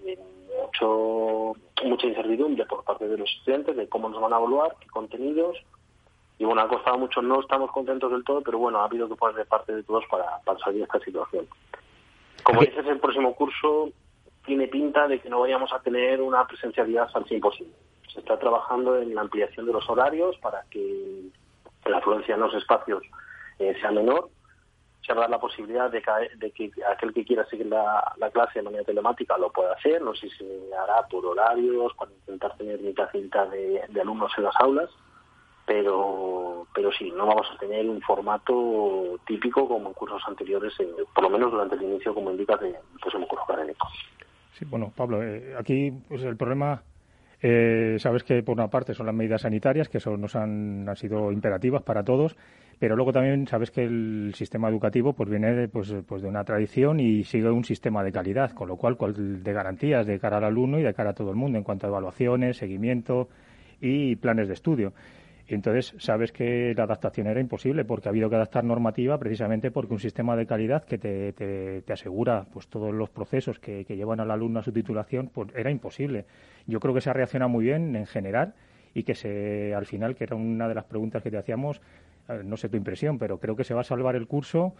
de 0.04 0.18
mucho, 0.62 1.54
mucha 1.82 2.06
incertidumbre 2.06 2.66
por 2.66 2.84
parte 2.84 3.08
de 3.08 3.16
los 3.16 3.30
estudiantes 3.38 3.74
de 3.76 3.88
cómo 3.88 4.10
nos 4.10 4.20
van 4.20 4.34
a 4.34 4.38
evaluar, 4.38 4.76
qué 4.80 4.86
contenidos, 4.88 5.56
y 6.38 6.44
bueno, 6.44 6.62
ha 6.62 6.68
costado 6.68 6.98
mucho, 6.98 7.22
no 7.22 7.40
estamos 7.40 7.70
contentos 7.70 8.10
del 8.10 8.24
todo, 8.24 8.42
pero 8.42 8.58
bueno, 8.58 8.80
ha 8.80 8.84
habido 8.84 9.08
que 9.08 9.14
poner 9.14 9.36
de 9.36 9.44
parte 9.44 9.74
de 9.74 9.82
todos 9.84 10.04
para, 10.10 10.38
para 10.44 10.58
salir 10.58 10.78
de 10.78 10.84
esta 10.84 10.98
situación. 11.00 11.46
Como 12.42 12.60
dices, 12.60 12.84
el 12.86 12.98
próximo 12.98 13.34
curso 13.34 13.90
tiene 14.44 14.66
pinta 14.66 15.06
de 15.06 15.20
que 15.20 15.30
no 15.30 15.40
vayamos 15.40 15.72
a 15.72 15.80
tener 15.80 16.20
una 16.20 16.46
presencialidad 16.46 17.08
al 17.14 17.24
100%. 17.24 17.66
Se 18.12 18.20
está 18.20 18.38
trabajando 18.38 19.00
en 19.00 19.14
la 19.14 19.22
ampliación 19.22 19.66
de 19.66 19.72
los 19.72 19.88
horarios 19.88 20.36
para 20.38 20.62
que 20.70 21.22
la 21.86 21.98
afluencia 21.98 22.34
en 22.34 22.40
los 22.40 22.54
espacios 22.54 23.02
eh, 23.58 23.74
sea 23.80 23.92
menor. 23.92 24.28
Se 25.06 25.12
habrá 25.12 25.28
la 25.28 25.38
posibilidad 25.38 25.90
de 25.90 26.02
que, 26.02 26.70
aquel 26.90 27.12
que 27.12 27.24
quiera 27.24 27.44
seguir 27.46 27.66
la, 27.66 28.14
clase 28.32 28.58
de 28.58 28.62
manera 28.62 28.84
telemática 28.84 29.38
lo 29.38 29.52
pueda 29.52 29.74
hacer. 29.74 30.02
No 30.02 30.14
sé 30.14 30.28
si 30.30 30.36
se 30.38 30.74
hará 30.74 31.06
por 31.08 31.24
horarios, 31.26 31.94
para 31.94 32.10
intentar 32.10 32.56
tener 32.56 32.80
mitad 32.80 33.08
y 33.12 33.18
mitad 33.18 33.48
de 33.48 34.00
alumnos 34.00 34.32
en 34.36 34.44
las 34.44 34.56
aulas 34.56 34.90
pero 35.66 36.66
pero 36.74 36.90
sí, 36.92 37.12
no 37.16 37.26
vamos 37.26 37.46
a 37.54 37.58
tener 37.58 37.88
un 37.88 38.00
formato 38.00 39.18
típico 39.26 39.68
como 39.68 39.88
en 39.88 39.94
cursos 39.94 40.22
anteriores, 40.26 40.72
por 41.14 41.22
lo 41.22 41.30
menos 41.30 41.52
durante 41.52 41.76
el 41.76 41.82
inicio, 41.82 42.12
como 42.12 42.32
indica, 42.32 42.56
de 42.56 42.74
pues, 43.00 43.14
un 43.14 43.26
curso 43.26 43.44
académico. 43.44 43.86
Sí, 44.52 44.64
bueno, 44.64 44.92
Pablo, 44.94 45.22
eh, 45.22 45.54
aquí 45.56 45.92
pues 46.08 46.22
el 46.24 46.36
problema, 46.36 46.82
eh, 47.40 47.96
sabes 47.98 48.24
que 48.24 48.42
por 48.42 48.56
una 48.56 48.68
parte 48.68 48.92
son 48.92 49.06
las 49.06 49.14
medidas 49.14 49.42
sanitarias, 49.42 49.88
que 49.88 50.00
son, 50.00 50.20
nos 50.20 50.34
han, 50.34 50.88
han 50.88 50.96
sido 50.96 51.30
imperativas 51.30 51.82
para 51.82 52.02
todos, 52.02 52.36
pero 52.80 52.96
luego 52.96 53.12
también 53.12 53.46
sabes 53.46 53.70
que 53.70 53.84
el 53.84 54.32
sistema 54.34 54.68
educativo 54.68 55.12
pues 55.12 55.30
viene 55.30 55.68
pues, 55.68 55.94
pues 56.06 56.22
de 56.22 56.28
una 56.28 56.44
tradición 56.44 56.98
y 56.98 57.22
sigue 57.22 57.50
un 57.50 57.64
sistema 57.64 58.02
de 58.02 58.10
calidad, 58.10 58.50
con 58.50 58.68
lo 58.68 58.76
cual 58.76 58.96
de 59.42 59.52
garantías 59.52 60.06
de 60.06 60.18
cara 60.18 60.38
al 60.38 60.44
alumno 60.44 60.80
y 60.80 60.82
de 60.82 60.94
cara 60.94 61.10
a 61.10 61.14
todo 61.14 61.30
el 61.30 61.36
mundo 61.36 61.56
en 61.56 61.64
cuanto 61.64 61.86
a 61.86 61.90
evaluaciones, 61.90 62.56
seguimiento 62.56 63.28
y 63.80 64.16
planes 64.16 64.48
de 64.48 64.54
estudio. 64.54 64.92
Entonces, 65.46 65.94
sabes 65.98 66.32
que 66.32 66.72
la 66.74 66.84
adaptación 66.84 67.26
era 67.26 67.38
imposible 67.38 67.84
porque 67.84 68.08
ha 68.08 68.10
habido 68.10 68.30
que 68.30 68.36
adaptar 68.36 68.64
normativa 68.64 69.18
precisamente 69.18 69.70
porque 69.70 69.92
un 69.92 70.00
sistema 70.00 70.36
de 70.36 70.46
calidad 70.46 70.84
que 70.84 70.96
te, 70.96 71.32
te, 71.32 71.92
asegura 71.92 72.46
pues 72.50 72.68
todos 72.68 72.94
los 72.94 73.10
procesos 73.10 73.58
que, 73.58 73.84
llevan 73.84 74.20
al 74.20 74.30
alumno 74.30 74.60
a 74.60 74.62
su 74.62 74.72
titulación 74.72 75.30
pues 75.32 75.50
era 75.54 75.70
imposible. 75.70 76.24
Yo 76.66 76.80
creo 76.80 76.94
que 76.94 77.02
se 77.02 77.10
ha 77.10 77.12
reaccionado 77.12 77.50
muy 77.50 77.64
bien 77.64 77.94
en 77.94 78.06
general 78.06 78.54
y 78.94 79.02
que 79.02 79.14
se, 79.14 79.74
al 79.74 79.84
final, 79.84 80.14
que 80.14 80.24
era 80.24 80.36
una 80.36 80.66
de 80.66 80.74
las 80.74 80.84
preguntas 80.84 81.22
que 81.22 81.30
te 81.30 81.36
hacíamos, 81.36 81.82
eh, 82.28 82.40
no 82.42 82.56
sé 82.56 82.70
tu 82.70 82.78
impresión, 82.78 83.18
pero 83.18 83.38
creo 83.38 83.54
que 83.54 83.64
se 83.64 83.74
va 83.74 83.82
a 83.82 83.84
salvar 83.84 84.16
el 84.16 84.26
curso, 84.26 84.74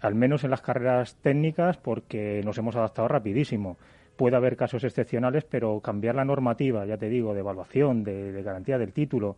al 0.00 0.14
menos 0.14 0.44
en 0.44 0.50
las 0.50 0.62
carreras 0.62 1.16
técnicas, 1.16 1.76
porque 1.76 2.40
nos 2.42 2.56
hemos 2.56 2.74
adaptado 2.76 3.08
rapidísimo 3.08 3.76
puede 4.16 4.34
haber 4.34 4.56
casos 4.56 4.82
excepcionales, 4.82 5.44
pero 5.44 5.78
cambiar 5.80 6.14
la 6.14 6.24
normativa, 6.24 6.86
ya 6.86 6.96
te 6.96 7.10
digo, 7.10 7.34
de 7.34 7.40
evaluación, 7.40 8.02
de 8.02 8.42
garantía 8.42 8.78
del 8.78 8.94
título, 8.94 9.36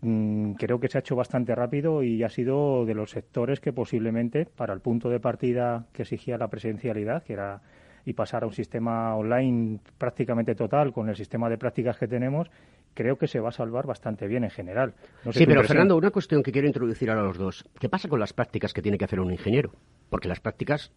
creo 0.00 0.78
que 0.78 0.88
se 0.88 0.98
ha 0.98 1.00
hecho 1.00 1.16
bastante 1.16 1.54
rápido 1.54 2.02
y 2.02 2.22
ha 2.22 2.28
sido 2.28 2.84
de 2.86 2.94
los 2.94 3.10
sectores 3.10 3.60
que 3.60 3.72
posiblemente, 3.72 4.46
para 4.46 4.72
el 4.72 4.80
punto 4.80 5.08
de 5.08 5.18
partida 5.18 5.86
que 5.92 6.02
exigía 6.02 6.38
la 6.38 6.48
presencialidad, 6.48 7.24
que 7.24 7.32
era 7.32 7.60
y 8.04 8.14
pasar 8.14 8.42
a 8.42 8.46
un 8.46 8.52
sistema 8.52 9.14
online 9.16 9.80
prácticamente 9.98 10.54
total 10.54 10.92
con 10.92 11.10
el 11.10 11.16
sistema 11.16 11.50
de 11.50 11.58
prácticas 11.58 11.98
que 11.98 12.06
tenemos, 12.06 12.48
creo 12.94 13.16
que 13.18 13.26
se 13.26 13.38
va 13.38 13.50
a 13.50 13.52
salvar 13.52 13.86
bastante 13.86 14.26
bien 14.26 14.44
en 14.44 14.50
general. 14.50 14.94
sí, 15.30 15.44
pero 15.44 15.62
Fernando, 15.62 15.96
una 15.96 16.10
cuestión 16.10 16.42
que 16.42 16.50
quiero 16.50 16.66
introducir 16.66 17.10
ahora 17.10 17.22
a 17.22 17.26
los 17.26 17.36
dos. 17.36 17.68
¿Qué 17.78 17.90
pasa 17.90 18.08
con 18.08 18.18
las 18.18 18.32
prácticas 18.32 18.72
que 18.72 18.80
tiene 18.80 18.96
que 18.96 19.04
hacer 19.04 19.20
un 19.20 19.30
ingeniero? 19.30 19.72
Porque 20.08 20.26
las 20.26 20.40
prácticas 20.40 20.90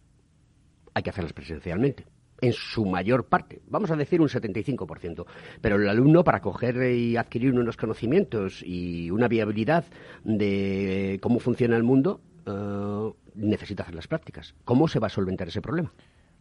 hay 0.94 1.02
que 1.02 1.10
hacerlas 1.10 1.34
presencialmente 1.34 2.06
en 2.42 2.52
su 2.52 2.84
mayor 2.84 3.26
parte, 3.26 3.62
vamos 3.68 3.90
a 3.92 3.96
decir 3.96 4.20
un 4.20 4.28
75%, 4.28 5.24
pero 5.60 5.76
el 5.76 5.88
alumno 5.88 6.24
para 6.24 6.40
coger 6.40 6.92
y 6.92 7.16
adquirir 7.16 7.54
unos 7.54 7.76
conocimientos 7.76 8.62
y 8.66 9.10
una 9.10 9.28
viabilidad 9.28 9.84
de 10.24 11.18
cómo 11.22 11.38
funciona 11.38 11.76
el 11.76 11.84
mundo 11.84 12.20
eh, 12.44 13.12
necesita 13.36 13.84
hacer 13.84 13.94
las 13.94 14.08
prácticas. 14.08 14.54
¿Cómo 14.64 14.88
se 14.88 14.98
va 14.98 15.06
a 15.06 15.10
solventar 15.10 15.48
ese 15.48 15.62
problema? 15.62 15.92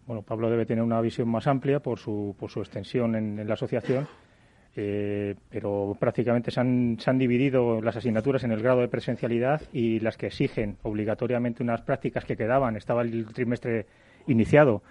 Bueno, 0.08 0.24
Pablo 0.24 0.50
debe 0.50 0.66
tener 0.66 0.84
una 0.84 1.00
visión 1.00 1.30
más 1.30 1.46
amplia 1.46 1.80
por 1.80 2.00
su, 2.00 2.36
por 2.38 2.50
su 2.50 2.60
extensión 2.62 3.16
en, 3.16 3.48
la 3.48 3.54
asociación, 3.54 4.08
eh, 4.76 5.36
pero 5.50 5.96
prácticamente 6.00 6.50
se 6.50 6.60
han 6.60 6.98
dividido 7.20 7.80
las 7.80 7.96
asignaturas 7.96 8.44
en 8.44 8.52
el 8.52 8.64
grado 8.64 8.82
de 8.82 8.88
presencialidad 8.88 9.62
y 9.72 10.00
las 10.00 10.18
que 10.18 10.28
exigen 10.28 10.78
obligatoriamente 10.82 11.62
unas 11.62 11.84
prácticas 11.84 12.26
que 12.26 12.36
quedaban. 12.36 12.76
Estaba 12.76 13.04
el 13.04 13.28
trimestre 13.28 13.86
iniciado. 14.26 14.82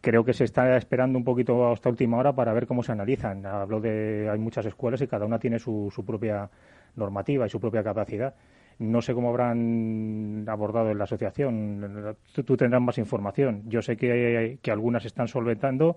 Creo 0.00 0.24
que 0.24 0.32
se 0.32 0.44
está 0.44 0.76
esperando 0.76 1.18
un 1.18 1.24
poquito 1.24 1.72
hasta 1.72 1.88
última 1.88 2.18
hora 2.18 2.32
para 2.32 2.52
ver 2.52 2.66
cómo 2.66 2.82
se 2.82 2.92
analizan. 2.92 3.44
Hablo 3.44 3.80
de 3.80 4.28
hay 4.30 4.38
muchas 4.38 4.64
escuelas 4.66 5.00
y 5.02 5.08
cada 5.08 5.26
una 5.26 5.38
tiene 5.38 5.58
su, 5.58 5.92
su 5.92 6.04
propia 6.04 6.48
normativa 6.94 7.46
y 7.46 7.50
su 7.50 7.60
propia 7.60 7.82
capacidad. 7.82 8.34
No 8.78 9.02
sé 9.02 9.12
cómo 9.12 9.30
habrán 9.30 10.44
abordado 10.48 10.90
en 10.90 10.98
la 10.98 11.04
asociación. 11.04 12.16
Tú, 12.32 12.56
tendrás 12.56 12.80
más 12.80 12.98
información. 12.98 13.64
Yo 13.66 13.82
sé 13.82 13.96
que, 13.96 14.58
que 14.62 14.70
algunas 14.70 15.04
están 15.04 15.26
solventando, 15.26 15.96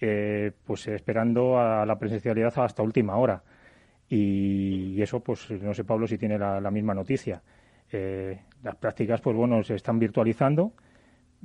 eh, 0.00 0.52
pues 0.64 0.88
esperando 0.88 1.58
a 1.58 1.84
la 1.84 1.98
presencialidad 1.98 2.52
hasta 2.56 2.82
última 2.82 3.16
hora. 3.16 3.42
Y, 4.08 5.00
eso, 5.02 5.20
pues 5.20 5.50
no 5.50 5.74
sé, 5.74 5.84
Pablo, 5.84 6.06
si 6.06 6.16
tiene 6.16 6.38
la, 6.38 6.70
misma 6.70 6.94
noticia. 6.94 7.42
Eh, 7.92 8.40
las 8.62 8.76
prácticas, 8.76 9.20
pues 9.20 9.36
bueno, 9.36 9.62
se 9.62 9.74
están 9.74 9.98
virtualizando 9.98 10.72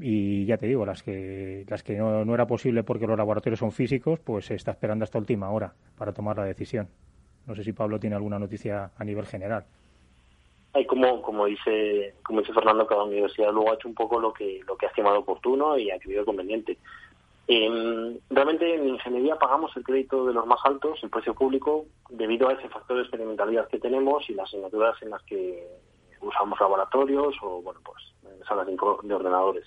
y 0.02 0.45
ya 0.45 0.58
te 0.58 0.68
digo, 0.68 0.86
las 0.86 1.04
que, 1.04 1.66
las 1.68 1.84
que 1.84 1.97
no, 1.97 2.24
no, 2.24 2.34
era 2.34 2.47
posible 2.47 2.84
porque 2.84 3.08
los 3.08 3.18
laboratorios 3.18 3.60
son 3.60 3.72
físicos, 3.72 4.20
pues 4.20 4.45
se 4.45 4.56
está 4.56 4.72
esperando 4.72 5.04
hasta 5.04 5.18
última 5.18 5.50
hora 5.52 5.74
para 5.97 6.14
tomar 6.14 6.38
la 6.38 6.45
decisión. 6.45 6.88
No 7.45 7.56
sé 7.56 7.64
si 7.64 7.74
Pablo 7.74 8.00
tiene 8.00 8.16
alguna 8.16 8.39
noticia 8.39 8.91
a 8.97 9.04
nivel 9.04 9.26
general. 9.26 9.66
Hay 10.74 10.86
como 10.86 11.22
como 11.22 11.45
dice 11.45 12.14
como 12.24 12.41
dice 12.41 12.54
Fernando 12.54 12.86
cada 12.86 13.04
universidad 13.04 13.52
luego 13.52 13.72
ha 13.72 13.74
hecho 13.74 13.88
un 13.88 13.95
poco 13.95 14.20
lo 14.20 14.32
que 14.32 14.62
lo 14.68 14.78
que 14.78 14.86
ha 14.86 14.89
estimado 14.89 15.20
oportuno 15.20 15.78
y 15.78 15.89
ha 15.89 16.00
creído 16.00 16.26
conveniente. 16.26 16.78
Eh, 17.47 18.20
realmente 18.30 18.76
en 18.76 18.88
ingeniería 18.89 19.36
pagamos 19.36 19.76
el 19.76 19.84
crédito 19.84 20.28
de 20.28 20.34
los 20.34 20.45
más 20.45 20.60
altos 20.64 21.00
el 21.02 21.10
precio 21.10 21.34
público 21.34 21.88
debido 22.10 22.47
a 22.47 22.54
ese 22.54 22.70
factor 22.70 22.97
de 22.97 23.02
experimentalidad 23.02 23.68
que 23.68 23.80
tenemos 23.80 24.30
y 24.30 24.36
las 24.36 24.47
asignaturas 24.50 25.02
en 25.02 25.10
las 25.10 25.24
que 25.24 25.68
usamos 26.22 26.60
laboratorios 26.60 27.36
o 27.41 27.64
bueno 27.64 27.80
pues 27.84 28.04
salas 28.47 28.68
de 28.68 29.14
ordenadores 29.16 29.66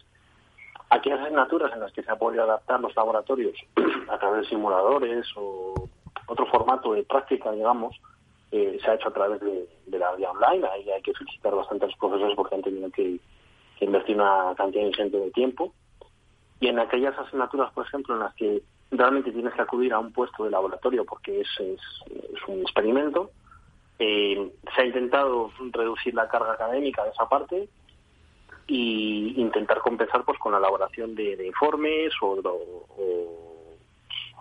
aquellas 0.93 1.20
asignaturas 1.20 1.72
en 1.72 1.80
las 1.80 1.93
que 1.93 2.03
se 2.03 2.11
ha 2.11 2.16
podido 2.16 2.45
adaptar 2.45 2.80
los 2.80 2.95
laboratorios 2.95 3.57
a 4.09 4.18
través 4.18 4.43
de 4.43 4.49
simuladores 4.49 5.26
o 5.36 5.88
otro 6.26 6.47
formato 6.47 6.93
de 6.93 7.03
práctica 7.03 7.51
digamos 7.51 7.99
eh, 8.53 8.78
se 8.84 8.90
ha 8.90 8.95
hecho 8.95 9.09
a 9.09 9.14
través 9.14 9.40
de, 9.40 9.99
la 9.99 10.14
vía 10.14 10.30
online. 10.30 10.68
Ahí 10.68 10.90
hay 10.90 11.01
que 11.01 11.14
felicitar 11.14 11.55
bastante 11.55 11.86
a 11.86 11.88
los 11.88 11.97
profesores 11.97 12.36
porque 12.36 12.55
han 12.55 12.62
tenido 12.62 12.90
que, 12.90 13.18
invertir 13.80 14.14
una 14.14 14.55
cantidad 14.57 14.84
ingente 14.84 15.18
de 15.18 15.30
tiempo. 15.30 15.72
Y 16.61 16.68
en 16.68 16.78
aquellas 16.78 17.18
asignaturas, 17.18 17.72
por 17.72 17.86
ejemplo, 17.86 18.14
en 18.14 18.20
las 18.20 18.34
que 18.34 18.62
realmente 18.90 19.32
tienes 19.32 19.55
que 19.55 19.62
acudir 19.62 19.93
a 19.93 19.99
un 19.99 20.12
puesto 20.12 20.45
de 20.45 20.51
laboratorio 20.51 21.05
porque 21.05 21.40
es, 21.40 21.49
es, 21.59 21.80
un 22.47 22.61
experimento, 22.61 23.30
eh, 23.99 24.53
se 24.74 24.82
ha 24.82 24.84
intentado 24.84 25.51
reducir 25.72 26.14
la 26.14 26.28
carga 26.28 26.53
académica 26.53 27.03
de 27.03 27.11
esa 27.11 27.28
parte 27.28 27.68
y 28.66 29.34
intentar 29.40 29.80
compensar 29.80 30.24
pues 30.24 30.38
con 30.38 30.52
la 30.52 30.58
elaboración 30.58 31.14
de, 31.14 31.46
informes 31.46 32.12
o, 32.20 32.40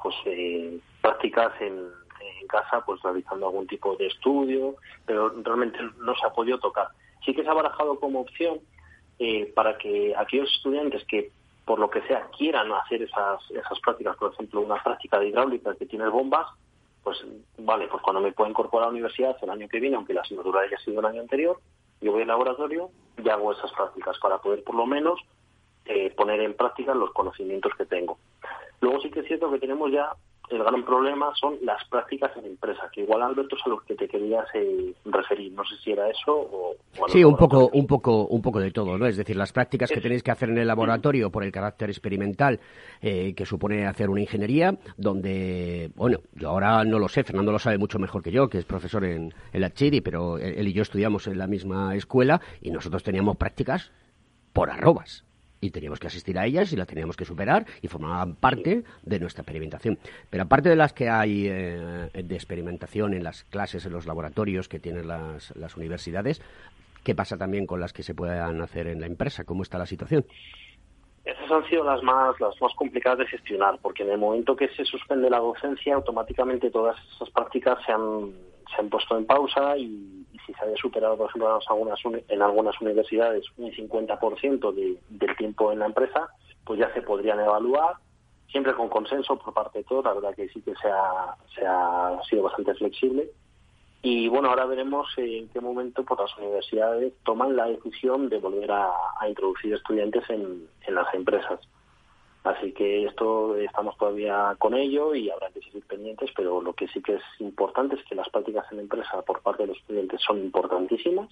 pues, 0.01 0.15
eh, 0.25 0.79
prácticas 1.01 1.53
en, 1.61 2.01
casa 2.47 2.83
pues 2.85 3.01
realizando 3.01 3.45
algún 3.45 3.65
tipo 3.65 3.95
de 3.95 4.07
estudio, 4.07 4.75
pero 5.05 5.29
realmente 5.41 5.79
no 5.99 6.13
se 6.15 6.25
ha 6.25 6.33
podido 6.33 6.59
tocar. 6.59 6.87
Sí 7.23 7.33
que 7.33 7.43
se 7.43 7.49
ha 7.49 7.53
barajado 7.53 7.97
como 7.97 8.19
opción 8.19 8.59
eh, 9.19 9.49
para 9.55 9.77
que 9.77 10.13
aquellos 10.17 10.51
estudiantes 10.53 11.05
que 11.05 11.31
por 11.63 11.79
lo 11.79 11.89
que 11.89 12.01
sea 12.01 12.27
quieran 12.37 12.71
hacer 12.73 13.03
esas, 13.03 13.39
esas 13.51 13.79
prácticas, 13.79 14.17
por 14.17 14.33
ejemplo, 14.33 14.61
una 14.61 14.81
práctica 14.83 15.19
de 15.19 15.29
hidráulica 15.29 15.75
que 15.75 15.85
tiene 15.85 16.09
bombas, 16.09 16.47
pues 17.03 17.23
vale, 17.57 17.87
pues 17.87 18.01
cuando 18.01 18.21
me 18.21 18.31
puedo 18.31 18.49
incorporar 18.49 18.83
a 18.83 18.87
la 18.87 18.93
universidad 18.93 19.37
el 19.41 19.49
año 19.49 19.67
que 19.67 19.79
viene, 19.79 19.95
aunque 19.95 20.13
la 20.13 20.21
asignatura 20.21 20.61
haya 20.61 20.77
sido 20.79 20.99
el 20.99 21.05
año 21.05 21.21
anterior, 21.21 21.59
yo 22.01 22.11
voy 22.11 22.23
al 22.23 22.27
laboratorio 22.27 22.89
y 23.23 23.29
hago 23.29 23.51
esas 23.51 23.71
prácticas 23.73 24.17
para 24.19 24.39
poder 24.39 24.63
por 24.63 24.75
lo 24.75 24.85
menos 24.85 25.19
eh, 25.85 26.11
poner 26.15 26.41
en 26.41 26.55
práctica 26.55 26.93
los 26.93 27.11
conocimientos 27.11 27.73
que 27.77 27.85
tengo. 27.85 28.17
Luego 28.81 29.01
sí 29.01 29.09
que 29.11 29.21
es 29.21 29.27
cierto 29.27 29.51
que 29.51 29.59
tenemos 29.59 29.91
ya 29.91 30.15
el 30.51 30.63
gran 30.63 30.83
problema 30.83 31.31
son 31.39 31.57
las 31.61 31.83
prácticas 31.85 32.31
en 32.37 32.45
empresa, 32.45 32.89
que 32.91 33.01
igual 33.01 33.21
Alberto 33.21 33.55
es 33.55 33.61
a 33.65 33.69
los 33.69 33.83
que 33.83 33.95
te 33.95 34.07
querías 34.07 34.45
eh, 34.53 34.93
referir. 35.05 35.51
No 35.53 35.63
sé 35.65 35.75
si 35.83 35.91
era 35.91 36.09
eso 36.09 36.33
o... 36.33 36.75
sí, 37.07 37.23
un 37.23 37.35
poco, 37.35 37.69
un 37.73 37.87
poco, 37.87 38.27
un 38.27 38.41
poco 38.41 38.59
de 38.59 38.71
todo, 38.71 38.97
¿no? 38.97 39.05
Es 39.05 39.17
decir, 39.17 39.35
las 39.35 39.51
prácticas 39.51 39.91
que 39.91 40.01
tenéis 40.01 40.23
que 40.23 40.31
hacer 40.31 40.49
en 40.49 40.57
el 40.57 40.67
laboratorio 40.67 41.31
por 41.31 41.43
el 41.43 41.51
carácter 41.51 41.89
experimental 41.89 42.59
eh, 43.01 43.33
que 43.35 43.45
supone 43.45 43.87
hacer 43.87 44.09
una 44.09 44.21
ingeniería, 44.21 44.77
donde, 44.97 45.91
bueno, 45.95 46.19
yo 46.33 46.49
ahora 46.49 46.83
no 46.83 46.99
lo 46.99 47.07
sé, 47.07 47.23
Fernando 47.23 47.51
lo 47.51 47.59
sabe 47.59 47.77
mucho 47.77 47.99
mejor 47.99 48.21
que 48.21 48.31
yo, 48.31 48.47
que 48.49 48.57
es 48.57 48.65
profesor 48.65 49.05
en, 49.05 49.33
en 49.53 49.61
la 49.61 49.71
Chiri, 49.71 50.01
pero 50.01 50.37
él 50.37 50.67
y 50.67 50.73
yo 50.73 50.81
estudiamos 50.81 51.27
en 51.27 51.37
la 51.37 51.47
misma 51.47 51.95
escuela 51.95 52.41
y 52.61 52.71
nosotros 52.71 53.03
teníamos 53.03 53.37
prácticas 53.37 53.91
por 54.53 54.69
arrobas 54.69 55.25
y 55.61 55.69
teníamos 55.69 55.99
que 55.99 56.07
asistir 56.07 56.37
a 56.37 56.45
ellas 56.45 56.73
y 56.73 56.75
las 56.75 56.87
teníamos 56.87 57.15
que 57.15 57.23
superar 57.23 57.65
y 57.81 57.87
formaban 57.87 58.35
parte 58.35 58.83
de 59.03 59.19
nuestra 59.19 59.43
experimentación. 59.43 59.99
Pero 60.29 60.43
aparte 60.43 60.69
de 60.69 60.75
las 60.75 60.91
que 60.91 61.09
hay 61.09 61.47
eh, 61.47 62.09
de 62.13 62.35
experimentación 62.35 63.13
en 63.13 63.23
las 63.23 63.43
clases, 63.45 63.85
en 63.85 63.93
los 63.93 64.07
laboratorios 64.07 64.67
que 64.67 64.79
tienen 64.79 65.07
las, 65.07 65.55
las 65.55 65.77
universidades, 65.77 66.41
¿qué 67.03 67.15
pasa 67.15 67.37
también 67.37 67.65
con 67.65 67.79
las 67.79 67.93
que 67.93 68.03
se 68.03 68.15
puedan 68.15 68.61
hacer 68.61 68.87
en 68.87 68.99
la 68.99 69.05
empresa? 69.05 69.43
¿Cómo 69.43 69.63
está 69.63 69.77
la 69.77 69.85
situación? 69.85 70.25
Esas 71.23 71.51
han 71.51 71.69
sido 71.69 71.83
las 71.83 72.01
más, 72.01 72.39
las 72.39 72.59
más 72.59 72.73
complicadas 72.73 73.19
de 73.19 73.27
gestionar, 73.27 73.77
porque 73.79 74.01
en 74.01 74.09
el 74.09 74.17
momento 74.17 74.55
que 74.55 74.69
se 74.69 74.83
suspende 74.85 75.29
la 75.29 75.37
docencia, 75.37 75.93
automáticamente 75.93 76.71
todas 76.71 76.97
esas 77.15 77.29
prácticas 77.29 77.77
se 77.85 77.91
han, 77.91 78.31
se 78.73 78.81
han 78.81 78.89
puesto 78.89 79.15
en 79.15 79.27
pausa 79.27 79.77
y 79.77 80.25
si 80.45 80.53
se 80.53 80.63
había 80.63 80.75
superado, 80.77 81.17
por 81.17 81.29
ejemplo, 81.29 81.49
en 81.49 81.61
algunas, 81.69 81.99
en 82.27 82.41
algunas 82.41 82.81
universidades 82.81 83.45
un 83.57 83.71
50% 83.71 84.73
de, 84.73 84.97
del 85.09 85.35
tiempo 85.35 85.71
en 85.71 85.79
la 85.79 85.85
empresa, 85.85 86.29
pues 86.65 86.79
ya 86.79 86.93
se 86.93 87.01
podrían 87.01 87.39
evaluar, 87.39 87.95
siempre 88.49 88.73
con 88.73 88.89
consenso 88.89 89.37
por 89.37 89.53
parte 89.53 89.79
de 89.79 89.85
todos, 89.85 90.05
la 90.05 90.13
verdad 90.13 90.35
que 90.35 90.49
sí 90.49 90.61
que 90.61 90.73
se 90.75 90.89
ha, 90.89 92.19
sido 92.29 92.43
bastante 92.43 92.73
flexible. 92.75 93.29
Y 94.03 94.27
bueno, 94.29 94.49
ahora 94.49 94.65
veremos 94.65 95.07
en 95.17 95.47
qué 95.49 95.61
momento 95.61 96.03
pues, 96.03 96.19
las 96.19 96.37
universidades 96.37 97.13
toman 97.23 97.55
la 97.55 97.65
decisión 97.65 98.29
de 98.29 98.39
volver 98.39 98.71
a, 98.71 98.91
introducir 99.27 99.73
estudiantes 99.73 100.23
en 100.29 100.67
las 100.87 101.13
empresas. 101.13 101.59
Así 102.43 102.71
que 102.71 103.05
esto 103.05 103.55
estamos 103.55 103.95
todavía 103.97 104.55
con 104.57 104.73
ello 104.73 105.13
y 105.13 105.29
habrá 105.29 105.51
que 105.51 105.61
seguir 105.61 105.85
pendientes, 105.85 106.31
pero 106.35 106.59
lo 106.61 106.73
que 106.73 106.87
sí 106.87 107.01
que 107.01 107.15
es 107.15 107.21
importante 107.39 107.95
es 107.95 108.03
que 108.05 108.15
las 108.15 108.29
prácticas 108.29 108.65
en 108.71 108.79
empresa 108.79 109.21
por 109.21 109.41
parte 109.41 109.63
de 109.63 109.67
los 109.67 109.77
estudiantes 109.77 110.21
son 110.25 110.39
importantísimas, 110.39 111.29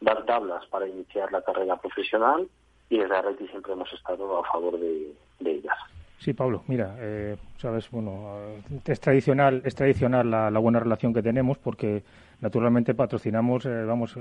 dar 0.00 0.24
tablas 0.24 0.66
para 0.66 0.88
iniciar 0.88 1.30
la 1.30 1.42
carrera 1.42 1.76
profesional 1.76 2.48
y 2.90 2.98
desde 2.98 3.22
RETI 3.22 3.46
siempre 3.48 3.72
hemos 3.74 3.92
estado 3.92 4.38
a 4.38 4.50
favor 4.50 4.78
de, 4.78 5.12
ellas. 5.44 5.76
Sí, 6.18 6.32
Pablo, 6.32 6.64
mira, 6.66 6.96
eh, 6.98 7.36
sabes, 7.58 7.88
bueno, 7.90 8.36
eh, 8.38 8.80
es 8.86 8.98
tradicional, 8.98 9.62
es 9.64 9.74
tradicional 9.74 10.30
la, 10.30 10.58
buena 10.58 10.80
relación 10.80 11.14
que 11.14 11.22
tenemos 11.22 11.58
porque 11.58 12.02
naturalmente 12.40 12.94
patrocinamos, 12.94 13.66
eh, 13.66 13.84
vamos, 13.84 14.16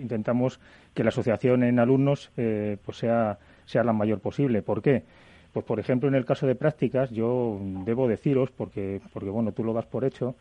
intentamos 0.00 0.60
que 0.94 1.02
la 1.02 1.08
asociación 1.08 1.64
en 1.64 1.80
alumnos 1.80 2.30
pues 2.36 2.98
sea 2.98 3.38
sea 3.66 3.84
la 3.84 3.92
mayor 3.92 4.20
posible. 4.20 4.62
¿Por 4.62 4.82
qué? 4.82 5.02
Pues, 5.54 5.64
por 5.64 5.78
ejemplo, 5.78 6.08
en 6.08 6.16
el 6.16 6.24
caso 6.24 6.48
de 6.48 6.56
prácticas, 6.56 7.12
yo 7.12 7.60
debo 7.86 8.08
deciros, 8.08 8.50
porque, 8.50 9.00
porque 9.12 9.30
bueno, 9.30 9.52
tú 9.52 9.62
lo 9.62 9.72
das 9.72 9.86
por 9.86 10.04
hecho, 10.04 10.34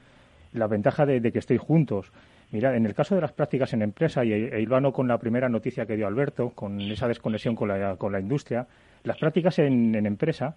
la 0.53 0.65
ventaja 0.65 1.05
de, 1.05 1.21
que 1.31 1.37
estéis 1.37 1.61
juntos. 1.61 2.11
Mira, 2.51 2.75
en 2.75 2.87
el 2.87 2.95
caso 2.95 3.13
de 3.13 3.21
las 3.21 3.31
prácticas 3.31 3.73
en 3.73 3.83
empresa, 3.83 4.25
y 4.25 4.33
e 4.33 4.59
hilvano 4.59 4.91
con 4.91 5.07
la 5.07 5.19
primera 5.19 5.49
noticia 5.49 5.85
que 5.85 5.95
dio 5.95 6.07
Alberto, 6.07 6.49
con 6.55 6.81
esa 6.81 7.07
desconexión 7.07 7.55
con 7.55 7.67
la, 7.67 7.95
con 7.95 8.11
la 8.11 8.19
industria, 8.19 8.65
las 9.03 9.19
prácticas 9.19 9.59
en, 9.59 9.93
empresa, 10.03 10.55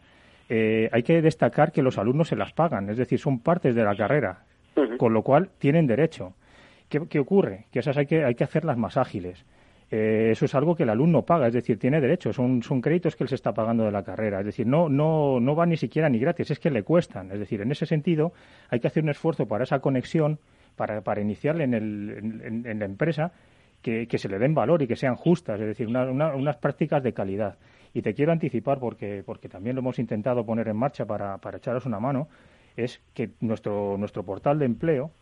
eh, 0.48 0.88
hay 0.90 1.02
que 1.02 1.20
destacar 1.20 1.70
que 1.70 1.82
los 1.82 1.98
alumnos 1.98 2.28
se 2.28 2.36
las 2.36 2.54
pagan, 2.54 2.88
es 2.88 2.96
decir, 2.96 3.18
son 3.18 3.40
partes 3.40 3.74
de 3.74 3.84
la 3.84 3.94
carrera, 3.94 4.38
con 4.96 5.12
lo 5.12 5.20
cual 5.20 5.50
tienen 5.58 5.86
derecho. 5.86 6.32
¿Qué, 6.88 7.18
ocurre? 7.18 7.66
Que 7.70 7.80
esas 7.80 7.98
hay 7.98 8.06
que, 8.06 8.24
hay 8.24 8.34
que 8.34 8.44
hacerlas 8.44 8.78
más 8.78 8.96
ágiles. 8.96 9.44
Eh, 9.90 10.30
eso 10.32 10.44
es 10.46 10.54
algo 10.54 10.74
que 10.74 10.82
el 10.82 10.90
alumno 10.90 11.22
paga, 11.22 11.46
es 11.46 11.54
decir, 11.54 11.78
tiene 11.78 12.00
derecho, 12.00 12.32
son, 12.32 12.62
son 12.62 12.80
créditos 12.80 13.14
que 13.14 13.24
él 13.24 13.28
se 13.28 13.36
está 13.36 13.52
pagando 13.52 13.84
de 13.84 13.92
la 13.92 14.02
carrera, 14.02 14.40
es 14.40 14.46
decir, 14.46 14.66
no, 14.66 14.88
no, 14.88 15.38
no 15.38 15.54
va 15.54 15.64
ni 15.64 15.76
siquiera 15.76 16.08
ni 16.08 16.18
gratis, 16.18 16.50
es 16.50 16.58
que 16.58 16.70
le 16.70 16.82
cuestan, 16.82 17.30
es 17.30 17.38
decir, 17.38 17.60
en 17.60 17.70
ese 17.70 17.86
sentido 17.86 18.32
hay 18.68 18.80
que 18.80 18.88
hacer 18.88 19.04
un 19.04 19.10
esfuerzo 19.10 19.46
para 19.46 19.64
esa 19.64 19.78
conexión, 19.78 20.40
para, 20.74 21.02
para 21.02 21.20
iniciarle 21.20 21.64
en, 21.64 21.74
el, 21.74 22.62
en, 22.66 22.78
la 22.78 22.84
empresa, 22.84 23.32
que, 23.80 24.08
que, 24.08 24.18
se 24.18 24.28
le 24.28 24.38
den 24.38 24.54
valor 24.54 24.82
y 24.82 24.86
que 24.86 24.96
sean 24.96 25.14
justas, 25.14 25.60
es 25.60 25.66
decir, 25.66 25.86
unas 25.86 26.56
prácticas 26.56 27.02
de 27.02 27.12
calidad. 27.12 27.56
Y 27.94 28.02
te 28.02 28.12
quiero 28.12 28.32
anticipar, 28.32 28.78
porque, 28.78 29.22
porque 29.24 29.48
también 29.48 29.76
lo 29.76 29.80
hemos 29.80 29.98
intentado 29.98 30.44
poner 30.44 30.68
en 30.68 30.76
marcha 30.76 31.06
para, 31.06 31.38
para 31.38 31.58
echaros 31.58 31.86
una 31.86 31.98
mano, 31.98 32.28
es 32.76 33.00
que 33.14 33.30
nuestro, 33.40 33.96
nuestro 33.96 34.22
portal 34.22 34.58
de 34.58 34.66
empleo, 34.66 35.12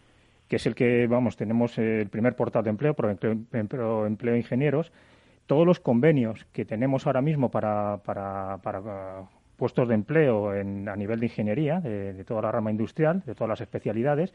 que 0.48 0.56
es 0.56 0.66
el 0.66 0.74
que, 0.74 1.06
vamos, 1.06 1.36
tenemos 1.36 1.78
el 1.78 2.08
primer 2.08 2.36
portal 2.36 2.64
de 2.64 2.70
empleo, 2.70 2.94
pero 2.94 3.10
empleo, 3.10 4.36
ingenieros, 4.36 4.92
todos 5.46 5.66
los 5.66 5.80
convenios 5.80 6.46
que 6.52 6.64
tenemos 6.64 7.06
ahora 7.06 7.22
mismo 7.22 7.50
para, 7.50 7.98
para, 8.04 8.58
para 8.58 8.80
uh, 8.80 9.28
puestos 9.56 9.88
de 9.88 9.94
empleo 9.94 10.54
en, 10.54 10.88
a 10.88 10.96
nivel 10.96 11.20
de 11.20 11.26
ingeniería, 11.26 11.80
de, 11.80 12.24
toda 12.24 12.42
la 12.42 12.52
rama 12.52 12.70
industrial, 12.70 13.22
de 13.24 13.34
todas 13.34 13.48
las 13.48 13.60
especialidades, 13.60 14.32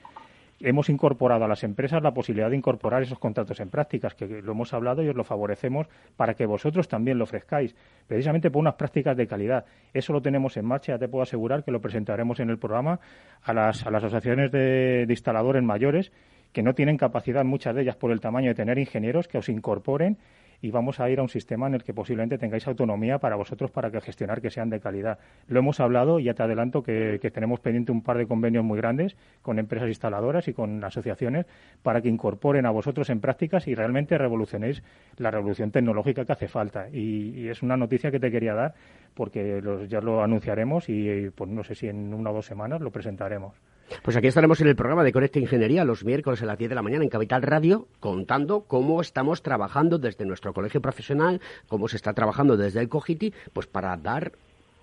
hemos 0.62 0.90
incorporado 0.90 1.46
a 1.46 1.48
las 1.48 1.64
empresas 1.64 2.02
la 2.02 2.14
posibilidad 2.14 2.50
de 2.50 2.58
incorporar 2.58 3.02
esos 3.02 3.20
contratos 3.20 3.60
en 3.60 3.70
prácticas, 3.70 4.14
que 4.14 4.28
lo 4.28 4.52
hemos 4.52 4.74
hablado 4.74 5.02
y 5.04 5.10
os 5.10 5.16
lo 5.16 5.24
favorecemos 5.24 5.88
para 6.18 6.34
que 6.34 6.46
vosotros 6.46 6.88
también 6.88 7.18
lo 7.18 7.24
ofrezcáis, 7.24 7.76
precisamente 8.08 8.52
por 8.52 8.62
unas 8.62 8.76
prácticas 8.76 9.16
de 9.16 9.28
calidad. 9.28 9.66
Eso 9.94 10.14
lo 10.14 10.22
tenemos 10.22 10.58
en 10.58 10.66
marcha, 10.66 10.94
ya 10.94 11.00
te 11.00 11.08
puedo 11.08 11.24
asegurar 11.24 11.64
que 11.64 11.72
lo 11.72 11.80
presentaremos 11.80 12.40
en 12.40 12.50
el 12.50 12.58
programa 12.58 13.00
a 13.44 13.54
las, 13.54 13.86
a 13.86 13.92
las 13.92 14.04
asociaciones 14.04 14.52
de, 14.52 15.06
de 15.06 15.14
instaladores 15.14 15.64
mayores 15.64 16.12
que 16.52 16.64
no 16.64 16.74
tienen 16.74 16.98
capacidad, 16.98 17.44
muchas 17.46 17.76
de 17.76 17.84
ellas 17.84 17.96
por 17.96 18.12
el 18.12 18.20
tamaño 18.20 18.50
de 18.50 18.56
tener 18.56 18.80
ingenieros, 18.80 19.28
que 19.28 19.38
os 19.38 19.50
incorporen 19.50 20.18
y 20.62 20.72
vamos 20.72 21.00
a 21.00 21.10
ir 21.10 21.20
a 21.20 21.22
un 21.22 21.30
sistema 21.30 21.68
en 21.68 21.76
el 21.76 21.84
que 21.84 21.94
posiblemente 21.94 22.38
tengáis 22.38 22.68
autonomía 22.68 23.20
para 23.20 23.36
vosotros 23.36 23.72
para 23.72 23.92
que 23.92 24.02
gestionar 24.02 24.42
que 24.42 24.50
sean 24.50 24.70
de 24.70 24.80
calidad. 24.80 25.20
Lo 25.48 25.60
hemos 25.60 25.80
hablado 25.80 26.20
y 26.20 26.26
ya 26.26 26.34
te 26.34 26.44
adelanto 26.44 26.84
que, 26.84 27.20
tenemos 27.34 27.60
pendiente 27.60 27.92
un 27.92 28.02
par 28.02 28.18
de 28.18 28.28
convenios 28.28 28.64
muy 28.64 28.78
grandes 28.78 29.16
con 29.42 29.60
empresas 29.60 29.88
instaladoras 29.88 30.48
y 30.48 30.54
con 30.54 30.84
asociaciones 30.84 31.46
para 31.84 32.02
que 32.02 32.10
incorporen 32.10 32.66
a 32.66 32.72
vosotros 32.72 33.10
en 33.10 33.22
prácticas 33.22 33.68
y 33.68 33.76
realmente 33.76 34.18
revolucionéis 34.18 34.84
la 35.18 35.32
revolución 35.32 35.72
tecnológica 35.72 36.26
que 36.26 36.32
hace 36.32 36.48
falta. 36.48 36.90
Y, 36.90 37.48
es 37.50 37.64
una 37.64 37.78
noticia 37.78 38.12
que 38.12 38.20
te 38.20 38.30
quería 38.30 38.54
dar 38.54 38.74
porque 39.14 39.62
ya 39.88 40.02
lo 40.02 40.24
anunciaremos 40.24 40.90
y, 40.90 41.30
pues 41.32 41.50
no 41.50 41.64
sé 41.64 41.76
si 41.76 41.88
en 41.88 42.14
una 42.14 42.32
o 42.32 42.34
dos 42.34 42.46
semanas 42.46 42.82
lo 42.82 42.92
presentaremos. 42.92 43.56
Pues 44.04 44.16
aquí 44.16 44.28
estaremos 44.28 44.62
en 44.62 44.68
el 44.68 44.76
programa 44.76 45.04
de 45.04 45.12
Conecta 45.12 45.40
Ingeniería 45.40 45.84
los 45.84 46.04
miércoles 46.04 46.42
a 46.42 46.46
las 46.46 46.58
10 46.58 46.70
de 46.70 46.76
la 46.76 46.82
mañana 46.82 47.04
en 47.04 47.10
Capital 47.10 47.42
Radio, 47.42 47.88
contando 48.00 48.62
cómo 48.62 49.02
estamos 49.02 49.42
trabajando 49.42 49.98
desde 49.98 50.26
nuestro 50.26 50.54
colegio 50.54 50.82
profesional, 50.82 51.42
cómo 51.68 51.88
se 51.88 51.98
está 51.98 52.14
trabajando 52.14 52.58
desde 52.58 52.80
el 52.80 52.90
COGITI, 52.90 53.34
pues 53.54 53.68
para 53.68 53.96
dar 53.98 54.32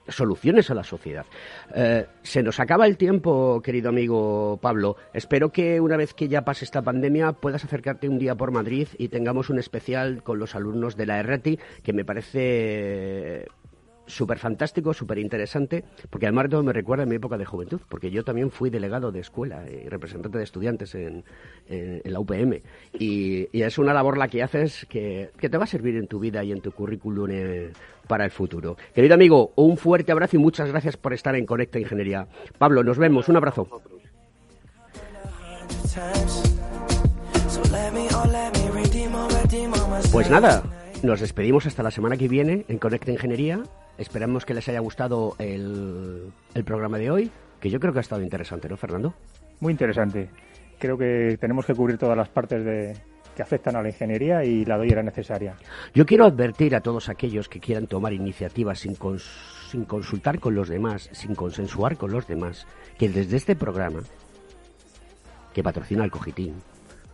soluciones 0.08 0.70
a 0.70 0.74
la 0.74 0.84
sociedad. 0.84 1.26
Eh, 1.74 2.06
se 2.22 2.42
nos 2.42 2.60
acaba 2.60 2.86
el 2.86 2.96
tiempo, 2.96 3.60
querido 3.62 3.88
amigo 3.88 4.58
Pablo. 4.60 4.96
Espero 5.12 5.50
que 5.50 5.80
una 5.80 5.96
vez 5.96 6.14
que 6.14 6.28
ya 6.28 6.42
pase 6.42 6.64
esta 6.64 6.82
pandemia 6.82 7.32
puedas 7.32 7.64
acercarte 7.64 8.08
un 8.08 8.18
día 8.18 8.34
por 8.34 8.52
Madrid 8.52 8.88
y 8.98 9.08
tengamos 9.08 9.50
un 9.50 9.58
especial 9.58 10.22
con 10.22 10.38
los 10.38 10.54
alumnos 10.54 10.96
de 10.96 11.06
la 11.06 11.18
ERRATI, 11.18 11.58
que 11.82 11.92
me 11.92 12.04
parece 12.04 13.46
súper 14.06 14.38
fantástico, 14.38 14.94
súper 14.94 15.18
interesante, 15.18 15.84
porque 16.10 16.26
además 16.26 16.48
todo 16.50 16.62
me 16.62 16.72
recuerda 16.72 17.04
a 17.04 17.06
mi 17.06 17.16
época 17.16 17.36
de 17.36 17.44
juventud, 17.44 17.80
porque 17.88 18.10
yo 18.10 18.24
también 18.24 18.50
fui 18.50 18.70
delegado 18.70 19.12
de 19.12 19.20
escuela 19.20 19.64
y 19.68 19.88
representante 19.88 20.38
de 20.38 20.44
estudiantes 20.44 20.94
en, 20.94 21.24
la 22.04 22.20
UPM. 22.20 22.62
Y, 22.98 23.48
es 23.52 23.78
una 23.78 23.92
labor 23.92 24.16
la 24.16 24.28
que 24.28 24.42
haces 24.42 24.86
que, 24.88 25.30
te 25.38 25.58
va 25.58 25.64
a 25.64 25.66
servir 25.66 25.96
en 25.96 26.06
tu 26.06 26.20
vida 26.20 26.42
y 26.44 26.52
en 26.52 26.60
tu 26.60 26.70
currículum 26.70 27.28
eh, 27.30 27.72
para 28.06 28.24
el 28.24 28.30
futuro. 28.30 28.76
Querido 28.94 29.14
amigo, 29.14 29.52
un 29.56 29.76
fuerte 29.76 30.12
abrazo 30.12 30.36
y 30.36 30.38
muchas 30.38 30.70
gracias 30.70 30.96
por 30.96 31.12
estar 31.12 31.34
en 31.34 31.46
Conecta 31.46 31.78
Ingeniería. 31.78 32.28
Pablo, 32.58 32.84
nos 32.84 32.98
vemos, 32.98 33.28
un 33.28 33.36
abrazo. 33.36 33.68
Pues 40.12 40.30
nada, 40.30 40.62
nos 41.02 41.20
despedimos 41.20 41.66
hasta 41.66 41.82
la 41.82 41.90
semana 41.90 42.16
que 42.16 42.28
viene 42.28 42.64
en 42.68 42.78
Conecta 42.78 43.10
Ingeniería. 43.10 43.62
Esperamos 43.98 44.44
que 44.44 44.54
les 44.54 44.68
haya 44.68 44.80
gustado 44.80 45.34
el, 45.38 46.32
programa 46.64 46.98
de 46.98 47.10
hoy, 47.10 47.30
que 47.60 47.70
yo 47.70 47.80
creo 47.80 47.92
que 47.92 47.98
ha 47.98 48.02
estado 48.02 48.22
interesante, 48.22 48.68
¿no, 48.68 48.76
Fernando? 48.76 49.14
Muy 49.60 49.72
interesante. 49.72 50.30
Creo 50.78 50.96
que 50.96 51.38
tenemos 51.40 51.66
que 51.66 51.74
cubrir 51.74 51.98
todas 51.98 52.16
las 52.16 52.28
partes 52.28 52.64
de, 52.64 52.96
que 53.34 53.42
afectan 53.42 53.76
a 53.76 53.82
la 53.82 53.88
ingeniería 53.88 54.44
y 54.44 54.64
la 54.64 54.76
doy 54.76 54.88
era 54.90 55.02
necesaria. 55.02 55.56
Yo 55.94 56.06
quiero 56.06 56.24
advertir 56.24 56.74
a 56.74 56.80
todos 56.80 57.08
aquellos 57.08 57.48
que 57.48 57.60
quieran 57.60 57.86
tomar 57.86 58.12
iniciativas 58.12 58.80
sin, 58.80 58.96
sin 59.70 59.84
consultar 59.84 60.40
con 60.40 60.54
los 60.54 60.68
demás, 60.68 61.08
sin 61.12 61.34
consensuar 61.34 61.96
con 61.96 62.12
los 62.12 62.26
demás, 62.26 62.66
que 62.98 63.08
desde 63.08 63.36
este 63.36 63.56
programa, 63.56 64.00
que 65.54 65.62
patrocina 65.62 66.04
el 66.04 66.10
Cogitín, 66.10 66.54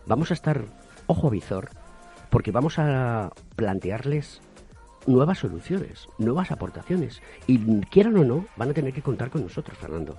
vamos 0.05 0.31
a 0.31 0.33
estar 0.33 0.65
ojo 1.07 1.27
a 1.27 1.31
visor 1.31 1.82
porque 2.33 2.49
vamos 2.49 2.79
a 2.79 3.31
plantearles 3.55 4.41
nuevas 5.05 5.37
soluciones, 5.37 6.07
nuevas 6.17 6.49
aportaciones. 6.49 7.21
Y 7.45 7.59
quieran 7.81 8.17
o 8.17 8.23
no, 8.23 8.47
van 8.57 8.71
a 8.71 8.73
tener 8.73 8.91
que 8.91 9.03
contar 9.03 9.29
con 9.29 9.43
nosotros, 9.43 9.77
Fernando. 9.77 10.17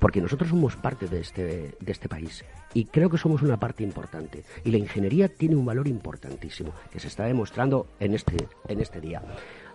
Porque 0.00 0.20
nosotros 0.20 0.50
somos 0.50 0.74
parte 0.74 1.06
de 1.06 1.20
este, 1.20 1.76
de 1.78 1.92
este 1.92 2.08
país. 2.08 2.44
Y 2.74 2.86
creo 2.86 3.08
que 3.08 3.16
somos 3.16 3.42
una 3.42 3.60
parte 3.60 3.84
importante. 3.84 4.42
Y 4.64 4.72
la 4.72 4.78
ingeniería 4.78 5.28
tiene 5.28 5.54
un 5.54 5.64
valor 5.64 5.86
importantísimo, 5.86 6.72
que 6.90 6.98
se 6.98 7.06
está 7.06 7.26
demostrando 7.26 7.86
en 8.00 8.14
este, 8.14 8.48
en 8.66 8.80
este 8.80 9.00
día. 9.00 9.22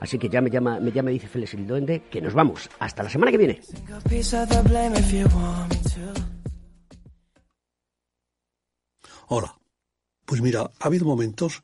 Así 0.01 0.19
que 0.19 0.27
ya 0.27 0.41
me 0.41 0.49
llama, 0.49 0.81
me, 0.81 0.91
llama, 0.91 1.11
dice 1.11 1.29
Félix 1.29 1.53
el 1.53 1.67
Duende, 1.67 2.01
que 2.11 2.19
nos 2.19 2.33
vamos. 2.33 2.69
Hasta 2.79 3.01
la 3.01 3.09
semana 3.09 3.31
que 3.31 3.37
viene. 3.37 3.61
Hola. 9.29 9.57
Pues 10.27 10.41
mira, 10.41 10.69
ha 10.81 10.87
habido 10.87 11.05
momentos 11.05 11.63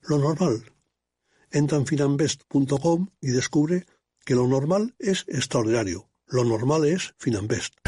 lo 0.00 0.18
normal. 0.18 0.64
Entra 1.50 1.78
en 1.78 1.86
finambest.com 1.86 3.08
y 3.20 3.28
descubre 3.28 3.86
que 4.24 4.34
lo 4.34 4.46
normal 4.46 4.94
es 4.98 5.24
extraordinario. 5.28 6.10
Lo 6.26 6.44
normal 6.44 6.84
es 6.84 7.14
Finambest. 7.18 7.87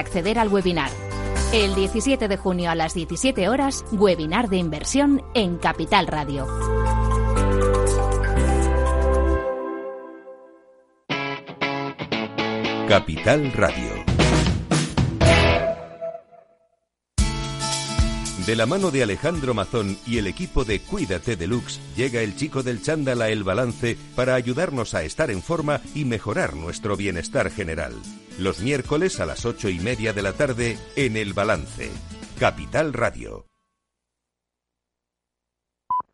acceder 0.01 0.37
al 0.37 0.49
webinar. 0.49 0.91
El 1.53 1.73
17 1.75 2.27
de 2.27 2.37
junio 2.37 2.69
a 2.69 2.75
las 2.75 2.93
17 2.93 3.47
horas, 3.47 3.85
webinar 3.91 4.49
de 4.49 4.57
inversión 4.57 5.23
en 5.33 5.57
Capital 5.57 6.07
Radio. 6.07 6.47
Capital 12.87 13.53
Radio 13.53 14.11
De 18.45 18.55
la 18.55 18.65
mano 18.65 18.89
de 18.89 19.03
Alejandro 19.03 19.53
Mazón 19.53 19.97
y 20.07 20.17
el 20.17 20.25
equipo 20.25 20.65
de 20.65 20.79
Cuídate 20.79 21.35
Deluxe, 21.35 21.79
llega 21.95 22.21
el 22.21 22.35
chico 22.35 22.63
del 22.63 22.81
chándal 22.81 23.21
a 23.21 23.29
El 23.29 23.43
Balance 23.43 23.95
para 24.15 24.33
ayudarnos 24.33 24.95
a 24.95 25.03
estar 25.03 25.29
en 25.29 25.43
forma 25.43 25.79
y 25.93 26.05
mejorar 26.05 26.55
nuestro 26.55 26.97
bienestar 26.97 27.51
general. 27.51 27.93
Los 28.37 28.61
miércoles 28.61 29.19
a 29.19 29.25
las 29.25 29.45
ocho 29.45 29.69
y 29.69 29.79
media 29.79 30.13
de 30.13 30.21
la 30.21 30.33
tarde 30.33 30.77
en 30.95 31.17
El 31.17 31.33
Balance. 31.33 31.91
Capital 32.39 32.93
Radio. 32.93 33.50